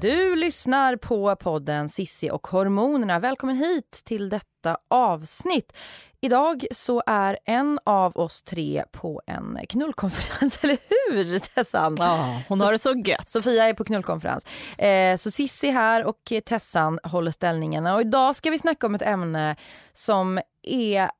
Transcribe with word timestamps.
Du 0.00 0.36
lyssnar 0.36 0.96
på 0.96 1.36
podden 1.36 1.88
Sissi 1.88 2.30
och 2.30 2.46
hormonerna. 2.46 3.18
Välkommen 3.18 3.56
hit 3.56 4.02
till 4.04 4.28
detta 4.28 4.76
avsnitt. 4.88 5.72
Idag 6.20 6.66
så 6.70 7.02
är 7.06 7.38
en 7.44 7.78
av 7.84 8.16
oss 8.16 8.42
tre 8.42 8.84
på 8.92 9.22
en 9.26 9.58
knullkonferens, 9.68 10.58
eller 10.64 10.78
hur 10.88 11.38
Tessan? 11.38 11.96
Ja, 11.98 12.42
hon 12.48 12.60
har 12.60 12.72
det 12.72 12.78
så 12.78 12.94
gött. 13.06 13.28
Sofia 13.30 13.68
är 13.68 13.74
på 13.74 13.84
knullkonferens. 13.84 14.44
Eh, 14.78 15.16
så 15.16 15.30
Sissi 15.30 15.70
här 15.70 16.04
och 16.04 16.32
Tessan 16.44 16.98
håller 17.02 17.30
ställningarna. 17.30 17.94
Och 17.94 18.00
idag 18.00 18.36
ska 18.36 18.50
vi 18.50 18.58
snacka 18.58 18.86
om 18.86 18.94
ett 18.94 19.02
ämne 19.02 19.56
som 19.92 20.40
är 20.62 21.10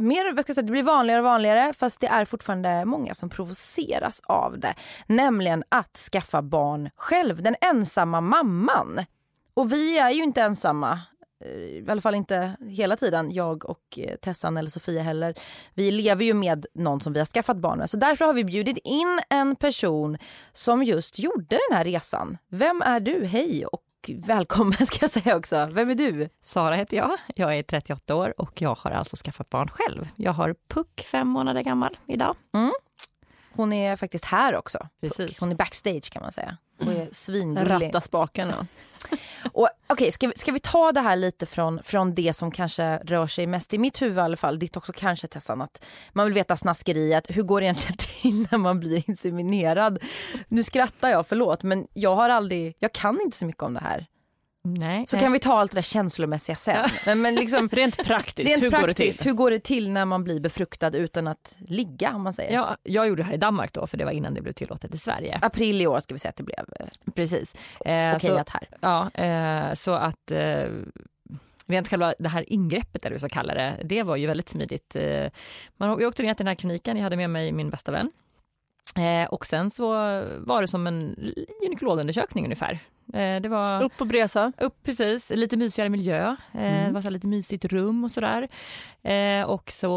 mer, 0.00 0.32
vad 0.32 0.44
ska 0.44 0.54
säga, 0.54 0.62
det 0.66 0.72
blir 0.72 0.82
vanligare 0.82 1.20
och 1.20 1.24
vanligare 1.24 1.72
fast 1.72 2.00
det 2.00 2.06
är 2.06 2.24
fortfarande 2.24 2.84
många 2.84 3.14
som 3.14 3.28
provoceras 3.28 4.22
av 4.26 4.58
det. 4.58 4.74
Nämligen 5.06 5.64
att 5.68 5.96
skaffa 5.96 6.42
barn 6.42 6.90
själv, 6.96 7.42
den 7.42 7.56
ensamma 7.60 8.20
mamman. 8.20 9.04
Och 9.54 9.72
vi 9.72 9.98
är 9.98 10.10
ju 10.10 10.22
inte 10.22 10.42
ensamma, 10.42 11.00
eh, 11.44 11.50
i 11.50 11.86
alla 11.88 12.00
fall 12.00 12.14
inte 12.14 12.56
hela 12.68 12.96
tiden, 12.96 13.30
jag 13.32 13.70
och 13.70 13.98
eh, 13.98 14.16
Tessan 14.16 14.56
eller 14.56 14.70
Sofia 14.70 15.02
heller. 15.02 15.34
Vi 15.74 15.90
lever 15.90 16.24
ju 16.24 16.34
med 16.34 16.66
någon 16.74 17.00
som 17.00 17.12
vi 17.12 17.18
har 17.18 17.26
skaffat 17.26 17.56
barn 17.56 17.78
med. 17.78 17.90
Så 17.90 17.96
därför 17.96 18.24
har 18.24 18.32
vi 18.32 18.44
bjudit 18.44 18.78
in 18.84 19.20
en 19.30 19.56
person 19.56 20.18
som 20.52 20.82
just 20.82 21.18
gjorde 21.18 21.58
den 21.68 21.76
här 21.76 21.84
resan. 21.84 22.38
Vem 22.48 22.82
är 22.82 23.00
du? 23.00 23.24
Hej 23.24 23.66
och 23.66 23.82
välkommen 24.08 24.72
ska 24.86 24.98
jag 25.00 25.10
säga 25.10 25.36
också. 25.36 25.68
Vem 25.72 25.90
är 25.90 25.94
du? 25.94 26.28
Sara 26.40 26.74
heter 26.74 26.96
jag. 26.96 27.10
Jag 27.36 27.58
är 27.58 27.62
38 27.62 28.14
år 28.14 28.34
och 28.40 28.62
jag 28.62 28.74
har 28.74 28.90
alltså 28.90 29.16
skaffat 29.16 29.50
barn 29.50 29.68
själv. 29.68 30.08
Jag 30.16 30.32
har 30.32 30.54
Puck, 30.68 31.06
fem 31.12 31.28
månader 31.28 31.62
gammal 31.62 31.98
idag. 32.06 32.36
Mm. 32.54 32.72
Hon 33.60 33.72
är 33.72 33.96
faktiskt 33.96 34.24
här 34.24 34.56
också. 34.56 34.88
Precis. 35.00 35.40
Hon 35.40 35.50
är 35.50 35.54
backstage 35.54 36.10
kan 36.10 36.22
man 36.22 36.32
säga. 36.32 36.56
Hon 36.78 36.88
är 36.88 37.08
svingullig. 37.12 37.70
Ratta 37.70 38.00
spakarna. 38.00 38.66
Och, 39.52 39.68
okay, 39.88 40.12
ska, 40.12 40.32
ska 40.36 40.52
vi 40.52 40.58
ta 40.58 40.92
det 40.92 41.00
här 41.00 41.16
lite 41.16 41.46
från, 41.46 41.82
från 41.82 42.14
det 42.14 42.36
som 42.36 42.50
kanske 42.50 42.96
rör 42.96 43.26
sig 43.26 43.46
mest 43.46 43.74
i 43.74 43.78
mitt 43.78 44.02
huvud 44.02 44.18
i 44.18 44.20
alla 44.20 44.36
fall, 44.36 44.58
ditt 44.58 44.76
också 44.76 44.92
kanske 44.92 45.26
Tessan, 45.26 45.60
att 45.60 45.84
man 46.12 46.26
vill 46.26 46.34
veta 46.34 46.56
snaskeriet, 46.56 47.26
hur 47.28 47.42
går 47.42 47.60
det 47.60 47.66
egentligen 47.66 47.96
till 48.22 48.46
när 48.50 48.58
man 48.58 48.80
blir 48.80 49.10
inseminerad? 49.10 49.98
Nu 50.48 50.62
skrattar 50.62 51.08
jag, 51.08 51.26
förlåt, 51.26 51.62
men 51.62 51.86
jag 51.92 52.16
har 52.16 52.28
aldrig, 52.28 52.76
jag 52.78 52.92
kan 52.92 53.20
inte 53.20 53.36
så 53.36 53.46
mycket 53.46 53.62
om 53.62 53.74
det 53.74 53.80
här. 53.80 54.06
Nej, 54.62 55.06
Så 55.08 55.16
nej. 55.16 55.22
kan 55.24 55.32
vi 55.32 55.38
ta 55.38 55.58
allt 55.58 55.72
det 55.72 55.76
där 55.76 55.82
känslomässiga 55.82 56.56
sen. 56.56 56.90
Men, 57.06 57.22
men 57.22 57.34
liksom, 57.34 57.68
Rent 57.72 57.96
praktiskt, 58.04 58.48
rent 58.50 58.64
hur 58.64 58.70
praktiskt, 58.70 58.96
går 58.98 59.10
det 59.10 59.18
till? 59.18 59.26
hur 59.26 59.32
går 59.32 59.50
det 59.50 59.58
till 59.64 59.90
när 59.90 60.04
man 60.04 60.24
blir 60.24 60.40
befruktad 60.40 60.96
utan 60.96 61.26
att 61.28 61.56
ligga 61.58 62.14
om 62.14 62.22
man 62.22 62.32
säger? 62.32 62.52
Ja, 62.54 62.76
jag 62.82 63.08
gjorde 63.08 63.22
det 63.22 63.26
här 63.26 63.34
i 63.34 63.36
Danmark 63.36 63.72
då, 63.72 63.86
för 63.86 63.96
det 63.96 64.04
var 64.04 64.12
innan 64.12 64.34
det 64.34 64.42
blev 64.42 64.52
tillåtet 64.52 64.94
i 64.94 64.98
Sverige. 64.98 65.38
April 65.42 65.80
i 65.80 65.86
år 65.86 66.00
ska 66.00 66.14
vi 66.14 66.18
säga 66.18 66.30
att 66.30 66.36
det 66.36 66.42
blev 66.42 66.64
eh, 66.80 66.86
Precis. 67.14 67.54
Eh, 67.84 68.14
okej 68.16 68.20
så, 68.20 68.36
att 68.36 68.48
här. 68.48 68.68
ja, 68.80 69.10
eh, 69.10 69.74
så 69.74 69.92
att 69.92 70.30
eh, 70.30 70.64
rent 71.66 71.88
själva 71.88 72.14
det 72.18 72.28
här 72.28 72.52
ingreppet, 72.52 73.04
eller 73.04 73.16
vad 73.16 73.22
vi 73.22 73.28
ska 73.28 73.34
kalla 73.40 73.54
det, 73.54 73.76
det 73.84 74.02
var 74.02 74.16
ju 74.16 74.26
väldigt 74.26 74.48
smidigt. 74.48 74.96
Eh, 74.96 75.26
man, 75.76 75.88
jag 75.88 76.02
åkte 76.02 76.22
ner 76.22 76.34
till 76.34 76.44
den 76.44 76.50
här 76.50 76.54
kliniken, 76.54 76.96
jag 76.96 77.04
hade 77.04 77.16
med 77.16 77.30
mig 77.30 77.52
min 77.52 77.70
bästa 77.70 77.92
vän. 77.92 78.10
Eh, 78.96 79.28
och 79.28 79.46
sen 79.46 79.70
så 79.70 79.88
var 80.38 80.60
det 80.60 80.68
som 80.68 80.86
en 80.86 81.16
gynekologundersökning 81.62 82.44
ungefär. 82.44 82.78
Eh, 83.14 83.40
det 83.40 83.48
var 83.48 83.82
Upp 83.82 83.96
på 83.96 84.04
Bresa. 84.04 84.52
upp 84.58 84.82
precis, 84.82 85.30
lite 85.30 85.56
mysigare 85.56 85.88
miljö, 85.88 86.36
eh, 86.54 86.86
det 86.86 86.90
var 86.92 87.00
så 87.02 87.10
lite 87.10 87.26
mysigt 87.26 87.64
rum 87.64 88.04
och 88.04 88.10
sådär. 88.10 88.48
Eh, 89.02 89.44
och 89.44 89.70
så, 89.70 89.88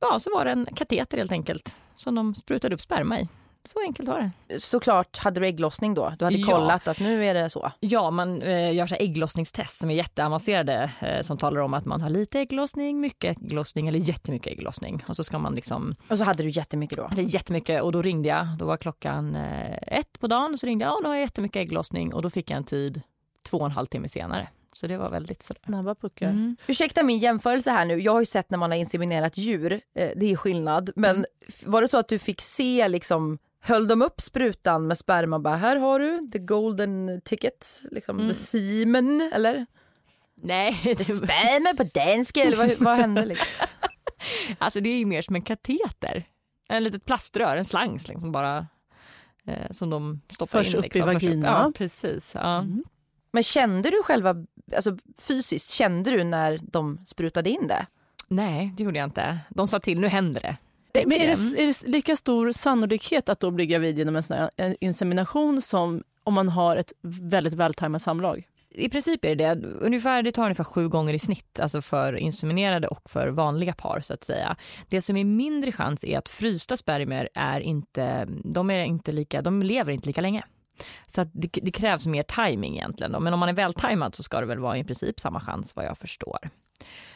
ja, 0.00 0.18
så 0.20 0.30
var 0.34 0.44
det 0.44 0.50
en 0.50 0.66
kateter 0.76 1.18
helt 1.18 1.32
enkelt 1.32 1.76
som 1.96 2.14
de 2.14 2.34
sprutade 2.34 2.74
upp 2.74 2.80
sperma 2.80 3.20
i. 3.20 3.28
Så 3.64 3.80
enkelt 3.80 4.08
var 4.08 4.30
det. 4.48 4.60
Såklart 4.60 5.18
hade 5.18 5.40
du 5.40 5.46
ägglossning 5.46 5.94
då? 5.94 6.12
Du 6.18 6.24
hade 6.24 6.36
Ja. 6.36 6.46
kollat 6.46 6.88
att 6.88 7.00
nu 7.00 7.24
är 7.26 7.34
det 7.34 7.50
så? 7.50 7.72
Ja, 7.80 8.10
man 8.10 8.42
eh, 8.42 8.74
gör 8.74 8.86
så 8.86 8.94
här 8.94 9.02
ägglossningstest 9.02 9.78
som 9.80 9.90
är 9.90 9.94
jätteavancerade 9.94 10.90
eh, 11.00 11.22
som 11.22 11.38
talar 11.38 11.60
om 11.60 11.74
att 11.74 11.84
man 11.84 12.00
har 12.00 12.08
lite 12.08 12.40
ägglossning, 12.40 13.00
mycket 13.00 13.36
ägglossning 13.42 13.88
eller 13.88 13.98
jättemycket 13.98 14.52
ägglossning. 14.52 15.04
Och 15.08 15.16
så 15.16 15.24
ska 15.24 15.38
man 15.38 15.54
liksom, 15.54 15.94
Och 16.08 16.18
så 16.18 16.24
hade 16.24 16.42
du 16.42 16.50
jättemycket 16.50 16.98
då? 16.98 17.10
det 17.16 17.20
är 17.22 17.34
jättemycket 17.34 17.82
och 17.82 17.92
då 17.92 18.02
ringde 18.02 18.28
jag, 18.28 18.46
då 18.58 18.64
var 18.66 18.76
klockan 18.76 19.34
eh, 19.36 19.98
ett 19.98 20.18
på 20.20 20.26
dagen 20.26 20.52
och 20.52 20.60
så 20.60 20.66
ringde 20.66 20.84
jag, 20.84 20.92
ja 20.92 20.98
nu 21.02 21.08
har 21.08 21.14
jag 21.14 21.22
jättemycket 21.22 21.60
ägglossning 21.60 22.14
och 22.14 22.22
då 22.22 22.30
fick 22.30 22.50
jag 22.50 22.56
en 22.56 22.64
tid 22.64 23.02
två 23.50 23.58
och 23.58 23.66
en 23.66 23.72
halv 23.72 23.86
timme 23.86 24.08
senare. 24.08 24.48
Så 24.72 24.86
det 24.86 24.96
var 24.96 25.10
väldigt 25.10 25.42
sådär. 25.42 25.60
Snabba 25.64 25.94
puckar. 25.94 26.28
Mm. 26.28 26.56
Ursäkta 26.66 27.02
min 27.02 27.18
jämförelse 27.18 27.70
här 27.70 27.84
nu. 27.84 28.00
Jag 28.00 28.12
har 28.12 28.20
ju 28.20 28.26
sett 28.26 28.50
när 28.50 28.58
man 28.58 28.70
har 28.70 28.78
inseminerat 28.78 29.38
djur, 29.38 29.72
eh, 29.72 30.10
det 30.16 30.32
är 30.32 30.36
skillnad. 30.36 30.90
Men 30.96 31.10
Mm. 31.16 31.24
var 31.66 31.82
det 31.82 31.88
så 31.88 31.98
att 31.98 32.08
du 32.08 32.18
fick 32.18 32.40
se 32.40 32.88
liksom 32.88 33.38
Höll 33.60 33.88
de 33.88 34.02
upp 34.02 34.20
sprutan 34.20 34.86
med 34.86 34.98
sperma 34.98 35.36
och 35.36 35.42
bara 35.42 35.56
här 35.56 35.76
har 35.76 35.98
du 36.00 36.28
the 36.32 36.38
golden 36.38 37.20
ticket, 37.24 37.82
liksom 37.90 38.16
Mm. 38.18 38.28
the 38.28 38.34
semen 38.34 39.30
eller? 39.34 39.66
Nej, 40.42 40.80
det, 40.98 41.04
sperma 41.04 41.74
på 41.76 41.82
danska 41.94 42.42
eller 42.42 42.56
vad, 42.56 42.70
vad 42.78 42.96
hände 42.96 43.24
liksom? 43.24 43.66
alltså 44.58 44.80
det 44.80 44.90
är 44.90 44.98
ju 44.98 45.06
mer 45.06 45.22
som 45.22 45.34
en 45.34 45.42
kateter. 45.42 46.24
En 46.68 46.82
litet 46.82 47.04
plaströr, 47.04 47.56
en 47.56 47.64
slang 47.64 47.92
liksom 47.92 48.32
bara. 48.32 48.66
Eh, 49.46 49.70
som 49.70 49.90
de 49.90 50.20
stoppar 50.30 50.58
Förs 50.58 50.74
in. 50.74 50.78
upp 50.78 50.84
i 50.84 50.88
liksom. 50.88 51.02
Förs 51.12 51.14
vagina. 51.22 51.46
Ja, 51.46 51.72
precis. 51.74 52.34
Ja. 52.34 52.64
Men 53.32 53.42
kände 53.42 53.90
du 53.90 54.02
själva, 54.02 54.34
alltså 54.76 54.96
fysiskt, 55.18 55.70
kände 55.70 56.10
du 56.10 56.24
när 56.24 56.60
de 56.62 57.04
sprutade 57.06 57.50
in 57.50 57.66
det? 57.66 57.86
Nej, 58.28 58.74
det 58.76 58.82
gjorde 58.82 58.98
jag 58.98 59.06
inte. 59.06 59.38
De 59.50 59.68
sa 59.68 59.80
till, 59.80 60.00
nu 60.00 60.08
händer 60.08 60.40
det. 60.40 60.56
Men 60.94 61.12
är 61.12 61.26
det, 61.26 61.62
är 61.62 61.66
det 61.66 61.88
lika 61.88 62.16
stor 62.16 62.52
sannolikhet 62.52 63.28
att 63.28 63.40
då 63.40 63.50
bli 63.50 63.66
gravid 63.66 63.98
genom 63.98 64.16
en 64.16 64.22
sån 64.22 64.48
en 64.56 64.76
insemination 64.80 65.62
som 65.62 66.02
om 66.24 66.34
man 66.34 66.48
har 66.48 66.76
ett 66.76 66.92
väldigt 67.02 67.54
vältajmat 67.54 68.02
samlag? 68.02 68.46
I 68.74 68.88
princip 68.88 69.24
är 69.24 69.34
det 69.34 69.54
det. 69.54 69.68
Ungefär, 69.68 70.22
det 70.22 70.32
tar 70.32 70.42
ungefär 70.42 70.64
sju 70.64 70.88
gånger 70.88 71.14
i 71.14 71.18
snitt, 71.18 71.60
alltså 71.60 71.82
för 71.82 72.16
inseminerade 72.16 72.88
och 72.88 73.10
för 73.10 73.28
vanliga 73.28 73.72
par 73.74 74.00
så 74.00 74.14
att 74.14 74.24
säga. 74.24 74.56
Det 74.88 75.02
som 75.02 75.16
är 75.16 75.24
mindre 75.24 75.72
chans 75.72 76.04
är 76.04 76.18
att 76.18 76.28
frysta 76.28 76.76
spermier 76.76 77.28
är 77.34 77.60
inte, 77.60 78.28
de 78.44 78.70
är 78.70 78.84
inte 78.84 79.12
lika, 79.12 79.42
de 79.42 79.62
lever 79.62 79.92
inte 79.92 80.06
lika 80.06 80.20
länge. 80.20 80.44
Så 81.06 81.24
det, 81.24 81.48
det 81.62 81.70
krävs 81.70 82.06
mer 82.06 82.22
timing 82.22 82.76
egentligen. 82.76 83.12
Då. 83.12 83.20
Men 83.20 83.34
om 83.34 83.40
man 83.40 83.48
är 83.48 83.52
vältajmad 83.52 84.14
så 84.14 84.22
ska 84.22 84.40
det 84.40 84.46
väl 84.46 84.58
vara 84.58 84.78
i 84.78 84.84
princip 84.84 85.20
samma 85.20 85.40
chans 85.40 85.76
vad 85.76 85.84
jag 85.84 85.98
förstår. 85.98 86.50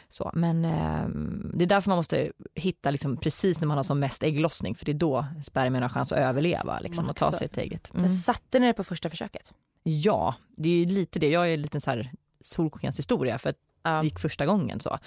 Så, 0.09 0.31
men 0.33 0.65
eh, 0.65 1.07
det 1.53 1.63
är 1.63 1.67
därför 1.67 1.89
man 1.89 1.97
måste 1.97 2.31
hitta 2.55 2.91
liksom 2.91 3.17
precis 3.17 3.59
när 3.59 3.67
man 3.67 3.77
har 3.77 3.83
som 3.83 3.99
mest 3.99 4.23
ägglossning 4.23 4.75
för 4.75 4.85
det 4.85 4.91
är 4.91 4.93
då 4.93 5.25
spermierna 5.43 5.83
har 5.85 5.89
chans 5.89 6.11
att 6.11 6.19
överleva 6.19 6.79
liksom, 6.79 7.09
och 7.09 7.15
ta 7.15 7.31
sig 7.31 7.47
till 7.47 7.63
ägget. 7.63 7.89
Men 7.93 7.99
Mm. 8.05 8.11
satte 8.11 8.59
ni 8.59 8.67
det 8.67 8.73
på 8.73 8.83
första 8.83 9.09
försöket? 9.09 9.53
Ja, 9.83 10.35
det 10.57 10.69
är 10.69 10.73
ju 10.77 10.85
lite 10.85 11.19
det. 11.19 11.29
Jag 11.29 11.49
är 11.49 11.53
en 11.53 11.61
liten 11.61 11.81
så 11.81 11.89
här 11.89 12.11
solskenshistoria 12.41 13.37
för 13.37 13.49
att 13.49 13.55
Ja. 13.83 13.91
det 13.99 14.03
gick 14.03 14.19
första 14.19 14.45
gången 14.45 14.79
så. 14.79 14.99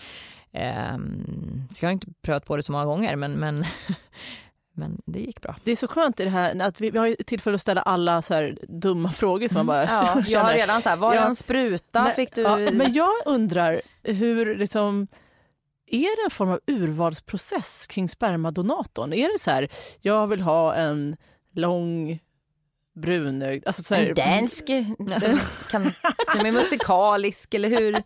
Ehm, 0.52 1.62
så 1.70 1.84
jag 1.84 1.88
har 1.88 1.92
inte 1.92 2.06
prövat 2.22 2.44
på 2.46 2.56
det 2.56 2.62
så 2.62 2.72
många 2.72 2.84
gånger 2.84 3.16
men, 3.16 3.32
men, 3.32 3.64
men 4.78 5.02
det 5.06 5.20
gick 5.20 5.40
bra. 5.42 5.56
Det 5.64 5.72
är 5.72 5.76
så 5.76 5.88
skönt 5.88 6.20
i 6.20 6.24
det 6.24 6.30
här 6.30 6.60
att 6.62 6.80
vi, 6.80 6.90
vi 6.90 6.98
har 6.98 7.06
ju 7.06 7.16
tillfälle 7.16 7.54
att 7.54 7.60
ställa 7.60 7.82
alla 7.82 8.22
så 8.22 8.34
här 8.34 8.58
dumma 8.68 9.12
frågor 9.12 9.48
som 9.48 9.56
man 9.56 9.66
bara 9.66 9.84
Ja, 9.84 10.22
jag 10.26 10.40
har 10.40 10.52
redan 10.52 10.82
så 10.82 10.88
här, 10.88 10.96
var 10.96 11.10
det 11.10 11.16
Ja. 11.20 11.26
en 11.26 11.36
spruta? 11.36 12.02
Nej, 12.02 12.14
Fick 12.14 12.34
du? 12.34 12.42
ja, 12.42 12.56
men 12.56 12.92
jag 12.92 13.10
undrar 13.26 13.80
hur 14.02 14.56
liksom 14.56 15.06
är 15.90 16.16
det 16.16 16.24
en 16.24 16.30
form 16.30 16.50
av 16.50 16.60
urvalsprocess 16.66 17.86
kring 17.86 18.08
spermadonatorn? 18.08 19.12
Är 19.12 19.32
det 19.32 19.38
så 19.38 19.50
här, 19.50 19.68
jag 20.00 20.26
vill 20.26 20.40
ha 20.40 20.74
en 20.74 21.16
lång 21.54 22.18
brunögd. 23.00 23.66
Alltså, 23.66 23.82
så 23.82 23.94
här, 23.94 24.06
En 24.06 24.14
dansk 24.14 24.66
den 24.98 25.38
kan, 25.70 25.82
som 26.32 26.46
är 26.46 26.52
musikalisk 26.52 27.54
eller 27.54 27.68
hur? 27.68 27.92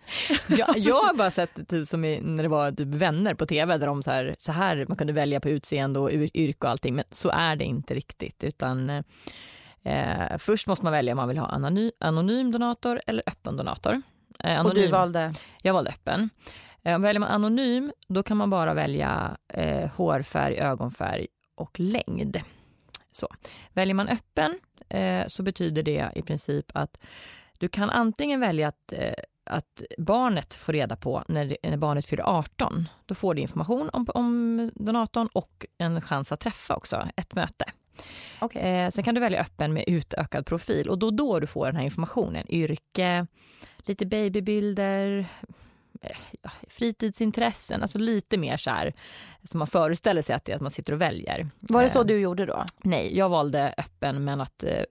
jag, 0.59 0.79
jag 0.79 0.95
har 0.95 1.15
bara 1.15 1.31
sett 1.31 1.51
det 1.55 1.65
typ 1.65 1.89
som 1.89 2.05
i, 2.05 2.21
när 2.21 2.43
det 2.43 2.49
var 2.49 2.73
typ 2.73 2.89
vänner 2.89 3.35
på 3.35 3.47
tv 3.47 3.79
där 3.79 3.87
de 3.87 4.03
så 4.03 4.11
här, 4.11 4.37
så 4.39 4.53
här 4.53 4.85
man 4.89 4.97
kunde 4.97 5.13
välja 5.13 5.41
på 5.41 5.49
utseende 5.49 6.01
och 6.01 6.11
yrke 6.13 6.67
och 6.67 6.71
allting 6.71 6.95
men 6.95 7.05
så 7.11 7.31
är 7.31 7.57
det 7.57 7.65
inte 7.65 7.95
riktigt 7.95 8.45
utan 8.45 8.91
eh, 8.91 10.39
först 10.39 10.67
måste 10.67 10.85
man 10.85 10.93
välja 10.93 11.13
om 11.13 11.17
man 11.17 11.29
vill 11.29 11.39
ha 11.39 11.47
anonym, 11.47 11.91
anonym 12.01 12.53
donator 12.53 13.01
eller 13.07 13.23
öppen 13.27 13.57
donator. 13.57 14.03
Eh, 14.39 14.61
anonym, 14.61 14.67
och 14.67 14.75
du 14.75 14.87
valde? 14.87 15.33
Jag 15.63 15.75
valde 15.75 15.91
öppen. 15.91 16.31
Eh, 16.85 16.99
väljer 16.99 17.21
man 17.21 17.29
anonym 17.31 17.93
då 18.09 18.23
kan 18.23 18.37
man 18.37 18.51
bara 18.51 18.75
välja 18.75 19.37
eh, 19.49 19.91
hårfärg, 19.91 20.59
ögonfärg 20.59 21.27
och 21.55 21.81
längd. 21.81 22.43
Så. 23.13 23.29
Väljer 23.73 23.95
man 23.95 24.09
öppen 24.09 24.59
eh, 24.89 25.27
så 25.27 25.43
betyder 25.43 25.83
det 25.83 26.13
i 26.15 26.23
princip 26.23 26.71
att 26.75 27.03
du 27.59 27.69
kan 27.69 27.91
antingen 27.91 28.41
välja 28.41 28.69
att, 28.69 28.93
eh, 28.93 29.15
att 29.45 29.83
barnet 29.99 30.55
får 30.55 30.73
reda 30.73 30.97
på 30.97 31.25
när, 31.29 31.57
när 31.63 31.77
barnet 31.77 32.07
fyller 32.07 32.25
18. 32.39 32.89
Då 33.07 33.15
får 33.15 33.35
du 33.35 33.43
information 33.43 33.91
om, 33.93 34.07
om 34.15 34.71
donatorn 34.75 35.29
och 35.33 35.67
en 35.79 36.01
chans 36.01 36.33
att 36.33 36.41
träffa 36.41 36.77
också, 36.77 37.09
ett 37.17 37.35
möte. 37.35 37.65
Okay. 38.41 38.63
Eh, 38.63 38.91
sen 38.91 39.05
kan 39.05 39.15
du 39.15 39.21
välja 39.21 39.41
öppen 39.41 39.73
med 39.73 39.85
utökad 39.87 40.47
profil 40.47 40.89
och 40.89 40.99
då 40.99 41.11
då 41.11 41.41
du 41.41 41.47
får 41.47 41.67
den 41.67 41.77
här 41.77 41.85
informationen. 41.85 42.47
Yrke, 42.49 43.27
lite 43.79 44.07
babybilder, 44.07 45.27
fritidsintressen, 46.69 47.83
alltså 47.83 47.99
lite 47.99 48.37
mer 48.39 48.57
så 48.57 48.71
här 48.71 48.93
som 49.43 49.59
man 49.59 49.67
föreställer 49.67 50.23
sig 50.23 50.37
att 50.37 50.45
det 50.45 50.53
är 50.53 50.57
att 50.57 50.63
man 50.63 50.71
sitter 50.71 50.93
och 50.93 51.01
väljer. 51.01 51.49
Var 51.61 51.83
det 51.83 51.89
så 51.89 52.01
eh, 52.01 52.07
du 52.07 52.21
gjorde 52.21 52.47
då? 52.47 52.65
Nej, 52.83 53.17
jag 53.17 53.29
valde 53.29 53.75
öppen 53.79 54.25
men 54.25 54.41
att 54.41 54.65
eh, 54.65 54.83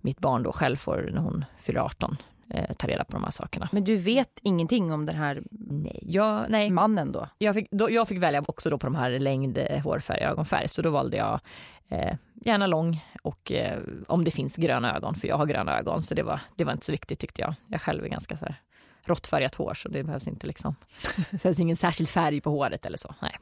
mitt 0.00 0.18
barn 0.18 0.42
då 0.42 0.52
själv 0.52 0.76
får 0.76 1.10
när 1.12 1.20
hon 1.20 1.44
fyller 1.60 1.80
18 1.80 2.16
eh, 2.50 2.72
ta 2.76 2.86
reda 2.86 3.04
på 3.04 3.12
de 3.12 3.24
här 3.24 3.30
sakerna. 3.30 3.68
Men 3.72 3.84
du 3.84 3.96
vet 3.96 4.40
ingenting 4.42 4.92
om 4.92 5.06
den 5.06 5.16
här 5.16 5.42
nej, 5.50 6.00
jag, 6.02 6.50
nej. 6.50 6.70
mannen 6.70 7.12
då? 7.12 7.28
Jag 7.38 7.54
fick, 7.54 7.70
då? 7.70 7.90
Jag 7.90 8.08
fick 8.08 8.18
välja 8.18 8.44
också 8.46 8.70
då 8.70 8.78
på 8.78 8.86
de 8.86 8.94
här 8.94 9.10
längd, 9.10 9.58
eh, 9.58 9.82
hårfärg, 9.82 10.20
ögonfärg 10.20 10.68
så 10.68 10.82
då 10.82 10.90
valde 10.90 11.16
jag 11.16 11.40
eh, 11.88 12.14
gärna 12.34 12.66
lång 12.66 13.04
och 13.22 13.52
eh, 13.52 13.78
om 14.08 14.24
det 14.24 14.30
finns 14.30 14.56
gröna 14.56 14.96
ögon 14.96 15.14
för 15.14 15.28
jag 15.28 15.36
har 15.36 15.46
gröna 15.46 15.78
ögon 15.78 16.02
så 16.02 16.14
det 16.14 16.22
var, 16.22 16.40
det 16.56 16.64
var 16.64 16.72
inte 16.72 16.86
så 16.86 16.92
viktigt 16.92 17.18
tyckte 17.18 17.40
jag. 17.42 17.54
Jag 17.66 17.80
själv 17.80 18.04
är 18.04 18.08
ganska 18.08 18.36
så 18.36 18.44
här 18.44 18.60
råttfärgat 19.08 19.54
hår 19.54 19.74
så 19.74 19.88
det 19.88 20.02
behövs 20.02 20.28
inte 20.28 20.46
liksom, 20.46 20.76
det 21.30 21.42
behövs 21.42 21.60
ingen 21.60 21.76
särskild 21.76 22.08
färg 22.08 22.40
på 22.40 22.50
håret 22.50 22.86
eller 22.86 22.98
så. 22.98 23.14
Nej. 23.22 23.36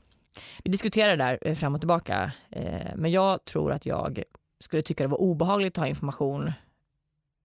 Vi 0.64 0.70
diskuterar 0.70 1.16
det 1.16 1.24
där 1.24 1.38
eh, 1.42 1.54
fram 1.54 1.74
och 1.74 1.80
tillbaka, 1.80 2.32
eh, 2.50 2.90
men 2.96 3.10
jag 3.10 3.44
tror 3.44 3.72
att 3.72 3.86
jag 3.86 4.22
skulle 4.60 4.82
tycka 4.82 5.04
det 5.04 5.08
var 5.08 5.20
obehagligt 5.20 5.78
att 5.78 5.82
ha 5.82 5.88
information 5.88 6.52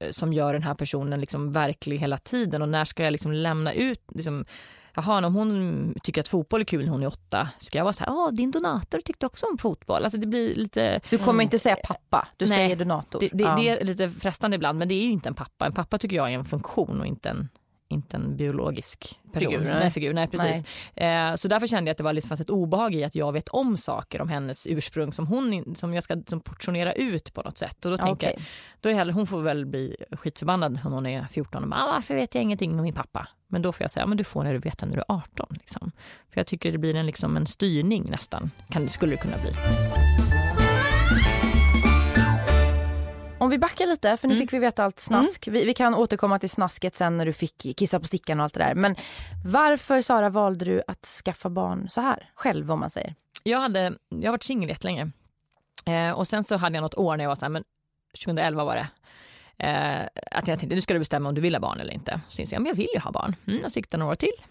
eh, 0.03 0.11
som 0.11 0.33
gör 0.33 0.53
den 0.53 0.63
här 0.63 0.73
personen 0.73 1.21
liksom 1.21 1.51
verklig 1.51 1.97
hela 1.97 2.17
tiden 2.17 2.61
och 2.61 2.69
när 2.69 2.85
ska 2.85 3.03
jag 3.03 3.11
liksom 3.11 3.31
lämna 3.31 3.73
ut 3.73 4.01
liksom, 4.15 4.45
Jaha, 4.93 5.27
om 5.27 5.35
hon 5.35 5.95
tycker 6.03 6.21
att 6.21 6.27
fotboll 6.27 6.61
är 6.61 6.65
kul 6.65 6.85
när 6.85 6.91
hon 6.91 7.03
är 7.03 7.07
åtta, 7.07 7.49
ska 7.57 7.77
jag 7.77 7.85
vara 7.85 7.93
så 7.93 8.03
här, 8.03 8.13
åh 8.13 8.31
din 8.31 8.51
donator 8.51 8.99
tyckte 8.99 9.25
också 9.25 9.45
om 9.45 9.57
fotboll. 9.57 10.03
Alltså 10.03 10.19
det 10.19 10.27
blir 10.27 10.55
lite... 10.55 11.01
Du 11.09 11.17
kommer 11.17 11.29
mm. 11.29 11.41
inte 11.41 11.59
säga 11.59 11.75
pappa, 11.83 12.27
du 12.37 12.45
Nej, 12.45 12.55
säger 12.55 12.75
donator. 12.75 13.19
Det, 13.19 13.29
det, 13.33 13.43
ja. 13.43 13.55
det, 13.55 13.69
är 13.69 13.85
lite 13.85 14.09
frestande 14.09 14.55
ibland, 14.55 14.79
men 14.79 14.87
det 14.87 14.93
är 14.93 15.03
ju 15.03 15.11
inte 15.11 15.29
en 15.29 15.35
pappa. 15.35 15.65
En 15.65 15.73
pappa 15.73 15.97
tycker 15.97 16.15
jag 16.15 16.29
är 16.29 16.33
en 16.33 16.45
funktion 16.45 16.99
och 16.99 17.05
inte 17.05 17.29
en 17.29 17.49
inte 17.91 18.17
en 18.17 18.37
biologisk 18.37 19.19
person. 19.33 19.51
Figur, 19.51 19.63
nej. 19.63 19.73
nej, 19.79 19.91
figur, 19.91 20.13
nej 20.13 20.27
precis. 20.27 20.65
Nej. 20.95 21.29
Eh, 21.29 21.35
så 21.35 21.47
därför 21.47 21.67
kände 21.67 21.89
jag 21.89 21.91
att 21.93 21.97
det 21.97 22.03
var 22.03 22.13
lite 22.13 22.27
fast 22.27 22.41
ett 22.41 22.49
obehag 22.49 22.95
i 22.95 23.03
att 23.03 23.15
jag 23.15 23.31
vet 23.31 23.49
om 23.49 23.77
saker 23.77 24.21
om 24.21 24.29
hennes 24.29 24.67
ursprung 24.67 25.13
som, 25.13 25.27
hon, 25.27 25.75
som 25.75 25.93
jag 25.93 26.03
ska 26.03 26.21
som 26.27 26.39
portionera 26.39 26.93
ut 26.93 27.33
på 27.33 27.41
något 27.41 27.57
sätt. 27.57 27.85
Och 27.85 27.91
då 27.91 27.97
tänker 27.97 28.27
okay. 28.27 28.33
jag, 28.33 28.43
då 28.81 28.89
är 28.89 28.93
hellre, 28.93 29.13
hon 29.13 29.27
får 29.27 29.41
väl 29.41 29.65
bli 29.65 29.95
skitförbannad 30.11 30.73
när 30.73 30.81
hon 30.81 31.05
är 31.05 31.27
14 31.31 31.63
och 31.63 31.69
bara, 31.69 31.83
ah, 31.83 31.91
varför 31.91 32.15
vet 32.15 32.35
jag 32.35 32.41
ingenting 32.41 32.75
om 32.75 32.83
min 32.83 32.93
pappa? 32.93 33.27
Men 33.47 33.61
då 33.61 33.71
får 33.71 33.83
jag 33.83 33.91
säga, 33.91 34.05
men 34.05 34.17
du 34.17 34.23
får 34.23 34.43
när 34.43 34.53
du 34.53 34.59
vet 34.59 34.81
när 34.81 34.89
du 34.89 34.97
är 34.97 35.05
18. 35.07 35.47
Liksom. 35.49 35.91
För 36.29 36.39
jag 36.39 36.47
tycker 36.47 36.71
det 36.71 36.77
blir 36.77 36.95
en, 36.95 37.05
liksom, 37.05 37.37
en 37.37 37.47
styrning 37.47 38.05
nästan, 38.09 38.51
kan, 38.69 38.89
skulle 38.89 39.13
det 39.13 39.21
kunna 39.21 39.37
bli. 39.37 39.51
Om 43.49 43.51
vi 43.51 43.57
backar 43.57 43.85
lite, 43.85 44.17
för 44.17 44.27
nu 44.27 44.33
mm. 44.33 44.41
fick 44.41 44.53
vi 44.53 44.59
veta 44.59 44.83
allt 44.83 44.99
snask. 44.99 45.47
Mm. 45.47 45.59
Vi, 45.59 45.65
vi, 45.65 45.73
kan 45.73 45.95
återkomma 45.95 46.39
till 46.39 46.49
snasket 46.49 46.95
sen 46.95 47.17
när 47.17 47.25
du 47.25 47.33
fick 47.33 47.77
kissa 47.77 47.99
på 47.99 48.05
stickan 48.05 48.39
och 48.39 48.43
allt 48.43 48.53
det 48.53 48.59
där. 48.59 48.75
Men 48.75 48.95
varför 49.45 50.01
Sara 50.01 50.29
valde 50.29 50.65
du 50.65 50.81
att 50.87 51.05
skaffa 51.05 51.49
barn 51.49 51.87
så 51.89 52.01
här 52.01 52.29
själv 52.35 52.71
om 52.71 52.79
man 52.79 52.89
säger? 52.89 53.15
Jag, 53.43 53.59
hade, 53.59 53.93
jag 54.09 54.23
har 54.23 54.31
varit 54.31 54.43
singel 54.43 54.69
jättelänge. 54.69 55.11
Eh, 55.85 56.11
och 56.11 56.27
sen 56.27 56.43
så 56.43 56.57
hade 56.57 56.75
jag 56.75 56.81
något 56.81 56.95
år 56.95 57.17
när 57.17 57.23
jag 57.23 57.29
var 57.29 57.35
så 57.35 57.45
här, 57.45 57.49
men 57.49 57.63
2011 58.23 58.63
var 58.63 58.75
det. 58.75 58.87
Eh, 59.65 60.07
att 60.31 60.47
jag 60.47 60.59
tänkte 60.59 60.75
nu 60.75 60.81
ska 60.81 60.93
du 60.93 60.99
bestämma 60.99 61.29
om 61.29 61.35
du 61.35 61.41
vill 61.41 61.55
ha 61.55 61.59
barn 61.59 61.79
eller 61.79 61.93
inte. 61.93 62.21
Så 62.27 62.41
jag, 62.41 62.51
men 62.51 62.65
jag 62.65 62.75
vill 62.75 62.89
ju 62.93 62.99
ha 62.99 63.11
barn. 63.11 63.35
Mm, 63.47 63.61
jag 63.61 63.71
siktade 63.71 63.99
några 63.99 64.11
år 64.11 64.15
till. 64.15 64.43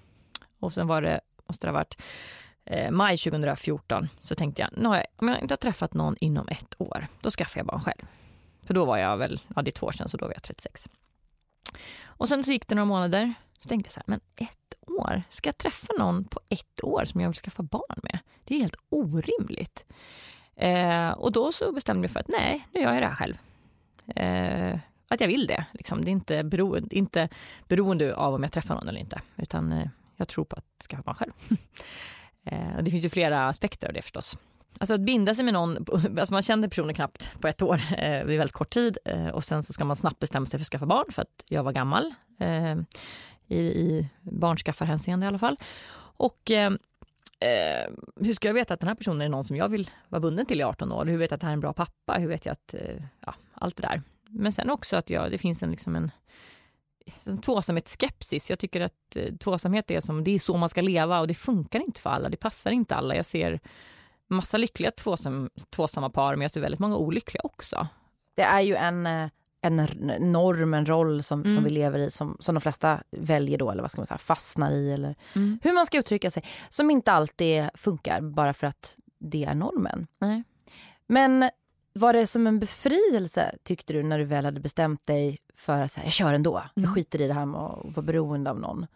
Och 0.61 0.73
sen 0.73 0.87
var 0.87 1.03
det, 1.03 1.21
måste 1.49 1.67
det 1.67 1.71
ha 1.71 1.79
varit 1.79 2.03
eh, 2.65 2.91
maj 2.91 3.19
2014 3.19 4.09
så 4.21 4.35
tänkte 4.35 4.63
jag, 4.63 4.71
nu 4.77 4.89
har 4.89 4.97
jag, 4.97 5.07
om 5.17 5.29
jag 5.29 5.41
inte 5.41 5.53
har 5.53 5.57
träffat 5.57 5.95
någon 5.95 6.17
inom 6.21 6.49
ett 6.49 6.75
år, 6.79 7.07
då 7.21 7.31
skaffar 7.31 7.61
jag 7.61 7.67
barn 7.67 7.81
själv. 7.81 8.07
För 8.69 8.75
då 8.75 8.85
var 8.85 8.99
jag 8.99 9.17
väl, 9.17 9.41
ja 9.57 9.63
det 9.63 9.69
är 9.69 9.73
två 9.73 9.87
år 9.87 9.93
sedan 9.93 10.09
så 10.09 10.17
då 10.17 10.27
var 10.27 10.33
jag 10.33 10.43
36. 10.43 10.89
Och 12.05 12.29
sen 12.29 12.45
så 12.45 12.53
gick 12.53 12.69
det 12.69 12.75
några 12.75 12.87
månader. 12.87 13.35
Så 13.61 13.69
tänkte 13.69 13.87
jag 13.87 13.93
så 13.93 14.01
här, 14.01 14.05
men 14.07 14.21
ett 14.41 14.75
år? 14.87 15.23
Ska 15.29 15.49
jag 15.49 15.59
träffa 15.59 15.93
någon 15.99 16.25
på 16.25 16.41
ett 16.49 16.85
år 16.85 17.05
som 17.05 17.21
jag 17.21 17.29
vill 17.29 17.37
skaffa 17.37 17.63
barn 17.63 18.01
med? 18.03 18.19
Det 18.45 18.55
är 18.55 18.59
helt 18.59 18.77
orimligt. 18.89 19.85
Eh, 20.57 21.11
och 21.11 21.33
då 21.33 21.53
så 21.53 21.73
bestämde 21.73 22.05
jag 22.05 22.11
för 22.11 22.21
att 22.21 22.29
nej, 22.29 22.67
nu 22.73 22.81
gör 22.81 22.93
jag 22.93 23.03
det 23.03 23.07
här 23.07 23.15
själv. 23.15 23.39
Eh, 24.17 24.79
att 25.09 25.21
jag 25.21 25.29
vill 25.29 25.47
det. 25.47 25.65
Liksom. 25.73 26.05
Det 26.05 26.11
är 26.11 26.13
inte, 26.13 26.45
beroende, 26.45 26.97
inte 26.97 27.29
beroende 27.69 28.17
av 28.17 28.35
om 28.35 28.43
jag 28.43 28.53
träffar 28.53 28.75
någon 28.75 28.89
eller 28.89 29.01
inte. 29.01 29.21
Utan 29.37 29.73
eh, 29.73 29.89
jag 30.17 30.29
tror 30.29 30.45
på 30.45 30.57
att 30.57 30.87
skaffa 30.91 31.03
barn 31.03 31.15
själv. 31.15 31.33
eh, 32.45 32.77
och 32.77 32.85
det 32.85 32.91
finns 32.91 33.05
ju 33.05 33.11
flera 33.11 33.49
aspekter 33.49 33.89
av 33.89 33.95
det 33.95 34.03
förstås. 34.03 34.39
Alltså 34.81 34.95
att 34.95 35.01
binda 35.01 35.35
sig 35.35 35.45
med 35.45 35.55
någon, 35.55 35.77
alltså 36.19 36.35
man 36.35 36.43
kände 36.43 36.69
personen 36.69 36.95
knappt 36.95 37.41
på 37.41 37.49
ett 37.49 37.63
år, 37.63 37.81
eh, 37.99 38.25
vid 38.25 38.39
väldigt 38.39 38.53
kort 38.53 38.71
tid 38.71 38.99
eh, 39.05 39.29
och 39.29 39.45
sen 39.45 39.63
så 39.63 39.73
ska 39.73 39.85
man 39.85 39.97
snabbt 39.97 40.19
bestämma 40.19 40.47
sig 40.47 40.59
för 40.59 40.65
att 40.65 40.69
skaffa 40.69 40.87
barn 40.87 41.13
för 41.13 41.23
att 41.23 41.45
jag 41.49 41.63
var 41.63 41.73
gammal 41.73 42.15
eh, 42.41 42.77
i, 43.49 43.59
i 43.59 44.09
barnskaffarhänseende 44.21 45.27
i 45.27 45.29
alla 45.29 45.39
fall. 45.39 45.57
Och 46.17 46.51
eh, 46.51 46.73
eh, 47.41 47.91
hur 48.21 48.35
ska 48.35 48.49
jag 48.49 48.55
veta 48.55 48.75
att 48.75 48.81
den 48.81 48.89
här 48.89 48.95
personen 48.95 49.21
är 49.21 49.29
någon 49.29 49.45
som 49.45 49.57
jag 49.57 49.69
vill 49.69 49.91
vara 50.09 50.21
bunden 50.21 50.47
till 50.47 50.61
i 50.61 50.65
18 50.65 50.93
år? 50.93 51.07
Hur 51.07 51.19
vet 51.19 51.31
jag 51.31 51.37
att 51.37 51.41
det 51.41 51.47
här 51.47 51.53
är 51.53 51.57
en 51.57 51.61
bra 51.61 51.73
pappa? 51.73 52.15
Hur 52.19 52.29
vet 52.29 52.47
jag 52.47 52.53
att, 52.53 52.75
eh, 52.75 53.03
ja, 53.27 53.35
allt 53.55 53.77
det 53.77 53.83
där. 53.83 54.03
Men 54.29 54.53
sen 54.53 54.71
också 54.71 54.97
att 54.97 55.11
jag, 55.11 55.31
det 55.31 55.39
finns 55.39 55.63
en 55.63 55.71
liksom 55.71 55.97
en 55.97 56.11
tvåsamhet. 57.43 57.97
Jag 58.49 58.59
tycker 58.59 58.81
att 58.81 59.17
eh, 59.17 59.35
tvåsamhet 59.35 59.91
är 59.91 60.01
som, 60.01 60.25
det 60.25 60.31
är 60.31 60.39
så 60.39 60.57
man 60.57 60.69
ska 60.69 60.81
leva 60.81 61.21
och 61.21 61.27
det 61.27 61.35
funkar 61.35 61.81
inte 61.81 62.01
för 62.01 62.11
alla. 62.11 62.29
Det 62.29 62.37
passar 62.37 62.71
inte 62.71 62.95
alla. 62.95 63.17
Jag 63.17 63.27
ser 63.27 63.61
massa 64.29 64.57
lyckliga 64.57 64.91
tvåsam, 64.91 65.51
tvåsamma 65.71 66.11
par 66.11 66.37
men 66.37 66.43
jag 66.43 66.51
ser 66.51 66.61
väldigt 66.61 66.81
många 66.81 66.97
olyckliga 66.97 67.41
också. 67.45 67.89
Det 68.35 68.43
är 68.43 68.61
ju 68.61 68.75
en, 68.75 69.07
eh, 69.07 69.29
en 69.61 69.77
norm, 70.33 70.75
en 70.75 70.87
roll 70.87 71.23
som, 71.23 71.41
mm. 71.41 71.55
som 71.55 71.65
vi 71.65 71.71
lever 71.71 71.99
i 71.99 72.11
som, 72.11 72.37
som 72.41 72.55
de 72.55 72.61
flesta 72.61 73.03
väljer 73.11 73.59
då 73.59 73.71
eller 73.71 73.83
vad 73.83 73.91
ska 73.91 74.01
man 74.01 74.07
säga, 74.07 74.19
fastnar 74.19 74.71
i 74.71 74.93
eller 74.93 75.15
mm. 75.35 75.59
hur 75.63 75.73
man 75.73 75.87
ska 75.87 75.99
uttrycka 75.99 76.31
sig. 76.31 76.45
Som 76.69 76.91
inte 76.91 77.13
alltid 77.13 77.69
funkar 77.75 78.21
bara 78.21 78.55
för 78.55 78.67
att 78.67 78.99
det 79.19 79.45
är 79.45 79.55
normen. 79.55 80.07
Nej. 80.19 80.45
Men 81.07 81.51
var 81.93 82.13
det 82.13 82.27
som 82.27 82.47
en 82.47 82.59
befrielse 82.59 83.55
tyckte 83.63 83.93
du 83.93 84.03
när 84.03 84.19
du 84.19 84.25
väl 84.25 84.45
hade 84.45 84.61
bestämt 84.61 85.07
dig 85.07 85.39
för 85.55 85.81
att 85.81 85.93
säga, 85.93 86.05
jag 86.05 86.13
kör 86.13 86.33
ändå, 86.33 86.63
jag 86.75 86.83
mm. 86.83 86.95
skiter 86.95 87.21
i 87.21 87.27
det 87.27 87.35
här 87.35 87.47
med 87.47 87.61
att 87.61 87.97
vara 87.97 88.07
beroende 88.07 88.51
av 88.51 88.61
någon? 88.61 88.87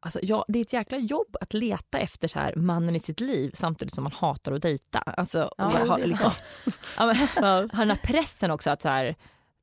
Alltså, 0.00 0.20
ja, 0.22 0.44
det 0.48 0.58
är 0.58 0.60
ett 0.60 0.72
jäkla 0.72 0.98
jobb 0.98 1.36
att 1.40 1.54
leta 1.54 1.98
efter 1.98 2.28
så 2.28 2.38
här, 2.38 2.54
mannen 2.56 2.96
i 2.96 2.98
sitt 2.98 3.20
liv 3.20 3.50
samtidigt 3.54 3.94
som 3.94 4.04
man 4.04 4.12
hatar 4.12 4.52
att 4.52 4.62
dejta. 4.62 4.98
Alltså, 4.98 5.50
ja, 5.58 5.64
ha, 5.88 5.96
liksom, 5.96 6.30
ja, 6.96 7.06
men, 7.06 7.16
ha 7.44 7.60
den 7.78 7.90
här 7.90 8.00
pressen 8.04 8.50
också 8.50 8.70
att 8.70 8.82
så 8.82 8.88
här, 8.88 9.16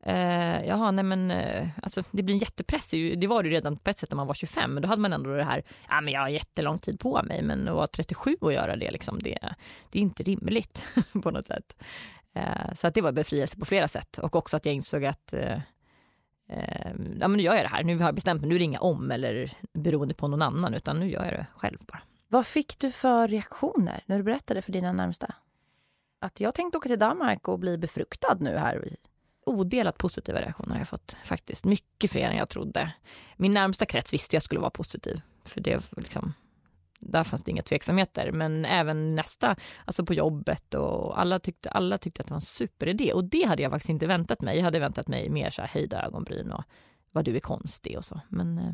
eh, 0.06 0.66
jaha, 0.66 0.92
nej 0.92 1.04
men, 1.04 1.32
eh, 1.32 1.68
alltså, 1.84 2.04
det 2.12 2.24
blir 2.24 2.36
en 2.36 2.40
jättepress. 2.40 2.90
Det 2.92 3.28
var 3.28 3.44
det 3.44 3.50
redan 3.50 3.78
på 3.78 3.90
ett 3.90 3.98
sätt 3.98 4.12
när 4.12 4.16
man 4.16 4.28
var 4.28 4.34
25, 4.34 4.74
men 4.74 4.84
då 4.84 4.90
hade 4.90 5.02
man 5.02 5.14
ändå 5.14 5.36
det 5.36 5.44
här, 5.44 5.64
ja 5.90 6.02
men 6.02 6.14
jag 6.14 6.22
har 6.22 6.30
jättelång 6.30 6.80
tid 6.80 7.00
på 7.00 7.24
mig, 7.24 7.42
men 7.42 7.68
att 7.68 7.76
vara 7.76 7.88
37 7.88 8.38
och 8.42 8.54
göra 8.54 8.76
det, 8.76 8.92
liksom, 8.92 9.20
det, 9.20 9.38
det 9.90 10.00
är 10.00 10.04
inte 10.04 10.24
rimligt 10.24 10.88
på 11.24 11.32
något 11.32 11.48
sätt. 11.48 11.76
Eh, 12.34 12.74
så 12.74 12.88
att 12.88 12.94
det 12.94 13.02
var 13.02 13.12
befrielse 13.12 13.60
på 13.60 13.66
flera 13.66 13.88
sätt 13.88 14.18
och 14.18 14.36
också 14.36 14.58
att 14.58 14.66
jag 14.66 14.76
insåg 14.76 15.06
att 15.06 15.34
eh, 15.34 15.60
eh, 16.50 16.92
ja 17.20 17.28
men 17.28 17.32
nu 17.32 17.44
gör 17.44 17.56
jag 17.56 17.64
det 17.64 17.70
här, 17.70 17.84
nu 17.84 17.98
har 17.98 18.06
jag 18.06 18.16
bestämt 18.16 18.42
mig, 18.42 18.50
nu 18.50 18.58
ringer 18.58 18.78
jag 18.78 18.84
om 18.84 19.12
eller 19.12 19.58
beroende 19.74 20.14
på 20.14 20.28
någon 20.28 20.42
annan 20.42 20.74
utan 20.74 21.00
nu 21.00 21.10
gör 21.10 21.26
jag 21.26 21.34
det 21.34 21.48
själv 21.56 21.78
bara. 21.88 22.02
Vad 22.28 22.46
fick 22.46 22.80
du 22.80 22.92
för 22.92 23.28
reaktioner 23.28 24.04
när 24.06 24.18
du 24.18 24.24
berättade 24.24 24.62
för 24.62 24.72
dina 24.72 24.94
närmsta? 24.94 25.36
Att 26.20 26.40
jag 26.40 26.56
tänkte 26.56 26.78
åka 26.78 26.90
till 26.90 27.00
Danmark 27.00 27.48
och 27.48 27.60
bli 27.60 27.78
befruktad 27.78 28.38
nu 28.40 28.58
här. 28.58 28.90
Odelat 29.46 29.98
positiva 29.98 30.42
reaktioner 30.42 30.72
har 30.72 30.78
jag 30.78 30.88
fått 30.88 31.18
faktiskt. 31.24 31.66
Mycket 31.66 32.12
fler 32.12 32.30
än 32.30 32.38
jag 32.38 32.50
trodde. 32.50 32.94
Min 33.38 33.54
närmsta 33.54 33.86
krets 33.86 34.14
visste 34.14 34.36
jag 34.36 34.44
skulle 34.44 34.62
vara 34.62 34.72
positiv. 34.72 35.22
För 35.44 35.62
det 35.62 35.92
liksom, 35.98 36.34
där 37.00 37.24
fanns 37.24 37.44
det 37.44 37.52
inga 37.52 37.64
tveksamheter. 37.64 38.32
Men 38.32 38.66
även 38.66 39.16
nästa, 39.16 39.56
alltså 39.86 40.06
på 40.06 40.14
jobbet 40.14 40.74
och 40.74 41.20
alla 41.20 41.40
tyckte, 41.40 41.70
alla 41.70 41.98
tyckte 41.98 42.22
att 42.22 42.28
det 42.28 42.32
var 42.32 42.38
en 42.38 42.42
superidé. 42.42 43.14
Och 43.14 43.24
det 43.24 43.44
hade 43.44 43.64
jag 43.64 43.72
faktiskt 43.72 43.90
inte 43.90 44.08
väntat 44.08 44.42
mig. 44.42 44.58
Jag 44.58 44.64
hade 44.64 44.80
väntat 44.80 45.08
mig 45.08 45.30
mer 45.30 45.50
så 45.50 45.62
här 45.62 45.70
höjda 45.70 46.06
ögonbryn 46.06 46.52
och 46.52 46.64
vad 47.12 47.26
du 47.26 47.36
är 47.36 47.40
konstig 47.40 47.98
och 47.98 48.06
så. 48.06 48.22
Men, 48.30 48.58
eh, 48.58 48.74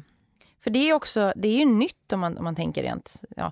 För 0.59 0.71
det 0.71 0.89
är 0.89 0.93
också, 0.93 1.33
det 1.35 1.47
är 1.47 1.59
ju 1.59 1.65
nytt 1.65 2.13
om 2.13 2.19
man, 2.19 2.37
om 2.37 2.43
man 2.43 2.55
tänker 2.55 2.83
rent, 2.83 3.21
ja, 3.35 3.51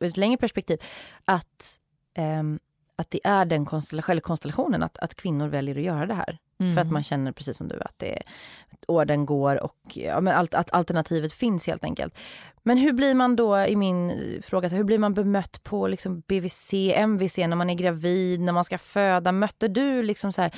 ett 0.00 0.16
längre 0.16 0.36
perspektiv, 0.36 0.78
att, 1.24 1.78
ehm, 2.14 2.58
att 3.00 3.10
det 3.10 3.20
är 3.24 3.44
den 3.44 3.64
konstellation, 3.64 4.20
konstellationen, 4.20 4.82
att, 4.82 4.98
att 4.98 5.14
kvinnor 5.14 5.48
väljer 5.48 5.76
att 5.76 5.82
göra 5.82 6.06
det 6.06 6.14
här. 6.14 6.38
Mm. 6.60 6.74
För 6.74 6.80
att 6.80 6.90
man 6.90 7.02
känner 7.02 7.32
precis 7.32 7.56
som 7.56 7.68
du 7.68 7.80
att 7.80 7.98
det, 7.98 8.22
orden 8.88 9.26
går 9.26 9.62
och 9.62 9.76
ja, 9.94 10.20
men 10.20 10.36
allt, 10.36 10.54
att 10.54 10.72
alternativet 10.72 11.32
finns 11.32 11.66
helt 11.66 11.84
enkelt. 11.84 12.14
Men 12.62 12.78
hur 12.78 12.92
blir 12.92 13.14
man 13.14 13.36
då, 13.36 13.58
i 13.58 13.76
min 13.76 14.12
fråga, 14.42 14.68
hur 14.68 14.84
blir 14.84 14.98
man 14.98 15.14
bemött 15.14 15.62
på 15.62 15.86
liksom 15.86 16.20
BVC, 16.20 16.74
MVC 16.94 17.38
när 17.38 17.56
man 17.56 17.70
är 17.70 17.74
gravid, 17.74 18.40
när 18.40 18.52
man 18.52 18.64
ska 18.64 18.78
föda? 18.78 19.32
Mötte 19.32 19.68
du 19.68 20.02
liksom 20.02 20.32
så 20.32 20.42
här, 20.42 20.54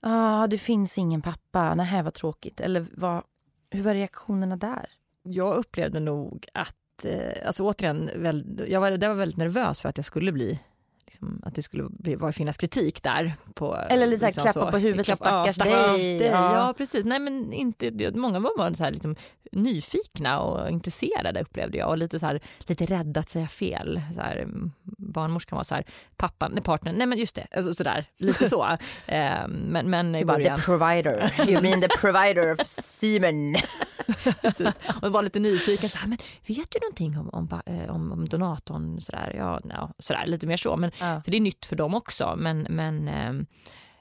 ah, 0.00 0.46
det 0.46 0.58
finns 0.58 0.98
ingen 0.98 1.22
pappa, 1.22 1.74
nej 1.74 2.02
vad 2.02 2.14
tråkigt. 2.14 2.60
Eller 2.60 2.86
vad, 2.92 3.22
hur 3.70 3.82
var 3.82 3.94
reaktionerna 3.94 4.56
där? 4.56 4.86
jag 5.24 5.54
upplevde 5.54 6.00
nog 6.00 6.46
att, 6.54 7.04
eh, 7.04 7.46
alltså 7.46 7.64
återigen, 7.64 8.10
väl, 8.16 8.64
jag 8.68 8.80
var, 8.80 8.90
jag 8.90 9.08
var 9.08 9.14
väldigt 9.14 9.38
nervös 9.38 9.80
för 9.80 9.88
att 9.88 9.98
jag 9.98 10.04
skulle 10.04 10.32
bli 10.32 10.60
Liksom, 11.06 11.40
att 11.44 11.54
det 11.54 11.62
skulle 11.62 11.84
bli, 11.90 12.14
var, 12.14 12.32
finnas 12.32 12.56
kritik 12.56 13.02
där. 13.02 13.34
På, 13.54 13.76
Eller 13.76 14.06
lite 14.06 14.18
så 14.18 14.26
här, 14.26 14.32
liksom 14.32 14.52
klappa 14.52 14.70
på 14.70 14.78
huvudet, 14.78 15.06
så 15.06 15.16
stackars 15.16 15.56
dig. 15.56 16.18
dig. 16.18 16.28
Ja. 16.28 16.54
Ja. 16.54 16.74
precis. 16.76 17.04
Nej 17.04 17.18
men 17.18 17.52
inte, 17.52 18.10
många 18.14 18.38
var 18.38 18.58
bara 18.58 18.74
så 18.74 18.84
här, 18.84 18.90
liksom, 18.90 19.16
nyfikna 19.52 20.40
och 20.40 20.70
intresserade 20.70 21.40
upplevde 21.40 21.78
jag 21.78 21.88
och 21.88 21.98
lite 21.98 22.18
så 22.18 22.26
här, 22.26 22.40
lite 22.58 22.86
rädda 22.86 23.20
att 23.20 23.28
säga 23.28 23.48
fel. 23.48 24.00
Så 24.14 24.20
här, 24.20 24.36
mm, 24.36 24.72
barnmorskan 24.98 25.56
var 25.56 25.64
så 25.64 25.74
här, 25.74 25.84
pappan, 26.16 26.52
nej, 26.52 26.62
partnern, 26.62 26.94
nej 26.94 27.06
men 27.06 27.18
just 27.18 27.34
det, 27.34 27.46
alltså, 27.56 27.74
så 27.74 27.84
där, 27.84 28.04
lite 28.16 28.48
så. 28.48 28.64
eh, 29.06 29.48
men, 29.48 29.90
men 29.90 30.14
i 30.14 30.24
bara, 30.24 30.36
början. 30.36 30.58
the 30.58 30.62
provider. 30.64 31.34
You 31.48 31.62
mean 31.62 31.80
the 31.80 31.88
provider 31.88 32.52
of 32.52 32.66
semen. 32.66 33.54
Precis. 34.42 34.68
Och 35.02 35.12
var 35.12 35.22
lite 35.22 35.40
nyfiken. 35.40 35.88
Så 35.88 35.98
här, 35.98 36.08
men 36.08 36.18
vet 36.46 36.70
du 36.70 36.78
någonting 36.82 37.18
om, 37.18 37.28
om, 37.28 37.60
eh, 37.66 37.94
om, 37.94 38.12
om 38.12 38.28
donatorn? 38.28 39.00
Så 39.00 39.12
där, 39.12 39.34
ja, 39.36 39.60
no, 39.64 39.94
så 39.98 40.12
där, 40.12 40.26
lite 40.26 40.46
mer 40.46 40.56
så. 40.56 40.76
Men, 40.76 40.90
Ja. 41.00 41.22
För 41.24 41.30
det 41.30 41.36
är 41.36 41.40
nytt 41.40 41.66
för 41.66 41.76
dem 41.76 41.94
också. 41.94 42.34
Men, 42.38 42.66
men 42.70 43.08
eh, 43.08 43.32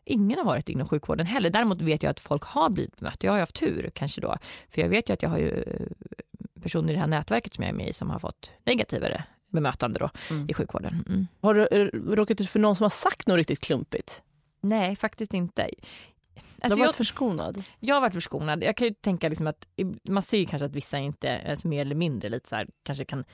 ingen 0.06 0.38
har 0.38 0.46
varit 0.46 0.70
inom 0.70 0.88
sjukvården 0.88 1.26
heller. 1.26 1.50
Däremot 1.50 1.82
vet 1.82 2.04
jag 2.04 2.10
att 2.12 2.20
folk 2.20 2.44
har 2.44 2.70
blivit 2.70 3.00
bemötta. 3.00 3.26
Jag 3.28 3.32
har 3.32 3.38
ju 3.38 3.42
haft 3.42 3.56
tur 3.56 3.92
kanske 3.96 4.22
då. 4.22 4.38
För 4.70 4.82
jag 4.82 4.90
vet 4.90 5.10
ju 5.10 5.14
att 5.14 5.22
jag 5.22 5.30
har 5.30 5.38
ju 5.38 5.50
eh, 5.50 5.88
personer 6.62 6.90
i 6.90 6.94
det 6.94 7.00
här 7.00 7.08
nätverket 7.08 7.54
som 7.54 7.64
jag 7.64 7.70
är 7.70 7.78
med 7.78 7.90
i 7.90 7.94
som 7.94 8.10
har 8.10 8.20
fått 8.20 8.52
negativare 8.64 9.24
bemötande 9.50 10.00
då 10.00 10.10
Mm. 10.30 10.50
i 10.50 10.54
sjukvården. 10.54 11.06
Mm. 11.08 11.28
Har 11.42 11.54
du 11.54 11.68
eh, 11.68 11.86
råkat 12.16 12.42
ut 12.42 12.50
för 12.50 12.60
någon 12.60 12.76
som 12.76 12.84
har 12.84 12.90
sagt 12.90 13.28
något 13.28 13.38
riktigt 13.38 13.60
klumpigt? 13.60 14.24
Nej, 14.62 14.96
faktiskt 14.96 15.34
inte. 15.34 15.62
du 15.64 16.42
Alltså 16.62 16.80
har 16.80 16.84
jag, 16.84 16.88
varit 16.88 16.96
förskonad? 16.96 17.64
Jag 17.80 17.96
har 17.96 18.02
varit 18.02 18.14
förskonad. 18.14 18.64
Jag 18.64 18.78
kan 18.78 18.88
ju 18.88 18.94
tänka 18.94 19.30
liksom 19.30 19.48
att 19.48 19.68
man 20.10 20.24
ser 20.24 20.38
ju 20.38 20.46
kanske 20.46 20.66
att 20.66 20.76
vissa 20.76 20.98
inte, 20.98 21.42
alltså 21.50 21.68
mer 21.68 21.82
eller 21.82 21.96
mindre 21.96 22.30
lite 22.30 22.50
så 22.50 22.56
här, 22.56 22.68
kanske 22.84 23.06
kan 23.06 23.26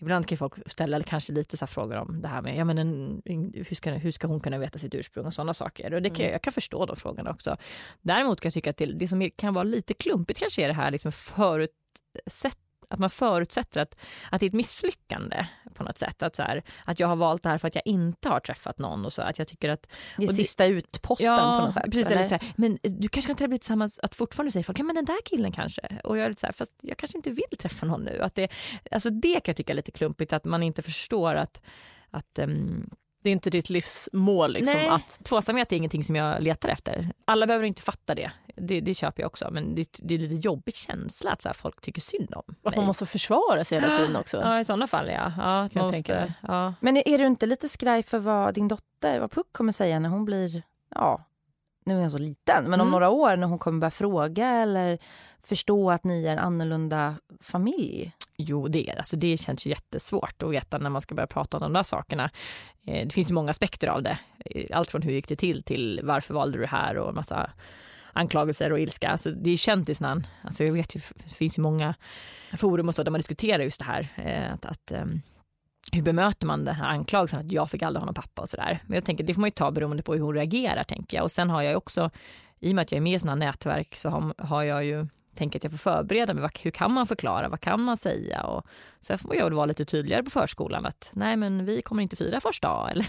Ibland 0.00 0.26
kan 0.26 0.38
folk 0.38 0.54
ställa 0.66 1.02
kanske 1.02 1.32
lite 1.32 1.56
så 1.56 1.66
frågor 1.66 1.96
om 1.96 2.22
det 2.22 2.28
här 2.28 2.42
med 2.42 2.56
ja, 2.56 2.64
men 2.64 2.78
en, 2.78 3.22
hur, 3.54 3.74
ska, 3.74 3.90
hur 3.90 4.10
ska 4.12 4.26
hon 4.26 4.40
kunna 4.40 4.58
veta 4.58 4.78
sitt 4.78 4.94
ursprung 4.94 5.26
och 5.26 5.34
sådana 5.34 5.54
saker. 5.54 5.94
Och 5.94 6.02
det 6.02 6.10
kan, 6.10 6.20
Mm. 6.20 6.32
Jag 6.32 6.42
kan 6.42 6.52
förstå 6.52 6.86
de 6.86 6.96
frågorna 6.96 7.30
också. 7.30 7.56
Däremot 8.02 8.40
kan 8.40 8.48
jag 8.48 8.54
tycka 8.54 8.70
att 8.70 8.76
det, 8.76 8.86
det 8.86 9.08
som 9.08 9.30
kan 9.36 9.54
vara 9.54 9.64
lite 9.64 9.94
klumpigt 9.94 10.40
kanske 10.40 10.62
är 10.62 10.68
det 10.68 10.74
här 10.74 10.90
liksom 10.90 11.12
förutsätt, 11.12 12.58
att 12.90 12.98
man 12.98 13.10
förutsätter 13.10 13.80
att, 13.80 13.96
att 14.30 14.40
det 14.40 14.46
är 14.46 14.48
ett 14.48 14.54
misslyckande 14.54 15.46
på 15.74 15.84
något 15.84 15.98
sätt. 15.98 16.22
Att, 16.22 16.36
så 16.36 16.42
här, 16.42 16.62
att 16.84 17.00
jag 17.00 17.08
har 17.08 17.16
valt 17.16 17.42
det 17.42 17.48
här 17.48 17.58
för 17.58 17.68
att 17.68 17.74
jag 17.74 17.82
inte 17.86 18.28
har 18.28 18.40
träffat 18.40 18.78
någon 18.78 19.04
och 19.04 19.12
så 19.12 19.22
att 19.22 19.38
jag 19.38 19.48
tycker 19.48 19.68
att 19.70 19.82
Det 20.16 20.22
är 20.22 20.26
Och 20.26 20.32
det- 20.32 20.36
sista 20.36 20.66
utposten 20.66 21.36
på 21.38 21.44
något 21.60 21.74
sätt. 21.74 21.84
Precis, 21.84 22.06
eller? 22.10 22.22
så 22.22 22.28
här, 22.34 22.52
men 22.56 22.78
du 22.82 23.08
kanske 23.08 23.28
kan 23.28 23.36
träffa 23.36 23.48
bli 23.48 23.58
tillsammans, 23.58 23.98
att 23.98 24.14
fortfarande 24.14 24.50
säga 24.52 24.62
folk, 24.62 24.78
ja 24.78 24.84
men 24.84 24.94
den 24.96 25.04
där 25.04 25.18
killen 25.24 25.52
kanske. 25.52 26.00
Och 26.04 26.18
jag 26.18 26.24
är 26.24 26.28
lite 26.28 26.40
så 26.40 26.46
här, 26.46 26.52
fast 26.52 26.72
jag 26.80 26.96
kanske 26.96 27.18
inte 27.18 27.30
vill 27.30 27.58
träffa 27.58 27.86
någon 27.86 28.00
nu. 28.02 28.20
Att 28.22 28.34
det, 28.34 28.48
alltså 28.90 29.10
det 29.10 29.32
kan 29.34 29.42
jag 29.46 29.56
tycka 29.56 29.72
är 29.72 29.76
lite 29.76 29.92
klumpigt, 29.92 30.32
att 30.32 30.44
man 30.44 30.62
inte 30.62 30.82
förstår 30.82 31.34
att, 31.34 31.62
att 32.10 32.38
ehm, 32.38 32.90
Det 33.22 33.30
är 33.30 33.32
inte 33.32 33.50
ditt 33.50 33.70
livsmål 33.70 34.52
liksom 34.52 34.76
nej, 34.78 34.88
att 34.88 35.20
tvåsamhet 35.24 35.72
är 35.72 35.76
ingenting 35.76 36.04
som 36.04 36.16
jag 36.16 36.42
letar 36.42 36.68
efter. 36.68 37.12
Alla 37.24 37.46
behöver 37.46 37.66
inte 37.66 37.82
fatta 37.82 38.14
det, 38.14 38.32
det, 38.56 38.80
det 38.80 38.94
köper 38.94 39.22
jag 39.22 39.26
också. 39.26 39.48
Men 39.52 39.74
det, 39.74 39.88
det 40.02 40.14
är 40.14 40.18
lite 40.18 40.34
jobbig 40.34 40.74
känsla 40.74 41.30
att 41.30 41.42
så 41.42 41.48
här, 41.48 41.54
folk 41.54 41.80
tycker 41.80 42.00
synd 42.00 42.34
om 42.34 42.42
att 42.64 42.76
man 42.76 42.86
måste 42.86 43.06
försvara 43.06 43.64
sig 43.64 43.80
hela 43.80 43.96
tiden 43.98 44.16
också. 44.16 44.40
Ja, 44.40 44.60
i 44.60 44.64
sådana 44.64 44.86
fall 44.86 45.08
ja. 45.08 45.32
ja 45.36 45.60
att 45.62 45.74
man 45.74 45.84
måste, 45.84 46.34
ja. 46.48 46.74
Men 46.80 46.96
är, 46.96 47.08
är 47.08 47.18
du 47.18 47.26
inte 47.26 47.46
lite 47.46 47.68
skraj 47.68 48.02
för 48.02 48.18
vad 48.18 48.54
din 48.54 48.68
dotter, 48.68 49.20
vad 49.20 49.30
Puck 49.30 49.46
kommer 49.52 49.72
säga 49.72 49.98
när 49.98 50.08
hon 50.08 50.24
blir, 50.24 50.62
ja, 50.94 51.24
nu 51.84 51.96
är 51.96 52.00
hon 52.00 52.10
så 52.10 52.18
liten, 52.18 52.64
men 52.64 52.74
om 52.74 52.80
Mm. 52.80 52.90
några 52.90 53.10
år 53.10 53.36
när 53.36 53.46
hon 53.46 53.58
kommer 53.58 53.80
börja 53.80 53.90
fråga 53.90 54.48
eller 54.48 54.98
förstå 55.42 55.90
att 55.90 56.04
ni 56.04 56.26
är 56.26 56.32
en 56.32 56.38
annorlunda 56.38 57.14
familj? 57.40 58.12
Jo, 58.40 58.68
det, 58.68 58.90
är, 58.90 58.98
alltså 58.98 59.16
det 59.16 59.36
känns 59.36 59.66
ju 59.66 59.70
jättesvårt 59.70 60.42
att 60.42 60.50
veta 60.50 60.78
när 60.78 60.90
man 60.90 61.00
ska 61.00 61.14
börja 61.14 61.26
prata 61.26 61.56
om 61.56 61.60
de 61.60 61.72
där 61.72 61.82
sakerna. 61.82 62.30
Eh, 62.86 63.06
det 63.06 63.12
finns 63.14 63.30
ju 63.30 63.34
många 63.34 63.50
aspekter 63.50 63.88
av 63.88 64.02
det. 64.02 64.18
Eh, 64.44 64.76
allt 64.76 64.90
från 64.90 65.02
hur 65.02 65.12
gick 65.12 65.28
det 65.28 65.36
till 65.36 65.62
till 65.62 66.00
varför 66.02 66.34
valde 66.34 66.58
du 66.58 66.62
det 66.62 66.70
här 66.70 66.96
och 66.96 67.14
massa 67.14 67.50
anklagelser 68.12 68.72
och 68.72 68.80
ilska. 68.80 69.08
Alltså, 69.08 69.30
det 69.30 69.50
är 69.50 69.56
känt 69.56 69.88
i 69.88 69.94
sån, 69.94 70.26
alltså 70.42 70.64
jag 70.64 70.72
vet 70.72 70.96
ju, 70.96 71.00
det 71.24 71.34
finns 71.34 71.58
ju 71.58 71.62
många 71.62 71.94
forum 72.56 72.88
och 72.88 72.94
så 72.94 73.02
där 73.02 73.10
man 73.10 73.18
diskuterar 73.18 73.62
just 73.62 73.78
det 73.78 73.84
här. 73.84 74.08
Eh, 74.16 74.52
att, 74.52 74.66
att, 74.66 74.92
ehm, 74.92 75.20
hur 75.92 76.02
bemöter 76.02 76.46
man 76.46 76.64
den 76.64 76.74
här 76.74 76.88
anklagelsen 76.88 77.40
att 77.40 77.52
jag 77.52 77.70
fick 77.70 77.82
aldrig 77.82 78.00
ha 78.00 78.06
någon 78.06 78.14
pappa 78.14 78.42
och 78.42 78.48
sådär. 78.48 78.82
Men 78.86 78.94
jag 78.94 79.04
tänker 79.04 79.24
det 79.24 79.34
får 79.34 79.40
man 79.40 79.48
ju 79.48 79.54
ta 79.54 79.70
beroende 79.70 80.02
på 80.02 80.14
hur 80.14 80.20
hon 80.20 80.34
reagerar 80.34 80.84
tänker 80.84 81.16
jag. 81.16 81.24
Och 81.24 81.32
sen 81.32 81.50
har 81.50 81.62
jag 81.62 81.70
ju 81.70 81.76
också, 81.76 82.10
i 82.60 82.70
och 82.70 82.74
med 82.74 82.82
att 82.82 82.92
jag 82.92 82.96
är 82.96 83.02
med 83.02 83.14
i 83.14 83.18
sådana 83.18 83.46
nätverk 83.46 83.96
så 83.96 84.08
har, 84.08 84.34
har 84.38 84.62
jag 84.62 84.84
ju 84.84 85.06
tänker 85.34 85.58
att 85.58 85.64
jag 85.64 85.72
får 85.72 85.78
förbereda 85.78 86.34
mig. 86.34 86.50
Hur 86.62 86.70
kan 86.70 86.92
man 86.92 87.06
förklara? 87.06 87.48
Vad 87.48 87.60
kan 87.60 87.80
man 87.80 87.96
säga? 87.96 88.42
Och 88.42 88.66
sen 89.00 89.18
får 89.18 89.36
jag 89.36 89.50
vara 89.50 89.66
lite 89.66 89.84
tydligare 89.84 90.22
på 90.22 90.30
förskolan 90.30 90.86
att 90.86 91.10
nej, 91.14 91.36
men 91.36 91.64
vi 91.64 91.82
kommer 91.82 92.02
inte 92.02 92.16
fira 92.16 92.40
första 92.40 92.68
dag. 92.68 92.90
Eller 92.90 93.06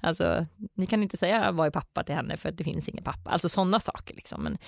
alltså, 0.00 0.46
ni 0.74 0.86
kan 0.86 1.02
inte 1.02 1.16
säga 1.16 1.52
vad 1.52 1.66
är 1.66 1.70
pappa 1.70 2.04
till 2.04 2.14
henne 2.14 2.36
för 2.36 2.48
att 2.48 2.56
det 2.56 2.64
finns 2.64 2.88
ingen 2.88 3.04
pappa. 3.04 3.30
Alltså 3.30 3.48
sådana 3.48 3.80
saker 3.80 4.14
liksom. 4.14 4.42
Men 4.42 4.58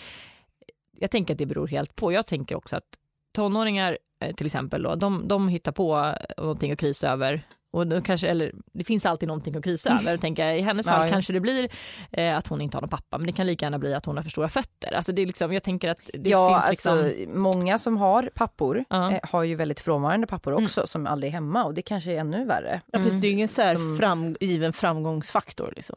jag 0.93 1.11
tänker 1.11 1.35
att 1.35 1.39
det 1.39 1.47
beror 1.47 1.67
helt 1.67 1.97
på. 1.97 2.13
Jag 2.13 2.27
tänker 2.27 2.57
också 2.57 2.77
att 2.77 2.99
tonåringar 3.33 3.99
eh, 4.21 4.35
till 4.35 4.47
exempel 4.47 4.83
då, 4.83 4.95
de, 4.95 5.29
de 5.29 5.49
hittar 5.49 5.73
på 5.73 6.15
någonting 6.39 6.73
att 6.73 6.79
krisa 6.79 7.09
över. 7.09 7.43
Och 7.71 7.87
då 7.87 8.01
kanske, 8.01 8.29
eller, 8.29 8.53
det 8.73 8.85
finns 8.85 9.07
alltid 9.07 9.27
någonting 9.29 9.57
att 9.57 9.65
krisa 9.65 9.91
över. 9.91 10.11
Jag 10.11 10.21
tänker, 10.21 10.55
I 10.55 10.61
hennes 10.61 10.87
fall 10.87 11.05
Ja. 11.05 11.11
kanske 11.11 11.33
det 11.33 11.41
blir 11.41 11.69
eh, 12.13 12.37
att 12.37 12.47
hon 12.47 12.61
inte 12.61 12.77
har 12.77 12.81
någon 12.83 12.89
pappa, 12.91 13.19
men 13.19 13.27
det 13.27 13.33
kan 13.33 13.47
lika 13.47 13.67
gärna 13.67 13.79
bli 13.79 13.95
att 13.95 14.07
hon 14.07 14.17
har 14.17 14.23
för 14.23 14.31
stora 14.31 14.49
fötter. 14.49 14.95
Alltså 14.95 15.13
det 15.13 15.23
är 15.23 15.27
liksom, 15.27 15.53
jag 15.53 15.63
tänker 15.63 15.91
att 15.91 16.11
det 16.13 16.31
ja, 16.31 16.49
finns 16.55 16.67
alltså 16.67 17.03
liksom... 17.09 17.43
många 17.43 17.79
som 17.79 17.97
har 17.97 18.31
pappor 18.35 18.85
Ja. 18.91 19.13
eh, 19.13 19.19
har 19.23 19.43
ju 19.43 19.55
väldigt 19.55 19.81
frånvarande 19.81 20.27
pappor 20.27 20.53
Mm. 20.53 20.65
också 20.65 20.87
som 20.87 21.07
aldrig 21.07 21.29
är 21.31 21.33
hemma 21.35 21.65
och 21.65 21.75
det 21.75 21.83
kanske 21.83 22.13
är 22.13 22.19
ännu 22.21 22.45
värre. 22.45 22.81
Ja, 22.93 22.99
precis, 22.99 23.15
det 23.21 23.27
är 23.27 23.29
ju 23.29 23.35
ingen 23.35 23.49
så 23.49 23.63
här 23.63 23.75
Som- 23.75 23.99
fram, 23.99 24.37
given 24.41 24.73
framgångsfaktor. 24.73 25.73
Liksom. 25.77 25.97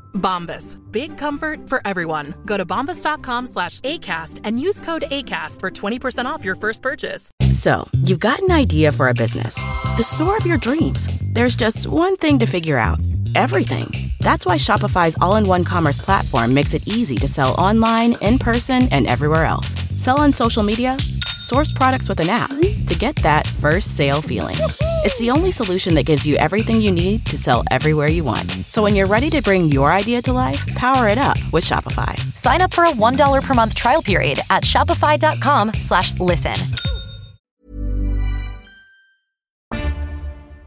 Bombas. 0.13 0.77
Big 0.91 1.17
comfort 1.17 1.67
for 1.67 1.81
everyone. 1.85 2.33
Go 2.45 2.57
to 2.57 2.65
bombas.com 2.65 3.47
slash 3.47 3.79
ACAST 3.81 4.41
and 4.43 4.59
use 4.59 4.79
code 4.79 5.03
ACAST 5.11 5.59
for 5.59 5.69
20% 5.69 6.25
off 6.25 6.45
your 6.45 6.55
first 6.55 6.81
purchase. 6.81 7.31
So, 7.51 7.87
you've 8.03 8.19
got 8.19 8.39
an 8.39 8.51
idea 8.51 8.91
for 8.91 9.09
a 9.09 9.13
business, 9.13 9.55
the 9.97 10.03
store 10.03 10.37
of 10.37 10.45
your 10.45 10.57
dreams. 10.57 11.07
There's 11.33 11.55
just 11.55 11.87
one 11.87 12.15
thing 12.17 12.39
to 12.39 12.45
figure 12.45 12.77
out 12.77 12.99
everything. 13.35 14.11
That's 14.19 14.45
why 14.45 14.57
Shopify's 14.57 15.17
all 15.21 15.35
in 15.35 15.47
one 15.47 15.63
commerce 15.63 15.99
platform 15.99 16.53
makes 16.53 16.73
it 16.73 16.87
easy 16.87 17.17
to 17.17 17.27
sell 17.27 17.53
online, 17.55 18.15
in 18.21 18.39
person, 18.39 18.87
and 18.91 19.07
everywhere 19.07 19.45
else. 19.45 19.75
Sell 19.95 20.19
on 20.19 20.33
social 20.33 20.63
media, 20.63 20.97
source 21.41 21.71
products 21.71 22.07
with 22.07 22.19
an 22.19 22.29
app 22.29 22.49
to 22.87 22.95
get 22.97 23.15
that 23.23 23.47
first 23.47 23.97
sale 23.97 24.21
feeling. 24.21 24.55
It's 25.03 25.17
the 25.19 25.31
only 25.31 25.51
solution 25.51 25.95
that 25.95 26.05
gives 26.05 26.25
you 26.25 26.35
everything 26.37 26.81
you 26.81 26.91
need 26.91 27.25
to 27.25 27.37
sell 27.37 27.63
everywhere 27.71 28.07
you 28.07 28.23
want. 28.23 28.49
So 28.69 28.83
when 28.83 28.95
you're 28.95 29.07
ready 29.07 29.29
to 29.31 29.41
bring 29.41 29.65
your 29.65 29.91
idea 29.91 30.21
to 30.21 30.33
life, 30.33 30.65
power 30.75 31.07
it 31.07 31.17
up 31.17 31.37
with 31.51 31.63
Shopify. 31.63 32.15
Sign 32.35 32.61
up 32.61 32.73
for 32.73 32.83
a 32.83 32.91
$1 32.91 33.41
per 33.43 33.53
month 33.53 33.73
trial 33.75 34.01
period 34.01 34.39
at 34.49 34.63
shopify.com 34.63 35.73
slash 35.73 36.19
listen. 36.19 36.57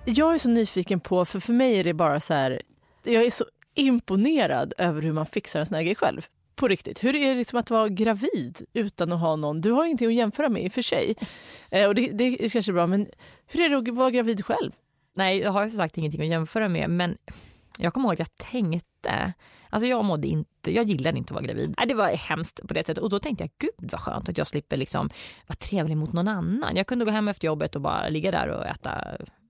Jag 0.07 0.35
är 0.35 0.39
så 0.39 0.49
nyfiken 0.49 1.01
på, 1.01 1.25
för 1.25 1.41
för 1.41 1.53
mig 1.53 1.79
är 1.79 1.85
det 1.85 1.95
bara 1.95 2.21
så 2.21 2.35
här, 2.35 2.63
jag 3.05 3.25
är 3.25 3.31
så 3.31 3.45
imponerad 3.75 4.73
över 4.79 5.03
hur 5.03 5.13
man 5.13 5.27
fixar 5.27 5.61
en 5.61 5.67
sån 5.67 5.75
här 5.75 5.83
grej 5.83 5.95
själv. 5.95 6.27
På 6.55 6.69
riktigt. 6.69 7.05
Hur 7.05 7.15
är 7.15 7.29
det 7.29 7.35
liksom 7.35 7.59
att 7.59 7.71
vara 7.71 7.89
gravid 7.89 8.67
utan 8.73 9.13
att 9.13 9.21
ha 9.21 9.37
någon? 9.37 9.61
Du 9.61 9.71
har 9.71 9.85
ingenting 9.85 10.09
att 10.09 10.15
jämföra 10.15 10.49
med 10.49 10.65
i 10.65 10.69
och 10.69 10.73
för 10.73 10.83
sig. 10.83 11.15
Eh, 11.71 11.87
och 11.89 11.95
det, 11.95 12.09
det 12.13 12.45
är 12.45 12.49
kanske 12.49 12.73
bra, 12.73 12.87
men 12.87 13.07
hur 13.47 13.61
är 13.61 13.69
det 13.69 13.77
att 13.91 13.97
vara 13.97 14.11
gravid 14.11 14.45
själv? 14.45 14.73
Nej, 15.15 15.39
jag 15.39 15.53
har 15.53 15.69
som 15.69 15.77
sagt 15.77 15.99
ingenting 15.99 16.21
att 16.21 16.27
jämföra 16.27 16.69
med, 16.69 16.91
men 16.91 17.17
jag 17.79 17.95
kommer 17.95 18.09
ihåg 18.09 18.13
att 18.13 18.19
jag 18.19 18.35
tänkte, 18.51 19.33
alltså 19.71 19.87
jag 19.87 20.05
mådde 20.05 20.29
inte, 20.29 20.75
jag 20.75 20.85
gillade 20.85 21.19
inte 21.19 21.31
att 21.31 21.35
vara 21.35 21.45
gravid. 21.45 21.75
Nej, 21.79 21.87
det 21.87 21.95
var 21.95 22.09
hemskt 22.09 22.69
på 22.69 22.75
det 22.75 22.87
sättet 22.87 23.03
och 23.03 23.11
då 23.11 23.19
tänkte 23.19 23.45
jag, 23.45 23.51
gud 23.59 23.91
vad 23.93 24.01
skönt 24.01 24.29
att 24.29 24.39
jag 24.39 24.47
slipper 24.47 24.77
liksom 24.77 25.11
vara 25.47 25.57
trevlig 25.57 25.97
mot 25.97 26.13
någon 26.13 26.29
annan. 26.29 26.77
Jag 26.77 26.87
kunde 26.87 27.05
gå 27.05 27.11
hem 27.11 27.29
efter 27.29 27.47
jobbet 27.47 27.77
och 27.77 27.83
bara 27.83 28.09
ligga 28.09 28.31
där 28.31 28.49
och 28.49 28.67
äta 28.67 29.05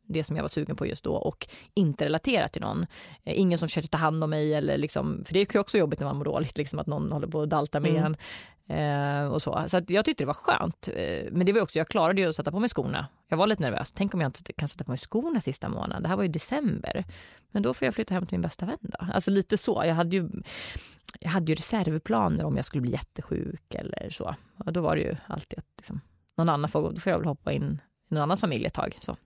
det 0.07 0.25
som 0.25 0.37
jag 0.37 0.43
var 0.43 0.49
sugen 0.49 0.77
på 0.77 0.87
just 0.87 1.05
då 1.05 1.15
och 1.15 1.49
inte 1.75 2.05
relatera 2.05 2.49
till 2.49 2.63
någon. 2.63 2.87
Eh, 3.25 3.41
ingen 3.41 3.59
som 3.59 3.69
försökte 3.69 3.91
ta 3.91 3.99
hand 3.99 4.25
om 4.25 4.31
mig 4.31 4.55
eller 4.55 4.79
liksom, 4.79 5.23
för 5.27 5.35
det 5.35 5.41
är 5.41 5.55
ju 5.55 5.61
också 5.61 5.79
jobbigt 5.79 6.01
när 6.01 6.07
man 6.07 6.17
mår 6.17 6.25
dåligt, 6.25 6.59
liksom 6.59 6.79
att 6.79 6.87
någon 6.87 7.13
håller 7.13 7.27
på 7.27 7.43
att 7.43 7.51
dalta 7.51 7.81
med 7.81 7.91
Mm. 7.91 8.05
en. 8.05 8.17
Eh, 8.67 9.27
och 9.33 9.43
så 9.43 9.65
så 9.69 9.83
jag 9.89 10.05
tyckte 10.05 10.25
det 10.25 10.27
var 10.27 10.35
skönt. 10.35 10.89
Eh, 10.95 11.25
men 11.33 11.47
det 11.47 11.53
var 11.53 11.61
också, 11.61 11.79
jag 11.79 11.89
klarade 11.89 12.21
ju 12.21 12.29
att 12.29 12.37
sätta 12.37 12.51
på 12.51 12.59
mig 12.61 12.69
skorna. 12.69 13.07
Jag 13.29 13.37
var 13.37 13.47
lite 13.47 13.63
nervös. 13.63 13.93
Tänk 13.93 14.15
om 14.15 14.21
jag 14.21 14.29
inte 14.29 14.53
kan 14.53 14.69
sätta 14.69 14.85
på 14.85 14.91
mig 14.91 14.99
skorna 14.99 15.41
sista 15.41 15.69
månaden. 15.69 16.03
Det 16.03 16.09
här 16.09 16.17
var 16.17 16.23
ju 16.23 16.29
december. 16.29 17.05
Men 17.51 17.63
då 17.63 17.75
får 17.75 17.87
jag 17.87 17.95
flytta 17.95 18.15
hem 18.15 18.27
till 18.27 18.35
min 18.39 18.43
bästa 18.43 18.67
vän 18.67 18.79
då. 18.81 18.99
Alltså 19.13 19.31
lite 19.31 19.59
så. 19.59 19.83
Jag 19.87 19.95
hade 19.95 20.17
ju, 20.17 20.29
jag 21.21 21.31
hade 21.31 21.53
ju 21.53 21.57
reservplaner 21.57 22.45
om 22.45 22.57
jag 22.57 22.65
skulle 22.65 22.81
bli 22.83 22.93
jättesjuk 22.93 23.75
eller 23.75 24.11
så. 24.11 24.35
Och 24.65 24.73
då 24.73 24.81
var 24.81 24.97
det 24.97 25.03
ju 25.03 25.17
alltid 25.27 25.59
att 25.59 25.67
liksom, 25.77 26.01
någon 26.37 26.49
annan 26.49 26.71
får, 26.71 26.93
då 26.93 27.01
får 27.01 27.11
jag 27.11 27.19
väl 27.19 27.29
hoppa 27.29 27.53
in 27.53 27.81
i 28.11 28.15
någon 28.15 28.23
annans 28.23 28.41
familj 28.41 28.67
ett 28.67 28.75
tag. 28.75 28.99
Så. 29.01 29.17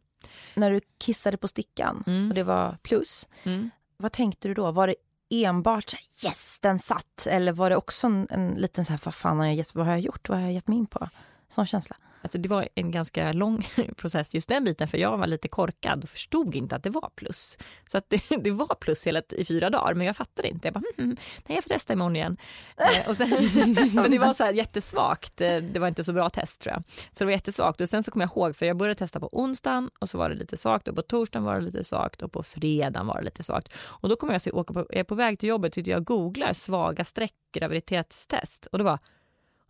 När 0.59 0.71
du 0.71 0.81
kissade 0.99 1.37
på 1.37 1.49
stickan 1.49 2.05
Mm. 2.07 2.29
och 2.29 2.35
det 2.35 2.43
var 2.43 2.77
plus, 2.83 3.29
Mm. 3.45 3.71
vad 3.97 4.13
tänkte 4.13 4.49
du 4.49 4.55
då? 4.55 4.71
Var 4.71 4.87
det 4.87 4.95
enbart 5.31 5.95
yes 6.25 6.59
den 6.61 6.79
satt 6.79 7.27
eller 7.27 7.53
var 7.53 7.71
det 7.71 7.77
också 7.77 8.07
en, 8.07 8.27
en 8.31 8.49
liten 8.55 8.85
så 8.85 8.93
här, 8.93 9.01
vad 9.05 9.15
fan 9.15 9.39
har 9.39 9.47
jag, 9.47 9.55
gett, 9.55 9.75
vad 9.75 9.87
har 9.87 9.93
jag 9.93 10.01
gjort, 10.01 10.29
vad 10.29 10.39
har 10.39 10.45
jag 10.45 10.53
gett 10.53 10.69
mig 10.69 10.79
in 10.79 10.87
på? 10.87 11.09
Sån 11.49 11.67
känsla. 11.67 11.97
Alltså 12.23 12.39
det 12.39 12.49
var 12.49 12.69
en 12.75 12.91
ganska 12.91 13.33
lång 13.33 13.67
process 13.97 14.35
just 14.35 14.49
den 14.49 14.65
biten 14.65 14.89
för 14.89 14.99
jag 14.99 15.19
var 15.19 15.27
lite 15.27 15.49
korkad 15.49 16.05
och 16.05 16.11
förstod 16.11 16.55
inte 16.55 16.77
att 16.77 16.83
det 16.83 16.91
var 16.91 17.11
plus. 17.15 17.59
Så 17.87 17.99
att 17.99 18.11
det, 18.11 18.23
det 18.43 18.51
var 18.51 18.75
plus 18.75 19.07
hela, 19.07 19.23
i 19.31 19.45
fyra 19.45 19.71
dagar 19.71 19.95
men 19.95 20.07
jag 20.07 20.17
fattade 20.17 20.49
inte. 20.49 20.69
Jag 20.69 20.75
bara, 20.75 20.83
hmm, 20.97 21.17
nej 21.47 21.57
jag 21.57 21.65
får 21.65 21.69
testa 21.69 21.93
imorgon 21.93 22.17
igen. 22.17 22.37
Eh, 22.77 23.09
och 23.09 23.17
sen, 23.17 23.31
men 23.95 24.11
det 24.11 24.19
var 24.19 24.35
så 24.35 24.45
här 24.45 24.53
jättesvagt, 24.53 25.41
eh, 25.41 25.57
det 25.57 25.81
var 25.81 25.89
inte 25.89 26.05
så 26.05 26.13
bra 26.13 26.31
test 26.31 26.61
tror 26.61 26.75
jag. 26.75 26.83
Så 26.89 27.19
det 27.19 27.25
var 27.25 27.33
jättesvagt 27.33 27.81
och 27.81 27.89
sen 27.89 28.03
så 28.03 28.11
kom 28.11 28.21
jag 28.21 28.31
ihåg 28.31 28.57
för 28.57 28.67
jag 28.67 28.77
började 28.77 28.99
testa 28.99 29.21
på 29.21 29.29
onsdagen 29.33 29.91
och 29.99 30.11
så 30.11 30.19
var 30.19 30.31
det 30.31 30.37
lite 30.37 30.57
svagt 30.57 30.89
och 30.89 30.97
på 30.97 31.03
torsdagen 31.03 31.45
var 31.45 31.55
det 31.55 31.61
lite 31.61 31.85
svagt 31.85 32.23
och 32.23 32.33
på 32.33 32.43
fredagen 32.43 33.07
var 33.07 33.19
det 33.19 33.25
lite 33.25 33.43
svagt. 33.43 33.73
Och 33.77 34.09
då 34.09 34.17
kommer 34.17 34.33
jag 34.33 34.37
att 34.39 34.55
åka 34.55 34.75
på, 34.75 34.87
jag 34.89 35.01
är 35.01 35.05
på 35.05 35.15
väg 35.15 35.39
till 35.39 35.49
jobbet 35.49 35.77
och 35.77 35.87
jag 35.87 36.05
googlar 36.05 36.53
svaga 36.53 37.05
streck 37.05 37.35
graviditetstest 37.53 38.67
och 38.67 38.79
då 38.79 38.99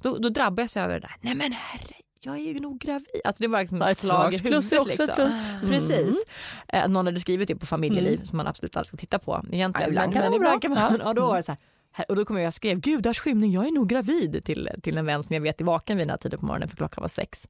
då, 0.02 0.18
då 0.18 0.28
drabbade 0.28 0.68
jag 0.74 0.84
över 0.84 0.94
det 0.94 1.00
där. 1.00 1.16
Nej 1.20 1.34
men 1.34 1.52
herre, 1.52 1.94
jag 2.20 2.34
är 2.34 2.40
ju 2.52 2.60
nog 2.60 2.78
gravid. 2.78 3.06
Alltså 3.24 3.42
det 3.42 3.48
var 3.48 3.60
liksom 3.60 3.82
ett 3.82 3.98
slag 3.98 4.34
i 4.34 4.38
huvudet. 4.38 4.86
liksom. 4.86 5.08
plus. 5.14 5.48
Mm. 5.48 5.70
Precis. 5.70 6.24
Eh, 6.68 6.88
någon 6.88 7.06
hade 7.06 7.20
skrivit 7.20 7.48
det 7.48 7.56
på 7.56 7.66
familjeliv 7.66 8.14
Mm. 8.14 8.24
som 8.24 8.36
man 8.36 8.46
absolut 8.46 8.76
aldrig 8.76 8.86
ska 8.88 8.96
titta 8.96 9.18
på 9.18 9.44
egentligen. 9.52 9.90
Ibland 9.90 10.12
kan 10.12 10.34
ibland 10.34 10.68
man, 10.68 11.00
ja, 11.04 11.12
då 11.14 11.26
var 11.26 11.36
det 11.36 11.42
så 11.42 11.52
här. 11.92 12.04
Och 12.08 12.16
då 12.16 12.24
kommer 12.24 12.40
jag, 12.40 12.46
jag 12.46 12.54
skrev 12.54 12.80
gudars 12.80 13.18
skymning, 13.18 13.52
jag 13.52 13.66
är 13.66 13.72
nog 13.72 13.88
gravid 13.88 14.44
till, 14.44 14.68
till 14.82 14.98
en 14.98 15.06
vän 15.06 15.22
som 15.22 15.34
jag 15.34 15.40
vet 15.40 15.60
är 15.60 15.64
vaken 15.64 15.96
vid 15.96 16.06
den 16.06 16.10
här 16.10 16.16
tiden 16.16 16.38
på 16.38 16.46
morgonen 16.46 16.68
för 16.68 16.76
klockan 16.76 17.02
var 17.02 17.08
sex. 17.08 17.48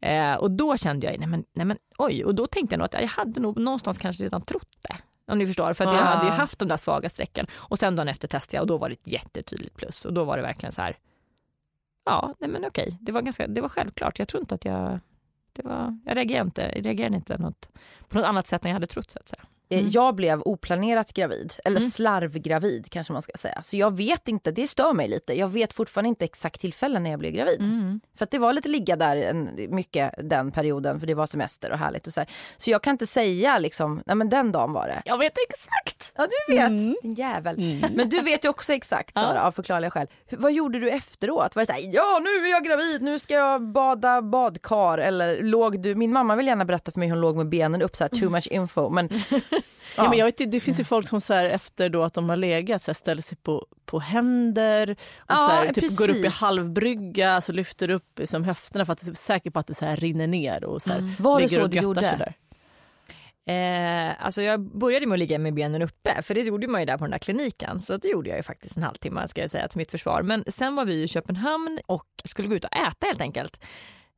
Eh, 0.00 0.34
och 0.34 0.50
då 0.50 0.76
kände 0.76 1.06
jag, 1.06 1.18
nej 1.18 1.28
men, 1.28 1.44
nej 1.54 1.66
men 1.66 1.76
oj, 1.98 2.24
och 2.24 2.34
då 2.34 2.46
tänkte 2.46 2.74
jag 2.74 2.78
nog 2.78 2.84
att 2.84 2.94
jag 3.00 3.06
hade 3.08 3.40
nog 3.40 3.58
någonstans 3.60 3.98
kanske 3.98 4.24
redan 4.24 4.42
trott 4.42 4.68
det. 4.88 4.96
Om 5.32 5.38
ni 5.38 5.46
förstår, 5.46 5.72
för 5.72 5.84
att 5.84 5.94
jag 5.94 6.02
Ah. 6.02 6.06
hade 6.06 6.26
ju 6.26 6.32
haft 6.32 6.58
de 6.58 6.68
där 6.68 6.76
svaga 6.76 7.08
strecken. 7.08 7.46
Och 7.54 7.78
sen 7.78 7.96
dagen 7.96 8.08
efter 8.08 8.28
testade 8.28 8.56
jag 8.56 8.62
och 8.62 8.66
då 8.66 8.78
var 8.78 8.88
det 8.88 8.92
ett 8.94 9.12
jättetydligt 9.12 9.76
plus. 9.76 10.04
Och 10.04 10.12
då 10.12 10.24
var 10.24 10.36
det 10.36 10.42
verkligen 10.42 10.72
så 10.72 10.82
här, 10.82 10.96
ja, 12.08 12.34
nej 12.38 12.50
men 12.50 12.64
okej, 12.64 12.98
det 13.00 13.12
var, 13.12 13.22
ganska, 13.22 13.46
det 13.46 13.60
var 13.60 13.68
självklart. 13.68 14.18
Jag 14.18 14.28
tror 14.28 14.40
inte 14.40 14.54
att 14.54 14.64
jag, 14.64 15.00
det 15.52 15.62
var, 15.62 15.98
jag 16.04 16.16
reagerade 16.16 16.46
inte, 16.46 16.72
jag 16.74 16.86
reagerade 16.86 17.16
inte 17.16 17.38
något, 17.38 17.68
på 18.08 18.18
något 18.18 18.26
annat 18.26 18.46
sätt 18.46 18.64
än 18.64 18.68
jag 18.68 18.74
hade 18.74 18.86
trott 18.86 19.10
så 19.10 19.18
att 19.18 19.28
säga. 19.28 19.44
Eh, 19.70 19.78
Mm. 19.78 19.90
Jag 19.92 20.14
blev 20.14 20.42
oplanerat 20.42 21.12
gravid, 21.12 21.52
eller 21.64 21.76
Mm. 21.76 21.90
slarvgravid 21.90 22.86
kanske 22.90 23.12
man 23.12 23.22
ska 23.22 23.32
säga. 23.38 23.62
Så 23.62 23.76
jag 23.76 23.96
vet 23.96 24.28
inte, 24.28 24.50
det 24.50 24.66
stör 24.66 24.92
mig 24.92 25.08
lite. 25.08 25.38
Jag 25.38 25.48
vet 25.48 25.72
fortfarande 25.74 26.08
inte 26.08 26.24
exakt 26.24 26.60
tillfällen 26.60 27.02
när 27.02 27.10
jag 27.10 27.18
blev 27.20 27.32
gravid. 27.32 27.60
Mm. 27.60 28.00
För 28.18 28.24
att 28.24 28.30
det 28.30 28.38
var 28.38 28.52
lite 28.52 28.68
ligga 28.68 28.96
där 28.96 29.16
en, 29.16 29.50
mycket 29.68 30.14
den 30.22 30.50
perioden 30.50 31.00
för 31.00 31.06
det 31.06 31.14
var 31.14 31.26
semester 31.26 31.70
och 31.72 31.78
härligt 31.78 32.06
och 32.06 32.12
så 32.12 32.20
här. 32.20 32.28
Så 32.56 32.70
jag 32.70 32.82
kan 32.82 32.90
inte 32.92 33.06
säga 33.06 33.58
liksom, 33.58 34.02
nej 34.06 34.16
men 34.16 34.28
den 34.28 34.52
dagen 34.52 34.72
var 34.72 34.86
det. 34.86 35.02
Jag 35.04 35.18
vet 35.18 35.32
exakt! 35.48 36.12
Ja 36.16 36.26
du 36.46 36.54
vet, 36.54 36.68
Mm. 36.68 36.96
din 37.02 37.12
jävel. 37.12 37.56
Mm. 37.58 37.92
Men 37.94 38.08
du 38.08 38.20
vet 38.20 38.44
ju 38.44 38.48
också 38.48 38.72
exakt 38.72 39.12
Ja. 39.14 39.20
Sara 39.20 39.42
av 39.46 39.52
förklarliga 39.52 39.90
skäl. 39.90 40.06
Vad 40.30 40.52
gjorde 40.52 40.78
du 40.78 40.90
efteråt? 40.90 41.56
Var 41.56 41.62
det 41.62 41.66
såhär, 41.66 41.94
ja 41.94 42.18
nu 42.22 42.46
är 42.46 42.50
jag 42.50 42.64
gravid, 42.64 43.02
nu 43.02 43.18
ska 43.18 43.34
jag 43.34 43.62
bada 43.72 44.22
badkar 44.22 44.98
eller 44.98 45.42
låg 45.42 45.82
du, 45.82 45.94
min 45.94 46.12
mamma 46.12 46.36
vill 46.36 46.46
gärna 46.46 46.64
berätta 46.64 46.92
för 46.92 46.98
mig 46.98 47.08
hur 47.08 47.14
hon 47.14 47.20
låg 47.20 47.36
med 47.36 47.48
benen 47.48 47.82
upp 47.82 47.96
så 47.96 48.04
här, 48.04 48.08
too 48.08 48.30
much 48.30 48.48
info 48.50 48.88
men 48.90 49.08
Ja. 49.96 50.08
men 50.08 50.18
jag 50.18 50.26
vet, 50.26 50.50
det 50.50 50.60
finns 50.60 50.80
ju 50.80 50.84
folk 50.84 51.08
som 51.08 51.20
så 51.20 51.34
här, 51.34 51.44
efter 51.44 51.88
då 51.88 52.02
att 52.04 52.14
de 52.14 52.28
har 52.28 52.36
legat 52.36 52.82
så 52.82 52.90
här, 52.90 52.94
ställer 52.94 53.22
sig 53.22 53.38
på, 53.38 53.66
på 53.84 54.00
händer 54.00 54.90
och 54.90 54.96
Ja, 55.28 55.36
så 55.36 55.50
här, 55.50 55.72
typ, 55.72 55.96
går 55.96 56.10
upp 56.10 56.16
i 56.16 56.28
halvbrygga, 56.28 57.40
så 57.40 57.52
lyfter 57.52 57.90
upp 57.90 58.18
liksom, 58.18 58.44
höfterna 58.44 58.84
för 58.86 58.92
att 58.92 59.00
det 59.00 59.10
är 59.10 59.14
säker 59.14 59.50
på 59.50 59.58
att 59.58 59.66
det 59.66 59.74
så 59.74 59.84
här, 59.84 59.96
rinner 59.96 60.26
ner 60.26 60.64
och 60.64 60.82
så 60.82 60.90
här, 60.90 60.98
Mm. 60.98 61.14
var 61.18 61.40
det 61.40 61.48
så 61.48 61.66
du 61.66 61.78
gjorde? 61.78 62.32
Eh, 63.46 64.24
alltså 64.24 64.42
jag 64.42 64.60
började 64.78 65.06
med 65.06 65.14
att 65.16 65.18
ligga 65.18 65.38
med 65.38 65.54
benen 65.54 65.82
uppe, 65.82 66.22
för 66.22 66.34
det 66.34 66.40
gjorde 66.40 66.68
man 66.68 66.80
ju 66.80 66.86
där 66.86 66.98
på 66.98 67.04
den 67.04 67.10
där 67.10 67.18
kliniken. 67.18 67.80
Så 67.80 67.96
det 67.96 68.08
gjorde 68.08 68.28
jag 68.28 68.36
ju 68.36 68.42
faktiskt 68.42 68.76
en 68.76 68.82
halvtimme 68.82 69.28
ska 69.28 69.40
jag 69.40 69.50
säga 69.50 69.68
till 69.68 69.78
mitt 69.78 69.90
försvar. 69.90 70.22
Men 70.22 70.44
sen 70.48 70.76
var 70.76 70.84
vi 70.84 71.02
i 71.02 71.08
Köpenhamn 71.08 71.80
och 71.86 72.06
skulle 72.24 72.48
gå 72.48 72.54
ut 72.54 72.64
och 72.64 72.76
äta 72.76 73.06
helt 73.06 73.20
enkelt. 73.20 73.64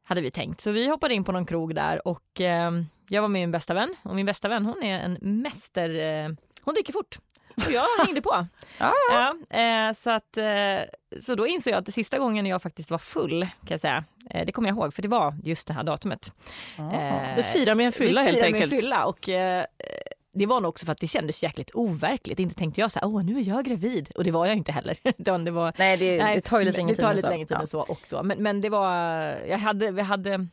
Hade 0.04 0.20
vi 0.20 0.30
tänkt. 0.30 0.60
Så 0.60 0.70
vi 0.70 0.88
hoppade 0.88 1.14
in 1.14 1.24
på 1.24 1.32
någon 1.32 1.46
krog 1.46 1.74
där 1.74 2.08
och 2.08 2.40
eh, 2.40 2.70
jag 3.12 3.22
var 3.22 3.28
med 3.28 3.40
min 3.40 3.50
bästa 3.50 3.74
vän. 3.74 3.94
Och 4.02 4.14
min 4.14 4.26
bästa 4.26 4.48
vän 4.48 4.66
hon 4.66 4.82
är 4.82 4.98
en 5.00 5.18
mäster, 5.20 5.90
eh, 6.24 6.28
hon 6.62 6.74
dricker 6.74 6.92
fort. 6.92 7.18
Och 7.56 7.72
jag 7.72 7.84
hängde 8.06 8.22
på. 8.22 8.46
Ja, 8.78 8.92
Ja, 9.10 9.58
eh, 9.58 9.92
så, 9.92 10.10
att, 10.10 10.36
eh, 10.36 10.80
så 11.20 11.34
då 11.34 11.46
insåg 11.46 11.72
jag 11.72 11.78
att 11.78 11.86
det 11.86 11.92
sista 11.92 12.18
gången 12.18 12.46
jag 12.46 12.62
faktiskt 12.62 12.90
var 12.90 12.98
full, 12.98 13.42
kan 13.42 13.50
jag 13.68 13.80
säga, 13.80 14.04
eh, 14.30 14.46
det 14.46 14.52
kommer 14.52 14.68
jag 14.68 14.76
ihåg 14.76 14.94
för 14.94 15.02
det 15.02 15.08
var 15.08 15.34
just 15.44 15.66
det 15.68 15.74
här 15.74 15.82
datumet. 15.84 16.32
Eh, 16.78 17.36
Det 17.36 17.42
firar 17.54 17.74
med 17.74 17.86
en 17.86 17.92
fylla 17.92 18.22
helt 18.22 18.36
med 18.38 18.44
enkelt. 18.46 18.64
En 18.72 18.78
fylla 18.78 19.04
och, 19.06 19.28
det 20.34 20.46
var 20.46 20.60
nog 20.60 20.68
också 20.68 20.86
för 20.86 20.92
att 20.92 20.98
det 20.98 21.06
kändes 21.06 21.42
jäkligt 21.42 21.70
overkligt. 21.74 22.38
Inte 22.38 22.54
tänkte 22.54 22.80
jag 22.80 22.90
så 22.90 22.98
här, 22.98 23.06
åh 23.06 23.24
nu 23.24 23.38
är 23.38 23.48
jag 23.48 23.64
gravid. 23.64 24.10
Och 24.14 24.24
det 24.24 24.30
var 24.30 24.46
jag 24.46 24.56
inte 24.56 24.72
heller. 24.72 24.96
Det, 25.44 25.50
var, 25.50 25.72
Nej 25.78 25.96
det, 25.96 26.16
det 26.34 26.40
tar 26.40 26.58
ju 26.58 26.64
lite 26.64 26.78
längre 27.30 27.46
tid 27.46 27.56
än 27.56 27.66
så. 27.66 27.80
också. 27.80 28.22
Men, 28.22 28.42
men 28.42 28.60
det 28.60 28.68
var, 28.68 28.92
jag 29.48 29.58
hade, 29.58 29.90
vi 29.90 30.02
hade 30.02 30.46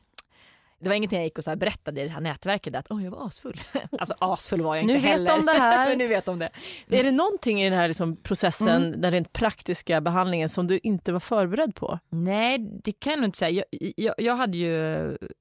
det 0.79 0.89
var 0.89 0.95
ingenting 0.95 1.17
jag 1.17 1.23
gick 1.25 1.37
och 1.37 1.43
så 1.43 1.49
här 1.51 1.55
berättade 1.57 2.01
i 2.01 2.03
det 2.03 2.09
här 2.09 2.21
nätverket 2.21 2.75
att 2.75 2.85
åh 2.89 3.03
jag 3.03 3.11
var 3.11 3.27
asfull. 3.27 3.55
Alltså 3.99 4.15
asfull 4.19 4.61
var 4.61 4.75
jag 4.75 4.85
Nu 4.85 4.93
inte 4.95 5.07
vet 5.07 5.11
heller. 5.11 5.27
de 5.27 5.45
det 5.45 5.51
här. 5.51 5.89
Men 5.89 5.97
nu 5.97 6.07
vet 6.07 6.25
de 6.25 6.39
det. 6.39 6.49
Är 6.89 7.03
det 7.03 7.11
någonting 7.11 7.61
i 7.61 7.69
den 7.69 7.79
här 7.79 7.87
liksom, 7.87 8.15
processen, 8.15 8.83
Mm. 8.83 9.01
den 9.01 9.11
rent 9.11 9.33
praktiska 9.33 10.01
behandlingen 10.01 10.49
som 10.49 10.67
du 10.67 10.79
inte 10.83 11.11
var 11.11 11.19
förberedd 11.19 11.75
på? 11.75 11.99
Nej, 12.09 12.57
det 12.83 12.91
kan 12.91 13.11
jag 13.13 13.19
nog 13.19 13.27
inte 13.27 13.37
säga. 13.37 13.63
Jag, 13.71 13.93
jag, 13.97 14.15
jag 14.17 14.35
hade 14.35 14.57
ju, 14.57 14.71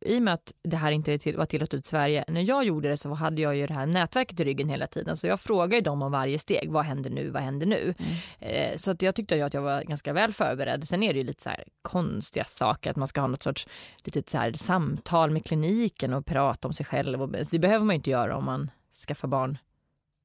i 0.06 0.18
och 0.18 0.22
med 0.22 0.34
att 0.34 0.52
det 0.64 0.76
här 0.76 0.90
inte 0.92 1.18
till, 1.18 1.36
var 1.36 1.44
tillåtet 1.46 1.84
i 1.84 1.88
Sverige, 1.88 2.24
när 2.28 2.40
jag 2.40 2.64
gjorde 2.64 2.88
det 2.88 2.96
så 2.96 3.14
hade 3.14 3.42
jag 3.42 3.56
ju 3.56 3.66
det 3.66 3.74
här 3.74 3.86
nätverket 3.86 4.40
i 4.40 4.44
ryggen 4.44 4.68
hela 4.68 4.86
tiden. 4.86 5.16
Så 5.16 5.26
jag 5.26 5.40
frågade 5.40 5.80
dem 5.80 6.02
om 6.02 6.12
varje 6.12 6.38
steg. 6.38 6.70
Vad 6.70 6.84
händer 6.84 7.10
nu? 7.10 7.30
Vad 7.30 7.42
händer 7.42 7.66
nu? 7.66 7.94
Eh, 8.38 8.76
så 8.76 8.90
att 8.90 9.02
jag 9.02 9.14
tyckte 9.14 9.44
att 9.44 9.54
jag 9.54 9.62
var 9.62 9.82
ganska 9.82 10.12
väl 10.12 10.32
förberedd. 10.32 10.88
Sen 10.88 11.02
är 11.02 11.12
det 11.12 11.18
ju 11.20 11.26
lite 11.26 11.42
så 11.42 11.48
här 11.48 11.64
konstiga 11.82 12.44
saker, 12.44 12.90
att 12.90 12.96
man 12.96 13.08
ska 13.08 13.20
ha 13.20 13.28
något 13.28 13.42
sorts 13.42 13.68
litet 14.04 14.28
så 14.30 14.38
här 14.38 14.52
samtal 14.52 15.25
med 15.30 15.44
kliniken 15.44 16.12
och 16.12 16.26
prata 16.26 16.68
om 16.68 16.74
sig 16.74 16.86
själv. 16.86 17.22
Och, 17.22 17.28
det 17.50 17.58
behöver 17.58 17.84
man 17.84 17.96
inte 17.96 18.10
göra 18.10 18.36
om 18.36 18.44
man 18.44 18.70
skaffar 19.06 19.28
barn 19.28 19.58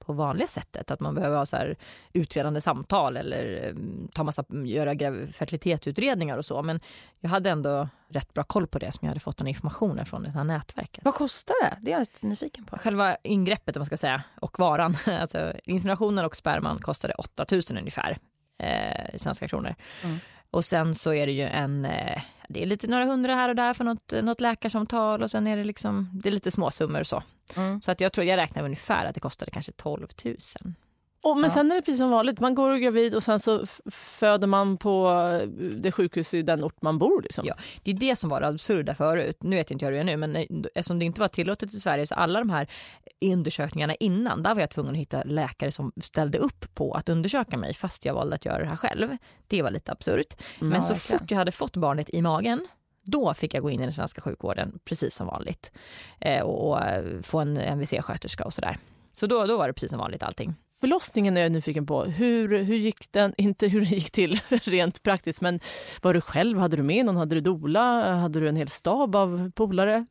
på 0.06 0.14
vanliga 0.14 0.48
sättet. 0.48 0.92
Att 0.92 1.00
man 1.00 1.16
behöver 1.16 1.38
ha 1.38 1.46
så 1.46 1.58
här 1.58 1.78
utredande 2.14 2.62
samtal 2.62 3.18
eller 3.18 3.68
eh, 3.68 3.74
ta 4.14 4.24
massa, 4.24 4.46
göra 4.66 4.94
fertilitetsutredningar 5.32 6.38
och 6.38 6.46
så. 6.46 6.64
Men 6.64 6.80
jag 7.20 7.30
hade 7.30 7.50
ändå 7.50 7.90
rätt 8.10 8.34
bra 8.34 8.44
koll 8.44 8.68
på 8.68 8.80
det 8.80 8.92
som 8.92 9.06
jag 9.06 9.10
hade 9.10 9.20
fått 9.20 9.38
den 9.38 9.48
informationen 9.48 10.06
från 10.06 10.24
det 10.24 10.30
här 10.30 10.44
nätverket. 10.44 11.06
Vad 11.06 11.14
kostar 11.14 11.56
det? 11.64 11.78
Det 11.82 11.92
är 11.92 11.94
jag 11.94 12.00
lite 12.00 12.28
nyfiken 12.28 12.66
på. 12.66 12.78
Själva 12.78 13.16
ingreppet 13.24 13.76
om 13.76 13.80
man 13.80 13.86
ska 13.86 13.98
säga 13.98 14.24
och 14.42 14.60
varan, 14.60 14.98
alltså 15.06 15.54
inseminationen 15.64 16.26
och 16.26 16.36
sperman 16.36 16.80
kostade 16.80 17.14
8000 17.14 17.78
ungefär 17.78 18.18
eh, 18.60 19.18
svenska 19.18 19.48
kronor. 19.48 19.76
Mm. 20.04 20.20
Och 20.52 20.66
sen 20.66 20.96
så 20.96 21.14
är 21.14 21.26
det 21.26 21.32
ju 21.32 21.44
en, 21.44 21.86
eh, 21.86 22.22
det 22.50 22.64
är 22.64 22.66
lite 22.66 22.88
några 22.88 23.06
hundra 23.06 23.36
här 23.36 23.50
och 23.50 23.56
där 23.56 23.74
för 23.74 23.84
något, 23.84 24.14
något 24.24 24.42
läkarsamtal 24.42 25.24
och 25.24 25.32
sen 25.32 25.48
är 25.48 25.58
det 25.58 25.64
liksom, 25.64 26.10
det 26.14 26.30
är 26.30 26.34
lite 26.34 26.52
småsummor 26.52 27.00
och 27.00 27.08
så. 27.08 27.24
Mm. 27.56 27.82
Så 27.82 27.92
att 27.92 28.02
jag 28.02 28.14
tror, 28.14 28.26
jag 28.26 28.38
räknar 28.38 28.64
ungefär 28.64 29.06
att 29.06 29.14
det 29.14 29.20
kostade 29.20 29.52
kanske 29.52 29.72
12 29.72 30.08
000. 30.26 30.38
Och, 31.23 31.36
men 31.38 31.43
Ja. 31.43 31.49
sen 31.49 31.71
är 31.71 31.75
det 31.75 31.81
precis 31.81 31.97
som 31.99 32.12
vanligt, 32.12 32.39
man 32.39 32.55
går 32.55 32.71
och 32.71 32.79
gravid 32.81 33.15
och 33.15 33.23
sen 33.23 33.39
så 33.39 33.65
föder 33.91 34.47
man 34.47 34.77
på 34.77 35.10
eh, 35.41 35.47
det 35.81 35.91
sjukhus 35.91 36.34
i 36.34 36.41
den 36.41 36.63
ort 36.63 36.81
man 36.81 36.97
bor. 36.97 37.21
Liksom. 37.21 37.45
Ja, 37.47 37.55
det 37.84 37.91
är 37.91 37.95
det 37.95 38.15
som 38.15 38.29
var 38.29 38.41
det 38.41 38.47
absurda 38.47 38.95
förut. 38.95 39.38
Nu 39.43 39.55
vet 39.55 39.69
jag 39.69 39.75
inte 39.75 39.86
hur 39.86 39.91
det 39.93 39.99
är 39.99 40.03
nu, 40.03 40.17
men 40.17 40.36
eh, 40.36 40.45
eftersom 40.75 40.99
det 40.99 41.05
inte 41.05 41.21
var 41.21 41.27
tillåtet 41.27 41.73
i 41.73 41.79
Sverige 41.79 42.07
så 42.07 42.15
alla 42.15 42.39
de 42.39 42.49
här 42.49 42.67
undersökningarna 43.21 43.95
innan, 43.95 44.43
där 44.43 44.53
var 44.53 44.62
jag 44.62 44.69
tvungen 44.69 44.91
att 44.91 44.97
hitta 44.97 45.23
läkare 45.23 45.71
som 45.71 45.91
ställde 46.01 46.38
upp 46.38 46.75
på 46.75 46.93
att 46.93 47.10
undersöka 47.10 47.57
mig 47.57 47.73
fast 47.73 48.05
jag 48.05 48.13
valde 48.13 48.36
att 48.36 48.45
göra 48.45 48.60
det 48.63 48.69
här 48.69 48.75
själv. 48.75 49.17
Det 49.47 49.62
var 49.62 49.71
lite 49.71 49.91
absurt. 49.91 50.34
Men 50.60 50.71
Ja, 50.71 50.81
så 50.81 50.93
verkligen. 50.93 51.19
fort 51.19 51.31
jag 51.31 51.38
hade 51.38 51.51
fått 51.51 51.77
barnet 51.77 52.10
i 52.10 52.21
magen 52.21 52.67
då 53.03 53.34
fick 53.34 53.53
jag 53.53 53.63
gå 53.63 53.69
in 53.69 53.79
i 53.79 53.84
den 53.84 53.93
svenska 53.93 54.21
sjukvården 54.21 54.79
precis 54.86 55.15
som 55.15 55.27
vanligt 55.27 55.71
eh, 56.19 56.41
och, 56.43 56.71
och 56.71 56.79
få 57.23 57.39
en 57.39 57.57
MVC-sköterska 57.57 58.43
och 58.43 58.53
sådär. 58.53 58.77
Så 59.13 59.27
då, 59.27 59.45
då 59.45 59.57
var 59.57 59.67
det 59.67 59.73
precis 59.73 59.89
som 59.91 59.99
vanligt 59.99 60.23
allting. 60.23 60.55
Förlossningen 60.82 61.38
är 61.38 61.41
jag 61.41 61.52
nyfiken 61.52 61.86
på. 61.86 62.04
Hur, 62.04 62.63
hur 62.63 62.76
gick 62.76 63.12
den, 63.12 63.34
inte 63.38 63.67
hur 63.67 63.82
det 63.82 63.88
gick 63.88 64.12
till 64.12 64.39
rent 64.63 65.04
praktiskt, 65.04 65.41
men 65.41 65.60
var 66.02 66.13
du 66.13 66.22
själv, 66.22 66.58
hade 66.60 66.78
du 66.78 66.84
med 66.84 67.06
någon, 67.06 67.15
hade 67.17 67.36
du 67.36 67.41
dola, 67.41 68.13
hade 68.15 68.39
du 68.39 68.50
en 68.50 68.56
hel 68.56 68.67
stab 68.67 69.15
av 69.15 69.52
polare? 69.56 70.06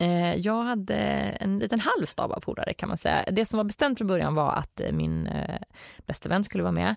Eh, 0.00 0.34
jag 0.34 0.62
hade 0.62 0.96
en 0.96 1.58
liten 1.58 1.80
halv 1.80 2.06
stab 2.06 2.32
av 2.32 2.40
polare 2.40 2.72
kan 2.74 2.88
man 2.88 2.98
säga. 2.98 3.24
Det 3.32 3.44
som 3.46 3.56
var 3.56 3.64
bestämt 3.64 3.98
från 3.98 4.08
början 4.08 4.34
var 4.34 4.52
att 4.52 4.80
eh, 4.80 4.92
min 4.92 5.26
eh, 5.26 5.60
bästa 6.06 6.28
vän 6.28 6.44
skulle 6.44 6.62
vara 6.62 6.72
med. 6.72 6.94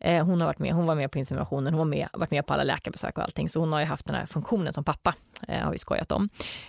Eh, 0.00 0.24
Hon 0.24 0.40
har 0.40 0.46
varit 0.46 0.58
med, 0.58 0.72
hon 0.74 0.86
var 0.86 0.94
med 0.94 1.10
på 1.10 1.18
inseminationen, 1.18 1.74
hon 1.74 1.78
har 1.78 1.84
med, 1.96 2.08
varit 2.12 2.30
med 2.30 2.46
på 2.46 2.54
alla 2.54 2.64
läkarbesök 2.64 3.18
och 3.18 3.24
allting. 3.24 3.48
Så 3.48 3.60
hon 3.60 3.72
har 3.72 3.80
ju 3.80 3.86
haft 3.86 4.06
den 4.06 4.16
här 4.16 4.26
funktionen 4.26 4.72
som 4.72 4.84
pappa, 4.84 5.14
eh, 5.48 5.60
har 5.64 5.72
vi 5.72 5.78
skojat 5.78 6.12
om. 6.12 6.28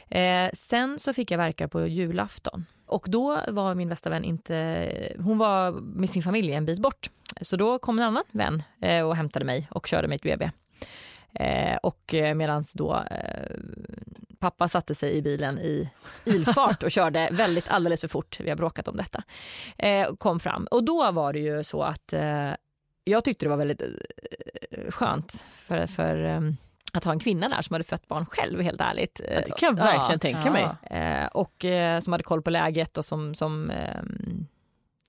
Eh, 0.09 0.49
Sen 0.53 0.99
så 0.99 1.13
fick 1.13 1.31
jag 1.31 1.37
verka 1.37 1.67
på 1.67 1.87
julafton. 1.87 2.65
Och 2.89 3.05
då 3.09 3.41
var 3.47 3.75
min 3.75 3.89
bästa 3.89 4.09
vän 4.09 4.23
inte, 4.23 5.15
hon 5.19 5.37
var 5.37 5.71
med 5.71 6.09
sin 6.09 6.23
familj 6.23 6.53
en 6.53 6.65
bit 6.65 6.79
bort. 6.79 7.09
Så 7.41 7.57
då 7.57 7.79
kom 7.79 7.99
en 7.99 8.05
annan 8.05 8.23
vän 8.31 8.63
eh, 8.81 9.05
och 9.05 9.15
hämtade 9.15 9.45
mig 9.45 9.67
och 9.71 9.87
körde 9.87 10.07
mig 10.07 10.19
till 10.19 10.31
BB. 10.31 10.51
Eh, 11.33 11.77
och 11.83 12.13
eh, 12.13 12.35
medan 12.35 12.63
då 12.73 13.03
pappa 14.39 14.67
satte 14.67 14.95
sig 14.95 15.13
i 15.13 15.21
bilen 15.21 15.59
i 15.59 15.89
ilfart 16.25 16.83
och 16.83 16.91
körde 16.91 17.29
väldigt 17.31 17.69
alldeles 17.69 18.01
för 18.01 18.07
fort, 18.07 18.39
vi 18.39 18.49
har 18.49 18.57
bråkat 18.57 18.87
om 18.87 18.97
detta, 18.97 19.23
kom 20.17 20.39
fram. 20.39 20.67
Och 20.71 20.83
då 20.83 21.11
var 21.11 21.33
det 21.33 21.39
ju 21.39 21.63
så 21.63 21.83
att 21.83 22.13
jag 23.03 23.23
tyckte 23.23 23.45
det 23.45 23.49
var 23.49 23.57
väldigt 23.57 23.81
skönt 24.89 25.45
för, 25.55 25.87
för 25.87 26.23
ehm, 26.23 26.57
att 26.97 27.03
ha 27.03 27.11
en 27.11 27.19
kvinna 27.19 27.49
där 27.49 27.61
som 27.61 27.73
hade 27.73 27.83
fött 27.83 28.07
barn 28.07 28.25
själv, 28.25 28.61
helt 28.61 28.81
ärligt. 28.81 29.21
Ja, 29.29 29.41
det 29.45 29.51
kan 29.57 29.67
jag 29.67 29.73
verkligen 29.85 30.19
tänka 30.19 30.41
Ja. 30.45 30.51
mig. 30.51 30.99
Eh, 31.01 31.27
och 31.27 31.65
eh, 31.65 31.99
som 31.99 32.13
hade 32.13 32.23
koll 32.23 32.41
på 32.41 32.49
läget 32.49 32.97
och 32.97 33.05
som, 33.05 33.35
som, 33.35 33.69
eh, 33.69 34.01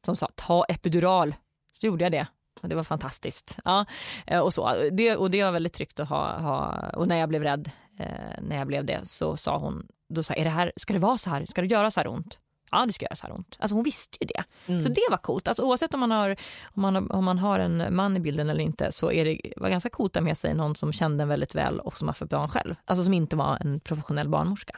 som 0.04 0.16
sa 0.16 0.28
ta 0.34 0.64
epidural. 0.64 1.34
Så 1.80 1.86
gjorde 1.86 2.04
jag 2.04 2.12
det. 2.12 2.26
Och 2.62 2.68
det 2.68 2.74
var 2.74 2.84
fantastiskt. 2.84 3.58
Ja, 3.64 3.84
eh, 4.26 4.38
och, 4.40 4.54
så. 4.54 4.74
Det, 4.92 5.16
och 5.16 5.30
det 5.30 5.44
var 5.44 5.52
väldigt 5.52 5.72
tryggt 5.72 6.00
att 6.00 6.08
ha. 6.08 6.38
ha 6.38 6.90
och 6.94 7.08
när 7.08 7.16
jag 7.16 7.28
blev 7.28 7.42
rädd, 7.42 7.70
eh, 7.98 8.06
när 8.42 8.56
jag 8.56 8.66
blev 8.66 8.84
det, 8.84 9.00
så 9.04 9.36
sa 9.36 9.58
hon, 9.58 9.86
då 10.08 10.22
sa, 10.22 10.34
är 10.34 10.44
det 10.44 10.50
här, 10.50 10.72
ska 10.76 10.92
det 10.92 10.98
vara 10.98 11.18
så 11.18 11.30
här? 11.30 11.44
Ska 11.46 11.60
det 11.60 11.66
göra 11.66 11.90
så 11.90 12.00
här 12.00 12.08
ont? 12.08 12.38
Ja, 12.70 12.86
det 12.86 12.92
ska 12.92 13.04
göra 13.04 13.16
så 13.16 13.26
här 13.26 13.34
ont. 13.34 13.56
Alltså 13.58 13.74
hon 13.74 13.84
visste 13.84 14.16
ju 14.20 14.26
det. 14.26 14.44
Mm. 14.72 14.80
Så 14.80 14.88
det 14.88 15.00
var 15.10 15.16
coolt. 15.16 15.48
Alltså, 15.48 15.62
oavsett 15.62 15.94
om 15.94 16.00
man, 16.00 16.10
har, 16.10 16.36
om, 16.64 16.82
man, 16.82 16.94
har- 16.94 17.12
om 17.12 17.24
man 17.24 17.38
har 17.38 17.58
en 17.58 17.94
man 17.96 18.16
i 18.16 18.20
bilden 18.20 18.50
eller 18.50 18.60
inte 18.64 18.92
så 18.92 19.12
är 19.12 19.24
det 19.24 19.40
var 19.56 19.68
ganska 19.68 19.90
coolt 19.90 20.16
att 20.16 20.22
med 20.22 20.38
sig 20.38 20.54
någon 20.54 20.74
som 20.74 20.92
kände 20.92 21.22
en 21.22 21.28
väldigt 21.28 21.54
väl 21.54 21.80
och 21.80 21.96
som 21.96 22.08
har 22.08 22.12
fött 22.12 22.30
barn 22.30 22.48
själv. 22.48 22.74
Alltså 22.84 23.04
som 23.04 23.14
inte 23.14 23.36
var 23.36 23.58
en 23.60 23.80
professionell 23.80 24.28
barnmorska. 24.28 24.76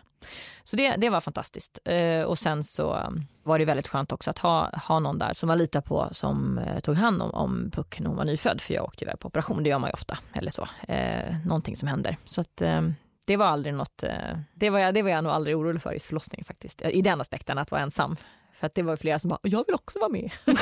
Så 0.64 0.76
det, 0.76 0.96
det 0.96 1.11
var 1.11 1.20
fantastiskt. 1.20 1.78
Eh, 1.85 2.22
och 2.22 2.38
sen 2.38 2.64
så 2.64 2.94
um, 2.96 3.26
var 3.42 3.59
det 3.59 3.64
väldigt 3.64 3.88
skönt 3.88 4.12
också 4.12 4.31
att 4.31 4.38
ha, 4.38 4.70
ha 4.88 4.98
någon 4.98 5.18
där 5.18 5.35
som 5.35 5.46
man 5.46 5.59
litar 5.59 5.81
på 5.81 6.09
som 6.12 6.59
eh, 6.59 6.81
tog 6.81 6.96
hand 6.96 7.22
om, 7.22 7.31
om 7.31 7.70
Puck 7.72 8.00
när 8.00 8.07
hon 8.09 8.16
var 8.16 8.24
nyfödd. 8.24 8.61
För 8.61 8.74
jag 8.74 8.85
åkte 8.85 9.05
iväg 9.05 9.18
på 9.18 9.28
operation, 9.28 9.62
det 9.62 9.68
gör 9.68 9.78
man 9.78 9.88
ju 9.90 9.92
ofta. 9.92 10.18
Eller 10.33 10.50
så. 10.50 10.68
Eh, 10.88 11.37
någonting 11.46 11.76
som 11.76 11.88
händer. 11.88 12.16
Så 12.24 12.40
att, 12.40 12.62
eh, 12.62 12.83
det 13.26 13.37
var 13.37 13.46
aldrig 13.46 13.74
något, 13.74 14.02
eh, 14.02 14.11
det, 14.54 14.70
var 14.70 14.78
jag, 14.78 14.94
det 14.94 15.02
var 15.02 15.11
jag 15.11 15.24
nog 15.24 15.32
aldrig 15.32 15.56
orolig 15.56 15.82
för 15.82 15.94
i 15.94 15.98
förlossningen 16.00 16.44
faktiskt. 16.44 16.82
I 16.82 17.02
den 17.02 17.20
aspekten 17.20 17.58
att 17.58 17.70
vara 17.70 17.80
ensam. 17.82 18.16
För 18.61 18.66
att 18.66 18.74
det 18.74 18.82
var 18.82 18.96
flera 18.96 19.18
som 19.18 19.30
bara, 19.30 19.38
jag 19.42 19.64
vill 19.66 19.74
också 19.74 19.98
vara 19.98 20.08
med. 20.08 20.30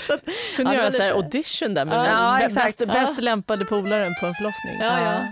så 0.00 0.14
att, 0.14 0.20
Kunde 0.56 0.74
göra 0.74 0.88
lite- 0.88 1.12
audition 1.14 1.74
där 1.74 1.84
med 1.84 1.94
Ja, 2.10 2.40
exakt. 2.40 2.78
bäst, 2.78 2.92
bäst 2.92 3.22
lämpade 3.22 3.64
polaren 3.64 4.14
på 4.20 4.26
en 4.26 4.34
förlossning. 4.34 4.74
Ja, 4.80 5.00
ja. 5.00 5.22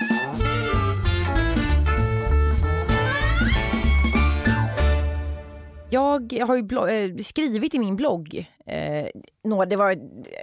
Jag 5.90 6.32
har 6.46 6.56
ju 6.56 6.62
eh, 6.88 7.16
skrivit 7.16 7.74
i 7.74 7.78
min 7.78 7.96
blogg, 7.96 8.50
eh, 8.66 9.06
några, 9.44 9.66
det 9.66 9.76
var 9.76 9.98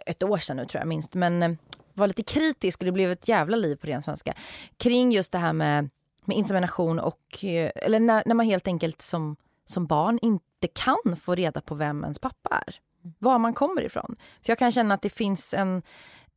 ett 0.06 0.24
år 0.24 0.38
sedan 0.38 0.58
nu 0.58 0.66
tror 0.66 0.82
jag 0.82 0.88
minst, 0.88 1.14
men 1.14 1.44
eh, 1.44 1.52
var 1.94 2.08
lite 2.08 2.24
kritisk 2.24 2.80
och 2.80 2.86
det 2.86 2.92
blev 2.92 3.12
ett 3.12 3.28
jävla 3.28 3.58
liv 3.58 3.76
på 3.76 3.88
ren 3.88 4.02
svenska 4.02 4.34
kring 4.78 5.12
just 5.12 5.32
det 5.32 5.38
här 5.38 5.54
med, 5.54 5.90
med 6.26 6.38
insemination 6.38 7.00
och, 7.00 7.44
eh, 7.44 7.72
eller 7.76 8.00
när, 8.00 8.24
när 8.26 8.36
man 8.36 8.46
helt 8.46 8.68
enkelt 8.68 9.02
som, 9.02 9.36
som 9.66 9.86
barn 9.86 10.20
inte 10.22 10.68
kan 10.74 11.18
få 11.18 11.36
reda 11.36 11.62
på 11.62 11.76
vem 11.76 12.04
ens 12.04 12.20
pappa 12.20 12.64
är. 12.68 12.76
Var 13.20 13.40
man 13.40 13.54
kommer 13.54 13.82
ifrån. 13.82 14.16
För 14.42 14.52
jag 14.52 14.60
kan 14.60 14.72
känna 14.72 14.94
att 14.94 15.02
det 15.02 15.10
finns 15.10 15.54
en, 15.54 15.82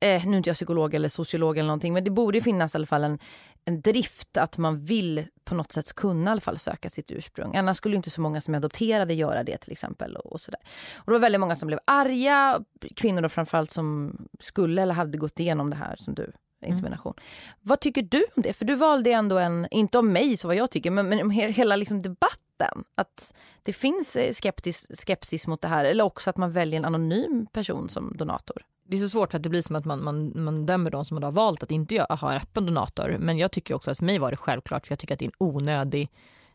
eh, 0.00 0.26
nu 0.26 0.32
är 0.32 0.36
inte 0.36 0.50
jag 0.50 0.56
psykolog 0.56 0.94
eller 0.94 1.08
sociolog 1.08 1.58
eller 1.58 1.66
någonting, 1.66 1.92
men 1.92 2.04
det 2.04 2.10
borde 2.10 2.40
finnas 2.40 2.74
i 2.74 2.78
alla 2.78 2.86
fall 2.86 3.04
en, 3.04 3.18
en 3.68 3.80
drift 3.80 4.36
att 4.36 4.58
man 4.58 4.80
vill 4.80 5.26
på 5.44 5.54
något 5.54 5.72
sätt 5.72 5.92
kunna 5.92 6.30
i 6.30 6.32
alla 6.32 6.40
fall 6.40 6.58
söka 6.58 6.90
sitt 6.90 7.10
ursprung. 7.10 7.56
Annars 7.56 7.76
skulle 7.76 7.96
inte 7.96 8.10
så 8.10 8.20
många 8.20 8.40
som 8.40 8.54
är 8.54 8.58
adopterade 8.58 9.14
göra 9.14 9.44
det 9.44 9.58
till 9.58 9.72
exempel. 9.72 10.16
Och, 10.16 10.32
och 10.32 10.40
sådär. 10.40 10.60
Och 10.96 11.06
det 11.06 11.12
var 11.12 11.18
väldigt 11.18 11.40
många 11.40 11.56
som 11.56 11.66
blev 11.66 11.78
arga, 11.84 12.60
kvinnor 12.96 13.22
då 13.22 13.28
framförallt 13.28 13.70
som 13.70 14.16
skulle 14.40 14.82
eller 14.82 14.94
hade 14.94 15.18
gått 15.18 15.40
igenom 15.40 15.70
det 15.70 15.76
här 15.76 15.96
som 15.96 16.14
du, 16.14 16.32
insemination. 16.66 17.14
Vad 17.60 17.80
tycker 17.80 18.02
du 18.02 18.24
om 18.36 18.42
det? 18.42 18.52
För 18.52 18.64
du 18.64 18.74
valde 18.74 19.10
ändå 19.10 19.38
en, 19.38 19.66
inte 19.70 19.98
om 19.98 20.12
mig 20.12 20.36
så 20.36 20.48
vad 20.48 20.56
jag 20.56 20.70
tycker, 20.70 20.90
men, 20.90 21.08
men 21.08 21.20
om 21.20 21.30
he, 21.30 21.50
hela 21.50 21.76
liksom 21.76 22.02
debatten. 22.02 22.84
Att 22.94 23.34
det 23.62 23.72
finns 23.72 24.16
eh, 24.16 24.32
skeptis, 24.32 24.86
skepsis 25.06 25.46
mot 25.46 25.62
det 25.62 25.68
här 25.68 25.84
eller 25.84 26.04
också 26.04 26.30
att 26.30 26.36
man 26.36 26.50
väljer 26.50 26.78
en 26.78 26.84
anonym 26.84 27.46
person 27.52 27.88
som 27.88 28.16
donator 28.16 28.62
det 28.88 28.96
är 28.96 29.00
så 29.00 29.08
svårt 29.08 29.30
för 29.30 29.38
att 29.38 29.42
det 29.42 29.48
blir 29.48 29.62
som 29.62 29.76
att 29.76 29.84
man, 29.84 30.04
man, 30.04 30.32
man 30.34 30.66
dömer 30.66 30.90
de 30.90 31.04
som 31.04 31.22
har 31.22 31.32
valt 31.32 31.62
att 31.62 31.70
inte 31.70 32.06
ha 32.08 32.30
en 32.30 32.36
öppen 32.36 32.66
donator. 32.66 33.16
Men 33.20 33.38
jag 33.38 33.52
tycker 33.52 33.74
också 33.74 33.90
att 33.90 33.98
för 33.98 34.04
mig 34.04 34.18
var 34.18 34.30
det 34.30 34.36
självklart 34.36 34.86
för 34.86 34.92
jag 34.92 34.98
tycker 34.98 35.14
att 35.14 35.18
det 35.18 35.24
är 35.24 35.30
en 35.40 35.46
onödig 35.48 36.10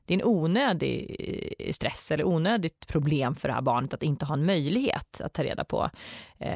det 0.05 0.13
är 0.13 0.19
en 0.19 0.25
onödig 0.27 1.15
eh, 1.59 1.71
stress 1.71 2.11
eller 2.11 2.27
onödigt 2.27 2.87
problem 2.87 3.35
för 3.35 3.47
det 3.47 3.53
här 3.53 3.61
barnet 3.61 3.93
att 3.93 4.03
inte 4.03 4.25
ha 4.25 4.33
en 4.33 4.45
möjlighet 4.45 5.21
att 5.21 5.33
ta 5.33 5.43
reda 5.43 5.63
på. 5.63 5.89
Eh, 6.37 6.55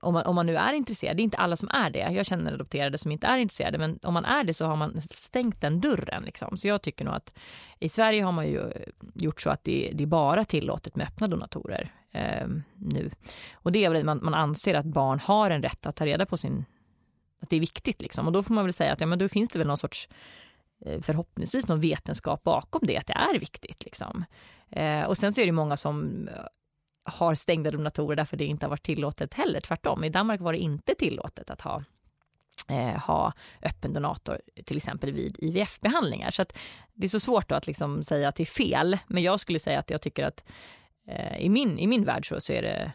om, 0.00 0.14
man, 0.14 0.26
om 0.26 0.34
man 0.34 0.46
nu 0.46 0.56
är 0.56 0.72
intresserad, 0.72 1.16
det 1.16 1.20
är 1.20 1.24
inte 1.24 1.36
alla 1.36 1.56
som 1.56 1.68
är 1.68 1.90
det. 1.90 1.98
Jag 1.98 2.26
känner 2.26 2.52
adopterade 2.52 2.98
som 2.98 3.12
inte 3.12 3.26
är 3.26 3.38
intresserade 3.38 3.78
men 3.78 3.98
om 4.02 4.14
man 4.14 4.24
är 4.24 4.44
det 4.44 4.54
så 4.54 4.66
har 4.66 4.76
man 4.76 5.00
stängt 5.10 5.60
den 5.60 5.80
dörren. 5.80 6.22
Liksom. 6.22 6.56
Så 6.56 6.68
jag 6.68 6.82
tycker 6.82 7.04
nog 7.04 7.14
att 7.14 7.38
i 7.78 7.88
Sverige 7.88 8.22
har 8.22 8.32
man 8.32 8.48
ju 8.48 8.60
eh, 8.60 8.88
gjort 9.14 9.40
så 9.40 9.50
att 9.50 9.64
det, 9.64 9.92
det 9.94 10.04
är 10.04 10.08
bara 10.08 10.44
tillåtet 10.44 10.96
med 10.96 11.06
öppna 11.06 11.26
donatorer 11.26 11.92
eh, 12.14 12.48
nu. 12.74 13.10
Och 13.52 13.72
det 13.72 13.84
är 13.84 13.90
väl 13.90 13.98
att 13.98 14.04
man, 14.04 14.20
man 14.22 14.34
anser 14.34 14.74
att 14.74 14.86
barn 14.86 15.18
har 15.18 15.50
en 15.50 15.62
rätt 15.62 15.86
att 15.86 15.96
ta 15.96 16.06
reda 16.06 16.26
på 16.26 16.36
sin 16.36 16.64
att 17.44 17.50
det 17.50 17.56
är 17.56 17.60
viktigt 17.60 18.02
liksom. 18.02 18.26
Och 18.26 18.32
då 18.32 18.42
får 18.42 18.54
man 18.54 18.64
väl 18.64 18.72
säga 18.72 18.92
att 18.92 19.00
ja, 19.00 19.06
men 19.06 19.18
då 19.18 19.28
finns 19.28 19.50
det 19.50 19.58
väl 19.58 19.68
någon 19.68 19.78
sorts 19.78 20.08
eh, 20.86 21.00
förhoppningsvis 21.00 21.68
någon 21.68 21.80
vetenskap 21.80 22.42
bakom 22.42 22.80
det, 22.86 22.98
att 22.98 23.06
det 23.06 23.12
är 23.12 23.38
viktigt. 23.38 23.84
Liksom. 23.84 24.24
Eh, 24.70 25.02
och 25.02 25.18
sen 25.18 25.32
så 25.32 25.40
är 25.40 25.46
det 25.46 25.52
många 25.52 25.76
som 25.76 26.28
eh, 26.28 26.34
har 27.04 27.34
stängda 27.34 27.70
donatorer 27.70 28.16
därför 28.16 28.36
det 28.36 28.44
inte 28.44 28.66
har 28.66 28.70
varit 28.70 28.82
tillåtet 28.82 29.34
heller. 29.34 29.60
Tvärtom, 29.60 30.04
i 30.04 30.08
Danmark 30.08 30.40
var 30.40 30.52
det 30.52 30.58
inte 30.58 30.94
tillåtet 30.94 31.50
att 31.50 31.60
ha 31.60 31.82
eh, 32.68 33.00
ha 33.00 33.32
öppen 33.62 33.92
donator 33.92 34.40
till 34.64 34.76
exempel 34.76 35.12
vid 35.12 35.36
IVF-behandlingar. 35.38 36.30
Så 36.30 36.42
att 36.42 36.58
det 36.92 37.06
är 37.06 37.08
så 37.08 37.20
svårt 37.20 37.48
då 37.48 37.54
att 37.54 37.66
liksom 37.66 38.04
säga 38.04 38.28
att 38.28 38.36
det 38.36 38.42
är 38.42 38.68
fel, 38.68 38.98
men 39.06 39.22
jag 39.22 39.40
skulle 39.40 39.58
säga 39.58 39.78
att 39.78 39.90
jag 39.90 40.00
tycker 40.00 40.24
att 40.24 40.44
i, 41.38 41.48
min, 41.48 41.78
i 41.78 41.86
min 41.86 42.04
värld 42.04 42.28
så, 42.28 42.40
så 42.40 42.52
är 42.52 42.62
det, 42.62 42.92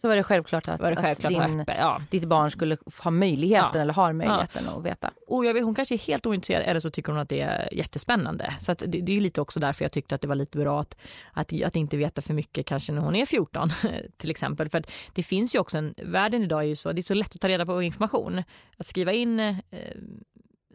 Så 0.00 0.08
var 0.08 0.16
det 0.16 0.22
självklart 0.22 0.68
att, 0.68 0.78
det 0.80 0.96
självklart 0.96 1.32
att 1.32 1.48
din. 1.48 1.64
Ja. 1.66 2.00
ditt 2.10 2.24
barn 2.24 2.50
skulle 2.50 2.76
ha 3.04 3.10
möjligheten 3.10 3.70
Ja. 3.74 3.80
eller 3.80 3.92
har 3.94 4.12
möjligheten 4.12 4.68
att 4.68 4.84
veta. 4.84 5.10
Och 5.26 5.44
jag 5.44 5.54
vet, 5.54 5.64
hon 5.64 5.74
kanske 5.74 5.94
är 5.94 5.98
helt 5.98 6.26
ointresserad 6.26 6.62
eller 6.62 6.80
så 6.80 6.90
tycker 6.90 7.12
hon 7.12 7.20
att 7.20 7.28
det 7.28 7.40
är 7.40 7.74
jättespännande. 7.74 8.54
Så 8.60 8.74
det, 8.74 8.86
det 8.86 9.16
är 9.16 9.20
lite 9.20 9.40
också 9.40 9.60
därför 9.60 9.84
jag 9.84 9.92
tyckte 9.92 10.14
att 10.14 10.20
det 10.20 10.28
var 10.28 10.34
lite 10.34 10.58
bra 10.58 10.80
att, 10.80 10.96
att, 11.32 11.62
att 11.62 11.76
inte 11.76 11.96
veta 11.96 12.22
för 12.22 12.34
mycket 12.34 12.66
kanske 12.66 12.92
när 12.92 13.00
hon 13.00 13.16
är 13.16 13.26
14 13.26 13.70
till 14.16 14.30
exempel. 14.30 14.68
För 14.68 14.78
att 14.78 14.90
det 15.14 15.22
finns 15.22 15.54
ju 15.54 15.58
också 15.58 15.78
en, 15.78 15.94
världen 16.02 16.42
idag 16.42 16.60
är 16.62 16.66
ju 16.66 16.76
så, 16.76 16.92
det 16.92 17.00
är 17.00 17.02
så 17.02 17.14
lätt 17.14 17.34
att 17.34 17.40
ta 17.40 17.48
reda 17.48 17.66
på 17.66 17.82
information. 17.82 18.42
Att 18.76 18.86
skriva 18.86 19.12
in 19.12 19.40
eh, 19.40 19.54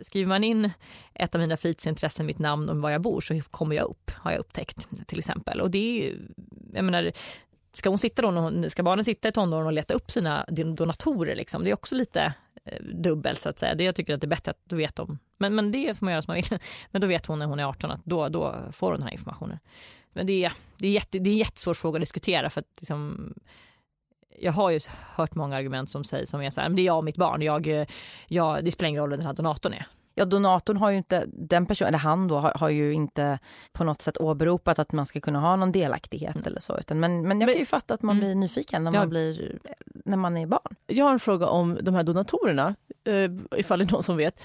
Skriver 0.02 0.28
man 0.28 0.44
in 0.44 0.72
ett 1.14 1.36
av 1.36 1.42
mina 1.42 1.58
fritidsintressen, 1.58 2.26
mitt 2.26 2.40
namn 2.40 2.70
och 2.70 2.78
var 2.78 2.90
jag 2.90 3.02
bor 3.02 3.22
så 3.22 3.42
kommer 3.52 3.76
jag 3.76 3.86
upp, 3.86 4.12
har 4.16 4.32
jag 4.32 4.40
upptäckt 4.40 5.08
till 5.08 5.20
exempel. 5.20 5.62
Och 5.62 5.72
det 5.72 5.78
är 5.78 6.04
ju, 6.04 6.18
jag 6.74 6.86
menar, 6.86 7.12
ska, 7.74 7.90
hon 7.90 7.98
sitta 7.98 8.22
då, 8.22 8.32
hon- 8.32 8.70
ska 8.70 8.84
barnen 8.84 9.06
sitta 9.06 9.28
i 9.28 9.32
tonåren 9.32 9.66
och 9.66 9.74
leta 9.74 9.94
upp 9.94 10.12
sina 10.12 10.46
donatorer 10.50 11.36
liksom? 11.36 11.64
Det 11.64 11.70
är 11.70 11.74
också 11.74 11.96
lite 11.96 12.34
eh, 12.66 12.84
dubbelt 12.84 13.42
så 13.42 13.50
att 13.50 13.60
säga. 13.60 13.76
Det 13.76 13.84
jag 13.84 13.96
tycker 13.96 14.14
att 14.14 14.22
det 14.22 14.28
är 14.28 14.30
bättre 14.30 14.52
att 14.52 14.60
då 14.64 14.76
vet 14.76 14.96
de, 14.96 15.20
Men, 15.38 15.56
men 15.56 15.72
det 15.72 15.98
får 15.98 16.06
man 16.06 16.12
göra 16.12 16.22
som 16.22 16.32
man 16.32 16.36
vill. 16.36 16.60
Men 16.92 17.02
då 17.02 17.08
vet 17.08 17.26
hon 17.26 17.40
när 17.40 17.46
hon 17.46 17.60
är 17.60 17.66
18 17.66 17.92
att 17.92 18.06
då, 18.06 18.30
då 18.30 18.56
får 18.72 18.88
hon 18.88 19.00
den 19.00 19.08
här 19.08 19.14
informationen. 19.14 19.60
Men 20.14 20.28
det 20.28 20.46
är, 20.46 20.54
det 20.78 20.88
är, 20.88 20.92
jätte, 20.92 21.20
det 21.20 21.30
är 21.30 21.32
en 21.32 21.38
jättesvår 21.38 21.74
fråga 21.74 21.98
att 21.98 22.02
diskutera 22.02 22.50
för 22.50 22.62
att 22.62 22.68
liksom, 22.80 23.34
jag 24.40 24.52
har 24.52 24.70
ju 24.70 24.80
hört 25.16 25.36
många 25.36 25.56
argument 25.56 25.90
som 25.90 26.04
säger 26.04 26.26
som 26.26 26.42
är 26.42 26.50
så 26.50 26.62
här, 26.62 26.70
men 26.70 26.76
det 26.76 26.82
är 26.82 26.86
jag 26.86 26.98
och 26.98 27.04
mitt 27.04 27.18
barn, 27.18 27.42
jag, 27.42 27.68
eh, 27.68 27.88
jag, 28.28 28.66
det 28.66 28.72
spelar 28.72 28.90
ingen 28.90 29.02
roll 29.02 29.10
vem 29.10 29.20
den 29.20 29.26
här 29.28 29.34
donatorn 29.34 29.74
är. 29.74 29.88
Ja, 30.16 30.26
donatorn 30.26 30.78
har 30.78 30.90
ju 30.92 30.98
inte, 30.98 31.26
den 31.28 31.66
personen, 31.66 31.88
eller 31.88 31.98
han 31.98 32.28
då, 32.28 32.38
har, 32.38 32.54
har, 32.56 32.70
ju 32.70 32.94
inte 32.94 33.40
på 33.72 33.84
något 33.84 34.02
sätt 34.02 34.18
åberopat 34.18 34.80
att 34.80 34.94
man 34.94 35.06
ska 35.06 35.20
kunna 35.20 35.40
ha 35.40 35.56
någon 35.56 35.72
delaktighet 35.72 36.36
mm. 36.36 36.48
eller 36.48 36.62
så. 36.62 36.78
Utan, 36.78 37.00
men, 37.00 37.28
men 37.28 37.42
jag 37.42 37.50
kan 37.50 37.60
ju 37.60 37.66
fatta 37.66 37.94
att 37.94 38.02
man 38.02 38.16
mm. 38.16 38.28
blir 38.28 38.36
nyfiken 38.36 38.84
när 38.84 38.92
man, 38.92 39.02
ja. 39.02 39.08
blir, 39.08 39.60
när 40.06 40.18
man 40.18 40.38
är 40.38 40.46
barn. 40.46 40.76
Jag 40.88 41.06
har 41.06 41.12
en 41.12 41.20
fråga 41.20 41.48
om 41.48 41.78
de 41.82 41.96
här 41.96 42.04
donatorerna, 42.04 42.76
eh, 43.04 43.60
ifall 43.60 43.80
det 43.80 43.86
är 43.86 43.92
någon 43.92 44.04
som 44.04 44.18
vet. 44.18 44.42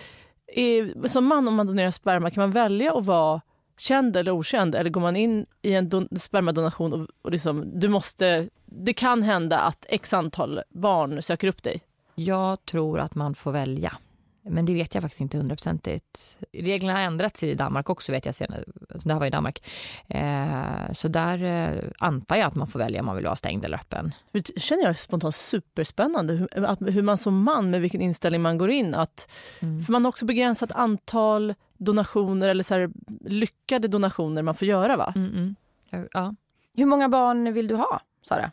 Som 1.07 1.26
man 1.26 1.48
om 1.48 1.54
man 1.54 1.66
donerar 1.66 1.90
sperma, 1.90 2.31
kan 2.31 2.40
man 2.40 2.50
välja 2.50 2.94
att 2.94 3.04
vara 3.04 3.40
känd 3.78 4.16
eller 4.16 4.33
okänd 4.33 4.74
eller 4.74 4.90
går 4.90 5.00
man 5.00 5.16
in 5.16 5.46
i 5.62 5.74
en 5.74 5.88
don 5.88 6.09
spermadonation 6.18 6.92
och, 6.92 7.09
och 7.22 7.31
liksom, 7.31 7.81
du 7.81 7.88
måste, 7.88 8.48
det 8.66 8.92
kan 8.92 9.22
hända 9.22 9.59
att 9.59 9.87
x 9.88 10.14
antal 10.14 10.61
barn 10.68 11.22
söker 11.22 11.48
upp 11.48 11.62
dig? 11.62 11.81
Jag 12.14 12.64
tror 12.64 13.00
att 13.00 13.14
man 13.14 13.35
får 13.35 13.52
välja. 13.52 13.98
Men 14.42 14.64
det 14.64 14.74
vet 14.74 14.94
jag 14.94 15.03
faktiskt 15.03 15.20
inte 15.20 15.37
hundraprocentigt. 15.37 16.38
Reglerna 16.53 16.92
har 16.92 17.01
ändrats 17.01 17.42
i 17.42 17.55
Danmark 17.55 17.90
också 17.90 18.12
vet 18.12 18.27
jag 18.27 18.35
senare. 18.35 18.64
Så 18.96 19.09
det 19.09 19.14
här 19.14 19.20
var 19.20 19.27
i 19.27 19.31
Danmark. 19.31 19.62
Eh, 20.09 20.92
så 20.92 21.09
där 21.09 21.42
eh, 21.42 21.85
antar 21.98 22.37
jag 22.37 22.46
att 22.46 22.55
man 22.55 22.66
får 22.66 22.79
välja 22.79 23.01
om 23.01 23.07
man 23.07 23.16
vill 23.16 23.24
vara 23.24 23.37
stängd 23.37 23.64
eller 23.64 23.77
öppen. 23.77 24.14
Det 24.33 24.61
känner 24.61 24.83
jag 24.83 24.98
spontant 24.98 25.35
superspännande. 25.35 26.35
Hur, 26.35 26.90
hur 26.90 27.03
man 27.03 27.18
som 27.18 27.42
man, 27.42 27.70
med 27.70 27.81
vilken 27.81 28.01
inställning 28.01 28.42
man 28.42 28.59
går 28.59 28.70
in. 28.70 28.94
Att, 28.94 29.31
mm. 29.61 29.83
För 29.83 29.92
man 29.92 30.05
har 30.05 30.09
också 30.09 30.24
begränsat 30.24 30.72
antal 30.72 31.55
donationer 31.77 32.48
eller 32.48 32.62
så 32.62 32.74
här, 32.74 32.90
lyckade 33.20 33.88
donationer 33.88 34.42
man 34.42 34.55
får 34.55 34.68
göra 34.68 34.96
va? 34.96 35.12
Mm, 35.16 35.57
mm. 35.90 36.09
Ja. 36.12 36.35
Hur 36.77 36.87
många 36.87 37.09
barn 37.09 37.53
vill 37.53 37.68
du 37.68 37.74
ha, 37.74 38.01
Sara? 38.22 38.51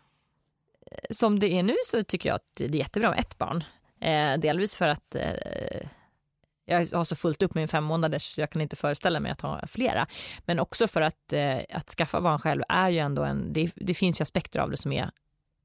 Som 1.10 1.40
det 1.40 1.54
är 1.54 1.64
nu 1.64 1.76
så 1.86 2.04
tycker 2.04 2.30
jag 2.30 2.36
att 2.36 2.52
det 2.54 2.66
är 2.66 2.76
jättebra 2.76 3.10
med 3.10 3.20
ett 3.20 3.38
barn. 3.38 3.64
Eh, 4.00 4.38
delvis 4.38 4.76
för 4.76 4.88
att 4.88 5.16
eh, 5.16 5.88
jag 6.66 6.88
har 6.88 7.04
så 7.04 7.16
fullt 7.16 7.42
upp 7.42 7.56
med 7.56 7.62
min 7.62 7.68
fem 7.68 7.84
månaders 7.84 8.24
så 8.24 8.42
jag 8.42 8.50
kan 8.50 8.62
inte 8.62 8.76
föreställa 8.76 9.20
mig 9.20 9.32
att 9.32 9.42
ha 9.42 9.68
flera. 9.68 10.08
Men 10.46 10.60
också 10.60 10.88
för 10.88 11.02
att, 11.02 11.34
eh, 11.34 11.60
att 11.70 11.90
skaffa 11.90 12.22
barn 12.22 12.40
själv 12.40 12.64
är 12.70 12.90
ju 12.90 13.00
ändå 13.00 13.24
en, 13.24 13.54
det, 13.54 13.72
det 13.76 13.94
finns 13.94 14.22
ju 14.22 14.24
aspekter 14.24 14.60
av 14.60 14.72
det 14.72 14.78
som 14.78 14.92
är 14.92 15.10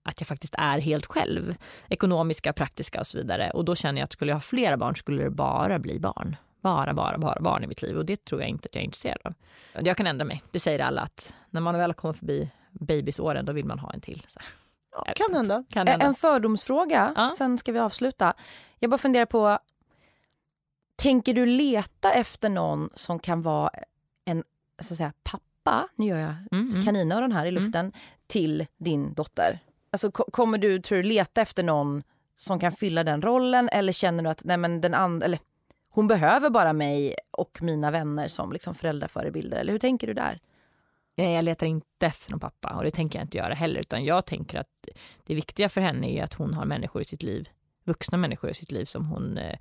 att 0.02 0.20
jag 0.20 0.28
faktiskt 0.28 0.54
är 0.58 0.78
helt 0.78 1.06
själv. 1.06 1.56
Ekonomiska, 1.88 2.52
praktiska 2.52 3.00
och 3.00 3.06
så 3.06 3.18
vidare. 3.18 3.50
Och 3.50 3.64
då 3.64 3.74
känner 3.74 4.00
jag 4.00 4.04
att 4.04 4.12
skulle 4.12 4.30
jag 4.30 4.36
ha 4.36 4.40
flera 4.40 4.76
barn 4.76 4.96
skulle 4.96 5.22
det 5.22 5.30
bara 5.30 5.78
bli 5.78 5.98
barn. 5.98 6.36
Bara, 6.60 6.94
bara, 6.94 7.18
bara 7.18 7.40
barn 7.40 7.64
i 7.64 7.66
mitt 7.66 7.82
liv 7.82 7.96
och 7.96 8.06
det 8.06 8.24
tror 8.24 8.40
jag 8.40 8.50
inte 8.50 8.66
att 8.66 8.74
jag 8.74 8.82
är 8.82 8.84
intresserad 8.84 9.18
av. 9.24 9.34
Jag 9.84 9.96
kan 9.96 10.06
ändra 10.06 10.24
mig. 10.24 10.42
Det 10.50 10.60
säger 10.60 10.78
alla 10.78 11.00
att 11.00 11.34
när 11.50 11.60
man 11.60 11.78
väl 11.78 11.94
kommer 11.94 12.12
förbi 12.12 12.50
babysåren 12.70 13.44
då 13.44 13.52
vill 13.52 13.64
man 13.64 13.78
ha 13.78 13.92
en 13.92 14.00
till. 14.00 14.22
Så. 14.26 14.40
Ja, 14.92 15.12
kan 15.16 15.34
hända. 15.34 15.64
Kan 15.70 15.86
hända. 15.86 16.06
En 16.06 16.14
fördomsfråga, 16.14 17.12
ja. 17.16 17.30
sen 17.38 17.58
ska 17.58 17.72
vi 17.72 17.78
avsluta. 17.78 18.34
Jag 18.78 18.90
bara 18.90 18.98
funderar 18.98 19.26
på, 19.26 19.58
tänker 20.96 21.34
du 21.34 21.46
leta 21.46 22.12
efter 22.12 22.48
någon 22.48 22.90
som 22.94 23.18
kan 23.18 23.42
vara 23.42 23.70
en 24.24 24.44
så 24.82 24.94
att 24.94 24.98
säga, 24.98 25.12
pappa, 25.22 25.88
nu 25.96 26.06
gör 26.06 26.18
jag 26.18 26.34
mm, 26.52 26.68
mm. 26.68 26.84
kaninöron 26.84 27.32
här 27.32 27.46
i 27.46 27.48
mm. 27.48 27.62
luften, 27.62 27.80
mm. 27.80 27.92
till 28.26 28.66
din 28.78 29.14
dotter? 29.14 29.58
Alltså, 29.90 30.10
kommer 30.10 30.58
du, 30.58 30.78
tror 30.78 30.98
du, 30.98 31.02
leta 31.02 31.40
efter 31.40 31.62
någon 31.62 32.02
som 32.36 32.60
kan 32.60 32.72
fylla 32.72 33.04
den 33.04 33.22
rollen 33.22 33.68
eller 33.68 33.92
känner 33.92 34.22
du 34.22 34.30
att 34.30 34.44
nej, 34.44 34.56
men 34.56 34.80
den 34.80 34.94
and, 34.94 35.22
eller, 35.22 35.38
hon 35.88 36.08
behöver 36.08 36.50
bara 36.50 36.72
mig 36.72 37.14
och 37.30 37.62
mina 37.62 37.90
vänner 37.90 38.28
som 38.28 38.52
liksom 38.52 38.74
föräldraförebilder? 38.74 39.58
Eller 39.58 39.72
hur 39.72 39.78
tänker 39.78 40.06
du 40.06 40.14
där? 40.14 40.40
Jag 41.14 41.44
letar 41.44 41.66
inte 41.66 42.06
efter 42.06 42.30
någon 42.30 42.40
pappa 42.40 42.68
och 42.68 42.84
det 42.84 42.90
tänker 42.90 43.18
jag 43.18 43.24
inte 43.24 43.38
göra 43.38 43.54
heller 43.54 43.80
utan 43.80 44.04
jag 44.04 44.26
tänker 44.26 44.58
att 44.58 44.88
det 45.26 45.34
viktiga 45.34 45.68
för 45.68 45.80
henne 45.80 46.10
är 46.10 46.24
att 46.24 46.34
hon 46.34 46.54
har 46.54 46.64
människor 46.64 47.02
i 47.02 47.04
sitt 47.04 47.22
liv, 47.22 47.48
vuxna 47.84 48.18
människor 48.18 48.50
i 48.50 48.54
sitt 48.54 48.72
liv 48.72 48.84
som 48.84 49.06
hon, 49.06 49.38
eh, 49.38 49.58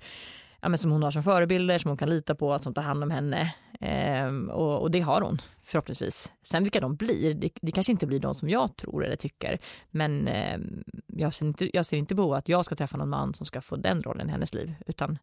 ja, 0.60 0.68
men 0.68 0.78
som 0.78 0.90
hon 0.90 1.02
har 1.02 1.10
som 1.10 1.22
förebilder, 1.22 1.78
som 1.78 1.88
hon 1.88 1.98
kan 1.98 2.10
lita 2.10 2.34
på, 2.34 2.58
som 2.58 2.74
tar 2.74 2.82
hand 2.82 3.02
om 3.02 3.10
henne. 3.10 3.54
Ehm, 3.80 4.50
och, 4.50 4.80
och, 4.82 4.90
det 4.90 5.00
har 5.00 5.20
hon 5.20 5.38
förhoppningsvis. 5.62 6.32
Sen 6.42 6.62
vilka 6.62 6.80
de 6.80 6.96
blir, 6.96 7.34
det, 7.34 7.50
det, 7.62 7.72
kanske 7.72 7.92
inte 7.92 8.06
blir 8.06 8.18
de 8.20 8.34
som 8.34 8.48
jag 8.48 8.76
tror 8.76 9.04
eller 9.04 9.16
tycker. 9.16 9.58
Men 9.90 10.28
eh, 10.28 10.58
jag, 11.06 11.34
ser 11.34 11.46
inte, 11.46 11.76
jag 11.76 11.86
ser 11.86 11.96
inte 11.96 12.14
behov 12.14 12.34
att 12.34 12.48
jag 12.48 12.64
ska 12.64 12.74
träffa 12.74 12.96
någon 12.96 13.08
man 13.08 13.34
som 13.34 13.46
ska 13.46 13.60
få 13.60 13.76
den 13.76 14.02
rollen 14.02 14.28
i 14.28 14.32
hennes 14.32 14.54
liv. 14.54 14.74
Utan, 14.86 15.18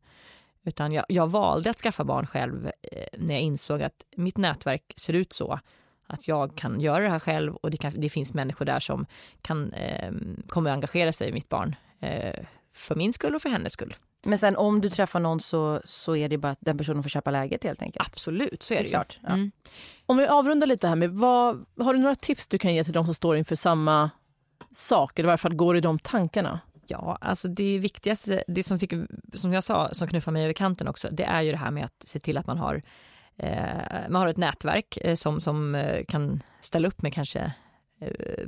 utan 0.63 0.91
jag, 0.91 1.05
jag 1.09 1.27
valde 1.27 1.69
att 1.69 1.77
skaffa 1.77 2.03
barn 2.03 2.27
själv 2.27 2.65
eh, 2.65 3.19
när 3.19 3.33
jag 3.33 3.41
insåg 3.41 3.81
att 3.81 4.05
mitt 4.15 4.37
nätverk 4.37 4.93
ser 4.95 5.13
ut 5.13 5.33
så 5.33 5.59
att 6.07 6.27
jag 6.27 6.57
kan 6.57 6.81
göra 6.81 7.03
det 7.03 7.09
här 7.09 7.19
själv 7.19 7.55
och 7.55 7.71
det, 7.71 7.77
kan, 7.77 7.93
det 7.95 8.09
finns 8.09 8.33
människor 8.33 8.65
där 8.65 8.79
som 8.79 9.05
kan, 9.41 9.73
eh, 9.73 10.11
kommer 10.47 10.69
att 10.69 10.73
engagera 10.73 11.11
sig 11.11 11.29
i 11.29 11.31
mitt 11.31 11.49
barn. 11.49 11.75
Eh, 11.99 12.45
för 12.73 12.95
min 12.95 13.13
skull 13.13 13.35
och 13.35 13.41
för 13.41 13.49
hennes 13.49 13.73
skull. 13.73 13.95
Men 14.25 14.37
sen 14.37 14.55
om 14.55 14.81
du 14.81 14.89
träffar 14.89 15.19
någon 15.19 15.39
så, 15.39 15.81
så 15.85 16.15
är 16.15 16.29
det 16.29 16.37
bara 16.37 16.51
att 16.51 16.59
den 16.61 16.77
personen 16.77 17.03
får 17.03 17.09
köpa 17.09 17.31
läget 17.31 17.63
helt 17.63 17.81
enkelt? 17.81 18.07
Absolut, 18.07 18.63
så 18.63 18.73
är 18.73 18.77
det, 18.77 18.83
det 18.83 18.89
klart. 18.89 19.19
Ja. 19.23 19.29
Mm. 19.29 19.51
Om 20.05 20.17
vi 20.17 20.27
avrundar 20.27 20.67
lite 20.67 20.87
här 20.87 20.95
med, 20.95 21.11
vad, 21.11 21.65
har 21.79 21.93
du 21.93 21.99
några 21.99 22.15
tips 22.15 22.47
du 22.47 22.57
kan 22.57 22.73
ge 22.73 22.83
till 22.83 22.93
de 22.93 23.05
som 23.05 23.13
står 23.13 23.37
inför 23.37 23.55
samma 23.55 24.09
sak 24.71 25.19
eller 25.19 25.27
i 25.27 25.29
varje 25.29 25.37
fall 25.37 25.55
går 25.55 25.77
i 25.77 25.81
de 25.81 25.99
tankarna? 25.99 26.59
Ja, 26.87 27.17
alltså 27.21 27.47
det 27.47 27.79
viktigaste, 27.79 28.43
det 28.47 28.63
som, 28.63 28.79
fick, 28.79 28.93
som 29.33 29.53
jag 29.53 29.63
sa, 29.63 29.93
som 29.93 30.07
knuffar 30.07 30.31
mig 30.31 30.43
över 30.43 30.53
kanten 30.53 30.87
också, 30.87 31.07
det 31.11 31.23
är 31.23 31.41
ju 31.41 31.51
det 31.51 31.57
här 31.57 31.71
med 31.71 31.85
att 31.85 32.03
se 32.07 32.19
till 32.19 32.37
att 32.37 32.47
man 32.47 32.57
har 32.57 32.81
Eh, 33.37 34.09
man 34.09 34.21
har 34.21 34.27
ett 34.27 34.37
nätverk 34.37 34.97
eh, 35.01 35.15
som, 35.15 35.41
som 35.41 35.75
eh, 35.75 36.05
kan 36.05 36.43
ställa 36.61 36.87
upp 36.87 37.01
med 37.01 37.13
kanske 37.13 37.53
eh, 38.01 38.47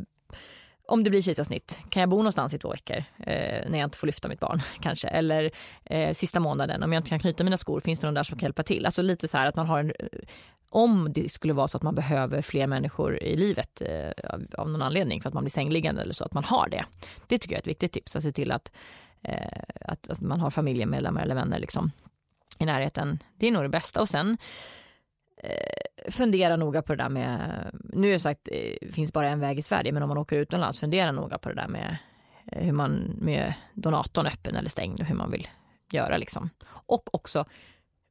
om 0.89 1.03
det 1.03 1.09
blir 1.09 1.21
kejsarsnitt, 1.21 1.79
kan 1.89 1.99
jag 2.01 2.09
bo 2.09 2.17
någonstans 2.17 2.53
i 2.53 2.59
två 2.59 2.69
veckor 2.69 2.97
eh, 2.97 3.69
när 3.69 3.79
jag 3.79 3.87
inte 3.87 3.97
får 3.97 4.07
lyfta 4.07 4.27
mitt 4.27 4.39
barn 4.39 4.61
kanske? 4.81 5.07
Eller 5.07 5.51
eh, 5.85 6.13
sista 6.13 6.39
månaden, 6.39 6.83
om 6.83 6.93
jag 6.93 6.99
inte 6.99 7.09
kan 7.09 7.19
knyta 7.19 7.43
mina 7.43 7.57
skor, 7.57 7.79
finns 7.79 7.99
det 7.99 8.07
någon 8.07 8.13
där 8.13 8.23
som 8.23 8.37
kan 8.37 8.47
hjälpa 8.47 8.63
till? 8.63 8.85
Alltså 8.85 9.01
lite 9.01 9.27
så 9.27 9.37
här 9.37 9.47
att 9.47 9.55
man 9.55 9.67
har 9.67 9.79
en, 9.79 9.91
eh, 9.99 10.19
om 10.69 11.13
det 11.13 11.31
skulle 11.31 11.53
vara 11.53 11.67
så 11.67 11.77
att 11.77 11.83
man 11.83 11.95
behöver 11.95 12.41
fler 12.41 12.67
människor 12.67 13.23
i 13.23 13.37
livet 13.37 13.81
eh, 13.81 14.31
av, 14.33 14.45
av, 14.57 14.69
någon 14.69 14.81
anledning 14.81 15.21
för 15.21 15.27
att 15.27 15.33
man 15.33 15.43
blir 15.43 15.51
sängliggande 15.51 16.01
eller 16.01 16.13
så, 16.13 16.25
att 16.25 16.33
man 16.33 16.43
har 16.43 16.69
det. 16.69 16.85
Det 17.27 17.37
tycker 17.37 17.55
jag 17.55 17.57
är 17.57 17.61
ett 17.61 17.67
viktigt 17.67 17.91
tips, 17.91 18.15
att 18.15 18.23
se 18.23 18.31
till 18.31 18.51
att, 18.51 18.71
att, 19.81 20.09
att 20.09 20.21
man 20.21 20.39
har 20.39 20.49
familjemedlemmar 20.49 21.21
eller 21.21 21.35
vänner 21.35 21.59
liksom, 21.59 21.91
i 22.59 22.65
närheten. 22.65 23.23
Det 23.37 23.47
är 23.47 23.51
nog 23.51 23.63
det 23.63 23.69
bästa. 23.69 24.01
Och 24.01 24.09
sen 24.09 24.37
eh, 25.43 26.11
fundera 26.11 26.55
noga 26.55 26.81
på 26.81 26.95
det 26.95 27.03
där 27.03 27.09
med, 27.09 27.65
nu 27.73 28.07
är 28.07 28.13
det 28.13 28.19
sagt, 28.19 28.41
det 28.43 28.77
eh, 28.81 28.91
finns 28.91 29.13
bara 29.13 29.29
en 29.29 29.39
väg 29.39 29.59
i 29.59 29.61
Sverige, 29.61 29.91
men 29.91 30.03
om 30.03 30.09
man 30.09 30.17
åker 30.17 30.37
utomlands, 30.37 30.79
fundera 30.79 31.11
noga 31.11 31.37
på 31.37 31.49
det 31.49 31.55
där 31.55 31.67
med 31.67 31.97
eh, 32.51 32.63
hur 32.63 32.73
man, 32.73 33.15
med 33.17 33.53
donatorn 33.73 34.25
öppen 34.25 34.55
eller 34.55 34.69
stängd 34.69 34.99
och 34.99 35.05
hur 35.05 35.15
man 35.15 35.31
vill 35.31 35.47
göra 35.91 36.17
liksom. 36.17 36.49
Och 36.69 37.15
också 37.15 37.45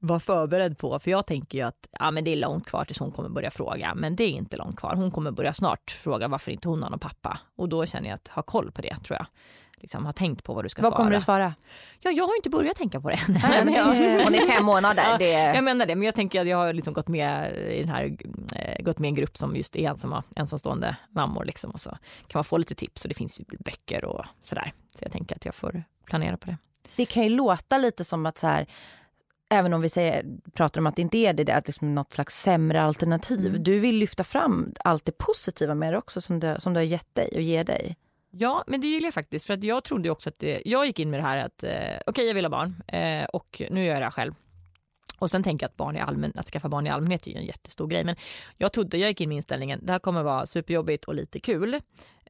vara 0.00 0.20
förberedd 0.20 0.78
på, 0.78 0.98
för 0.98 1.10
jag 1.10 1.26
tänker 1.26 1.58
ju 1.58 1.64
att 1.64 1.88
ja, 1.92 2.10
men 2.10 2.24
det 2.24 2.32
är 2.32 2.36
långt 2.36 2.66
kvar 2.66 2.84
tills 2.84 2.98
hon 2.98 3.10
kommer 3.10 3.28
börja 3.28 3.50
fråga, 3.50 3.94
men 3.94 4.16
det 4.16 4.24
är 4.24 4.30
inte 4.30 4.56
långt 4.56 4.76
kvar. 4.76 4.94
Hon 4.96 5.10
kommer 5.10 5.30
börja 5.30 5.52
snart 5.52 5.90
fråga 5.90 6.28
varför 6.28 6.52
inte 6.52 6.68
hon 6.68 6.82
har 6.82 6.90
någon 6.90 6.98
pappa 6.98 7.40
och 7.56 7.68
då 7.68 7.86
känner 7.86 8.08
jag 8.08 8.14
att 8.14 8.28
ha 8.28 8.42
koll 8.42 8.72
på 8.72 8.82
det 8.82 8.96
tror 8.96 9.18
jag 9.18 9.26
liksom, 9.80 10.06
ha 10.06 10.12
tänkt 10.12 10.44
på 10.44 10.54
vad 10.54 10.64
du 10.64 10.68
ska 10.68 10.82
vad 10.82 10.92
svara. 10.92 10.98
Vad 10.98 11.06
kommer 11.06 11.18
du 11.18 11.24
svara? 11.24 11.54
Ja, 12.00 12.10
jag 12.10 12.26
har 12.26 12.36
inte 12.36 12.50
börjat 12.50 12.76
tänka 12.76 13.00
på 13.00 13.08
det 13.08 13.14
än. 13.14 13.36
Hon 14.24 14.34
är 14.34 14.46
fem 14.46 14.64
månader. 14.64 15.18
Det... 15.18 15.30
Jag 15.30 15.64
menar 15.64 15.86
det, 15.86 15.94
men 15.94 16.06
jag 16.06 16.14
tänker 16.14 16.40
att 16.40 16.46
jag 16.48 16.56
har 16.56 16.72
liksom 16.72 16.94
gått 16.94 17.08
med 17.08 17.56
i 17.56 17.80
den 17.80 17.88
här, 17.88 18.16
äh, 18.54 18.84
gått 18.84 18.98
med 18.98 19.08
i 19.08 19.10
en 19.10 19.14
grupp 19.14 19.36
som 19.36 19.56
just 19.56 19.76
är 19.76 19.88
ensamma, 19.88 20.24
ensamstående 20.36 20.96
mammor 21.10 21.44
liksom 21.44 21.70
och 21.70 21.80
så 21.80 21.90
kan 22.26 22.38
man 22.38 22.44
få 22.44 22.56
lite 22.56 22.74
tips 22.74 23.04
och 23.04 23.08
det 23.08 23.14
finns 23.14 23.40
ju 23.40 23.44
böcker 23.58 24.04
och 24.04 24.24
sådär. 24.42 24.72
Så 24.96 24.98
jag 25.04 25.12
tänker 25.12 25.36
att 25.36 25.44
jag 25.44 25.54
får 25.54 25.84
planera 26.04 26.36
på 26.36 26.46
det. 26.46 26.56
Det 26.96 27.06
kan 27.06 27.22
ju 27.22 27.28
låta 27.28 27.78
lite 27.78 28.04
som 28.04 28.26
att 28.26 28.38
så 28.38 28.46
här 28.46 28.66
även 29.50 29.74
om 29.74 29.80
vi 29.80 29.88
säger, 29.88 30.24
pratar 30.52 30.80
om 30.80 30.86
att 30.86 30.96
det 30.96 31.02
inte 31.02 31.18
är 31.18 31.32
det, 31.32 31.44
det 31.44 31.52
är 31.52 31.62
liksom 31.66 31.94
något 31.94 32.12
slags 32.12 32.42
sämre 32.42 32.82
alternativ. 32.82 33.46
Mm. 33.46 33.62
Du 33.62 33.78
vill 33.78 33.96
lyfta 33.96 34.24
fram 34.24 34.72
allt 34.84 35.04
det 35.04 35.18
positiva 35.18 35.74
med 35.74 35.92
det 35.92 35.98
också 35.98 36.20
som 36.20 36.40
det, 36.40 36.60
som 36.60 36.74
det 36.74 36.80
har 36.80 36.84
gett 36.84 37.14
dig 37.14 37.28
och 37.34 37.42
ger 37.42 37.64
dig. 37.64 37.96
Ja, 38.30 38.64
men 38.66 38.80
det 38.80 38.86
gillar 38.86 39.06
jag 39.06 39.14
faktiskt. 39.14 39.46
För 39.46 39.54
att 39.54 39.62
jag 39.62 39.84
trodde 39.84 40.10
också 40.10 40.28
att 40.28 40.38
det, 40.38 40.62
jag 40.64 40.86
gick 40.86 40.98
in 40.98 41.10
med 41.10 41.20
det 41.20 41.24
här 41.24 41.36
att 41.36 41.64
eh, 41.64 41.70
okej, 41.70 42.00
okay, 42.06 42.26
jag 42.26 42.34
vill 42.34 42.44
ha 42.44 42.50
barn 42.50 42.82
eh, 42.86 43.24
och 43.24 43.62
nu 43.70 43.84
gör 43.84 43.92
jag 43.92 44.00
det 44.00 44.04
här 44.06 44.10
själv. 44.10 44.34
Och 45.18 45.30
sen 45.30 45.42
tänker 45.42 45.64
jag 45.64 45.70
att, 45.70 45.76
barn 45.76 45.96
i 45.96 46.00
allmän, 46.00 46.32
att 46.34 46.46
skaffa 46.46 46.68
barn 46.68 46.86
i 46.86 46.90
allmänhet 46.90 47.26
är 47.26 47.30
ju 47.30 47.36
en 47.36 47.46
jättestor 47.46 47.86
grej. 47.86 48.04
Men 48.04 48.16
jag 48.56 48.72
trodde, 48.72 48.98
jag 48.98 49.08
gick 49.08 49.20
in 49.20 49.28
med 49.28 49.36
inställningen, 49.36 49.80
det 49.82 49.92
här 49.92 49.98
kommer 49.98 50.22
vara 50.22 50.46
superjobbigt 50.46 51.04
och 51.04 51.14
lite 51.14 51.40
kul. 51.40 51.80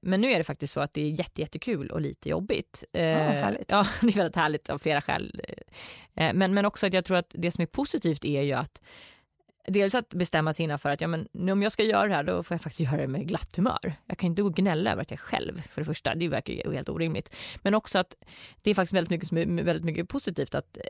Men 0.02 0.20
nu 0.20 0.32
är 0.32 0.38
det 0.38 0.44
faktiskt 0.44 0.72
så 0.72 0.80
att 0.80 0.94
det 0.94 1.00
är 1.00 1.08
jätte, 1.08 1.40
jättekul 1.40 1.90
och 1.90 2.00
lite 2.00 2.28
jobbigt. 2.28 2.84
Eh, 2.92 3.02
ja, 3.04 3.52
ja, 3.68 3.86
det 4.00 4.08
är 4.08 4.16
väldigt 4.16 4.36
härligt 4.36 4.70
av 4.70 4.78
flera 4.78 5.00
skäl. 5.00 5.42
Eh, 6.14 6.34
men, 6.34 6.54
men 6.54 6.64
också 6.64 6.86
att 6.86 6.92
jag 6.92 7.04
tror 7.04 7.16
att 7.16 7.34
det 7.34 7.50
som 7.50 7.62
är 7.62 7.66
positivt 7.66 8.24
är 8.24 8.42
ju 8.42 8.52
att 8.52 8.82
dels 9.68 9.94
att 9.94 10.08
bestämma 10.08 10.52
sig 10.52 10.64
innan 10.64 10.78
för 10.78 10.90
att 10.90 11.00
ja, 11.00 11.08
men, 11.08 11.28
nu 11.32 11.52
om 11.52 11.62
jag 11.62 11.72
ska 11.72 11.82
göra 11.82 12.08
det 12.08 12.14
här 12.14 12.22
då 12.22 12.42
får 12.42 12.54
jag 12.54 12.60
faktiskt 12.60 12.92
göra 12.92 13.00
det 13.00 13.08
med 13.08 13.28
glatt 13.28 13.56
humör. 13.56 13.94
Jag 14.06 14.18
kan 14.18 14.26
inte 14.26 14.42
gå 14.42 14.48
och 14.48 14.54
gnälla 14.54 14.92
över 14.92 15.02
att 15.02 15.10
jag 15.10 15.20
själv 15.20 15.62
för 15.70 15.80
det 15.80 15.84
första, 15.84 16.14
det 16.14 16.28
verkar 16.28 16.52
ju 16.52 16.74
helt 16.74 16.88
orimligt. 16.88 17.34
Men 17.62 17.74
också 17.74 17.98
att 17.98 18.14
det 18.62 18.70
är 18.70 18.74
faktiskt 18.74 18.94
väldigt 18.94 19.10
mycket, 19.10 19.28
som 19.28 19.38
är 19.38 19.62
väldigt 19.62 19.84
mycket 19.84 20.08
positivt 20.08 20.54
att 20.54 20.76
eh, 20.76 20.82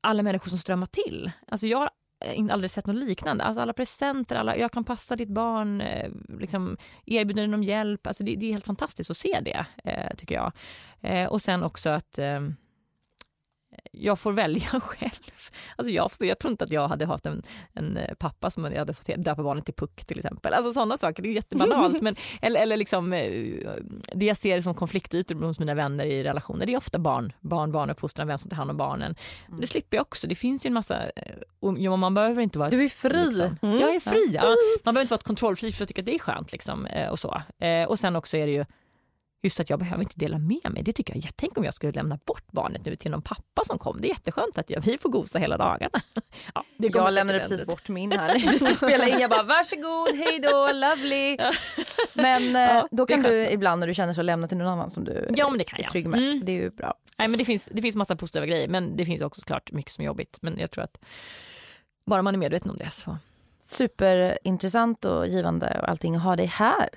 alla 0.00 0.22
människor 0.22 0.48
som 0.48 0.58
strömmar 0.58 0.86
till. 0.86 1.30
Alltså 1.48 1.66
jag 1.66 1.78
har 1.78 1.90
eh, 2.24 2.44
aldrig 2.50 2.70
sett 2.70 2.86
något 2.86 2.96
liknande. 2.96 3.44
Alltså 3.44 3.60
alla 3.60 3.72
presenter, 3.72 4.36
alla, 4.36 4.56
jag 4.56 4.72
kan 4.72 4.84
passa 4.84 5.16
ditt 5.16 5.28
barn, 5.28 5.80
eh, 5.80 6.10
liksom, 6.38 6.76
erbjuda 7.06 7.42
dig 7.42 7.50
dem 7.50 7.62
hjälp. 7.62 8.06
Alltså 8.06 8.24
det, 8.24 8.36
det 8.36 8.46
är 8.46 8.52
helt 8.52 8.66
fantastiskt 8.66 9.10
att 9.10 9.16
se 9.16 9.40
det, 9.40 9.66
tycker 10.16 10.34
jag. 10.34 10.52
Och 11.32 11.42
sen 11.42 11.62
också 11.62 11.90
att 11.90 12.18
jag 13.98 14.18
får 14.18 14.32
välja 14.32 14.68
själv. 14.80 15.10
Alltså 15.76 15.92
jag, 15.92 16.10
jag 16.18 16.38
tror 16.38 16.50
inte 16.50 16.64
att 16.64 16.72
jag 16.72 16.88
hade 16.88 17.06
haft 17.06 17.26
en, 17.26 17.42
en 17.72 17.96
eh, 17.96 18.14
pappa 18.14 18.50
som 18.50 18.64
jag 18.64 18.78
hade 18.78 18.94
fått 18.94 19.06
döpa 19.06 19.42
barnet 19.42 19.64
till 19.64 19.74
Puck 19.74 20.04
till 20.06 20.18
exempel. 20.18 20.54
Alltså 20.54 20.72
sådana 20.72 20.96
saker, 20.96 21.22
det 21.22 21.28
är 21.28 21.32
jättebanalt. 21.32 22.00
men, 22.02 22.16
eller, 22.42 22.60
eller 22.60 22.76
liksom, 22.76 23.12
eh, 23.12 23.70
det 24.14 24.26
jag 24.26 24.36
ser 24.36 24.60
som 24.60 24.74
konfliktytor 24.74 25.34
hos 25.34 25.58
mina 25.58 25.74
vänner 25.74 26.04
i 26.04 26.24
relationer, 26.24 26.66
det 26.66 26.72
är 26.72 26.76
ofta 26.76 26.98
barn, 26.98 27.32
barn, 27.40 27.72
barnuppfostran, 27.72 28.28
vem 28.28 28.38
som 28.38 28.50
tar 28.50 28.56
hand 28.56 28.70
om 28.70 28.76
barnen. 28.76 29.14
Det 29.60 29.66
slipper 29.66 29.96
jag 29.96 30.02
också. 30.02 30.26
Det 30.26 30.34
finns 30.34 30.66
ju 30.66 30.68
en 30.68 30.74
massa, 30.74 31.02
eh, 31.04 31.36
och 31.60 31.98
man 31.98 32.14
behöver 32.14 32.42
inte 32.42 32.58
vara... 32.58 32.70
Du 32.70 32.84
är 32.84 32.88
fri. 32.88 33.26
Liksom. 33.26 33.56
Jag 33.62 33.94
är 33.94 34.00
fri, 34.00 34.30
ja. 34.34 34.56
Man 34.84 34.94
behöver 34.94 35.00
inte 35.00 35.10
vara 35.12 35.18
ett 35.18 35.26
kontrollfri 35.26 35.72
för 35.72 35.84
att 35.84 35.88
tycka 35.88 36.02
att 36.02 36.06
det 36.06 36.14
är 36.14 36.18
skönt. 36.18 36.52
Liksom, 36.52 36.88
och, 37.10 37.18
så. 37.18 37.42
Och 37.88 37.98
sen 37.98 38.16
också 38.16 38.36
är 38.36 38.46
det 38.46 38.52
ju 38.52 38.64
just 39.46 39.60
att 39.60 39.70
jag 39.70 39.78
behöver 39.78 40.02
inte 40.02 40.18
dela 40.18 40.38
med 40.38 40.70
mig. 40.72 40.82
Det 40.82 40.92
tycker 40.92 41.14
jag, 41.14 41.30
tänk 41.36 41.58
om 41.58 41.64
jag 41.64 41.74
skulle 41.74 41.92
lämna 41.92 42.18
bort 42.24 42.52
barnet 42.52 42.84
nu 42.84 42.96
till 42.96 43.10
någon 43.10 43.22
pappa 43.22 43.64
som 43.66 43.78
kom. 43.78 44.00
Det 44.00 44.06
är 44.08 44.10
jätteskönt 44.10 44.58
att 44.58 44.70
jag, 44.70 44.80
vi 44.80 44.98
får 44.98 45.08
gosa 45.10 45.38
hela 45.38 45.56
dagarna. 45.56 46.00
Ja, 46.54 46.64
det 46.78 46.88
Jag 46.94 47.12
lämnade 47.12 47.38
precis 47.38 47.52
ändras. 47.60 47.66
bort 47.68 47.88
min 47.88 48.12
här. 48.12 48.34
Du 48.52 48.58
skulle 48.58 48.74
spela 48.74 49.08
in. 49.08 49.18
Jag 49.20 49.30
bara 49.30 49.42
varsågod, 49.42 50.14
hej 50.26 50.38
då, 50.40 50.70
lovely. 50.72 51.36
Men 52.14 52.56
eh, 52.56 52.62
Ja, 52.62 52.88
då 52.90 53.04
det 53.04 53.14
kan 53.14 53.22
du 53.22 53.48
ibland 53.50 53.80
när 53.80 53.86
du 53.86 53.94
känner 53.94 54.12
så 54.12 54.22
lämna 54.22 54.48
till 54.48 54.56
någon 54.58 54.66
annan 54.68 54.90
som 54.90 55.04
du 55.04 55.28
Ja, 55.36 55.48
men 55.48 55.58
det 55.58 55.64
kan 55.64 55.78
är 55.78 55.82
jag. 55.82 55.90
trygg 55.92 56.06
med. 56.06 56.20
Mm. 56.20 56.38
Så 56.38 56.44
det 56.44 56.52
är 56.52 56.56
ju 56.62 56.70
bra. 56.70 56.94
Nej, 57.18 57.28
men 57.28 57.38
det, 57.38 57.44
finns, 57.44 57.68
det 57.72 57.82
finns 57.82 57.96
massa 57.96 58.16
positiva 58.16 58.46
grejer, 58.46 58.68
men 58.68 58.96
det 58.96 59.04
finns 59.04 59.22
också 59.22 59.40
såklart 59.40 59.72
mycket 59.72 59.92
som 59.92 60.02
är 60.02 60.06
jobbigt. 60.06 60.38
Men 60.42 60.58
jag 60.58 60.70
tror 60.70 60.84
att 60.84 60.98
bara 62.06 62.22
man 62.22 62.34
är 62.34 62.38
medveten 62.38 62.70
om 62.70 62.76
det 62.78 62.90
så... 62.90 63.16
Superintressant 63.62 65.04
och 65.04 65.26
givande 65.26 65.78
och 65.82 65.88
allting 65.88 66.16
att 66.16 66.22
ha 66.22 66.36
dig 66.36 66.46
här. 66.46 66.88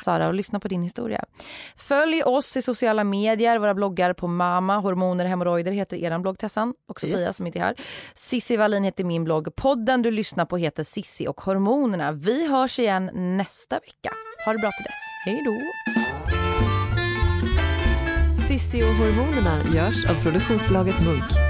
Sara 0.00 0.26
och 0.26 0.34
lyssna 0.34 0.60
på 0.60 0.68
din 0.68 0.82
historia. 0.82 1.24
Följ 1.76 2.22
oss 2.22 2.56
i 2.56 2.62
sociala 2.62 3.04
medier, 3.04 3.58
våra 3.58 3.74
bloggar 3.74 4.12
på 4.12 4.26
Mama, 4.26 4.78
hormoner, 4.78 5.24
hemorrojder 5.24 5.72
heter 5.72 5.96
eran 5.96 6.22
blogg 6.22 6.38
Tessan 6.38 6.74
och 6.88 7.00
Sofia 7.00 7.18
Yes. 7.20 7.36
som 7.36 7.46
inte 7.46 7.58
är 7.58 7.62
här. 7.62 7.74
Sissi 8.14 8.56
Wallin 8.56 8.84
heter 8.84 9.04
min 9.04 9.24
blogg. 9.24 9.56
Podden 9.56 10.02
du 10.02 10.10
lyssnar 10.10 10.44
på 10.44 10.56
heter 10.56 10.84
Sissi 10.84 11.28
och 11.28 11.40
hormonerna. 11.40 12.12
Vi 12.12 12.48
hörs 12.50 12.78
igen 12.78 13.10
nästa 13.14 13.76
vecka. 13.76 14.10
Ha 14.46 14.52
det 14.52 14.58
bra 14.58 14.70
till 14.70 14.84
dess. 14.84 15.02
Hej 15.24 15.42
då! 15.44 15.60
Sissi 18.48 18.82
och 18.82 18.86
hormonerna 18.94 19.58
görs 19.74 20.04
av 20.10 20.22
produktionsbolaget 20.22 21.00
Munk. 21.04 21.49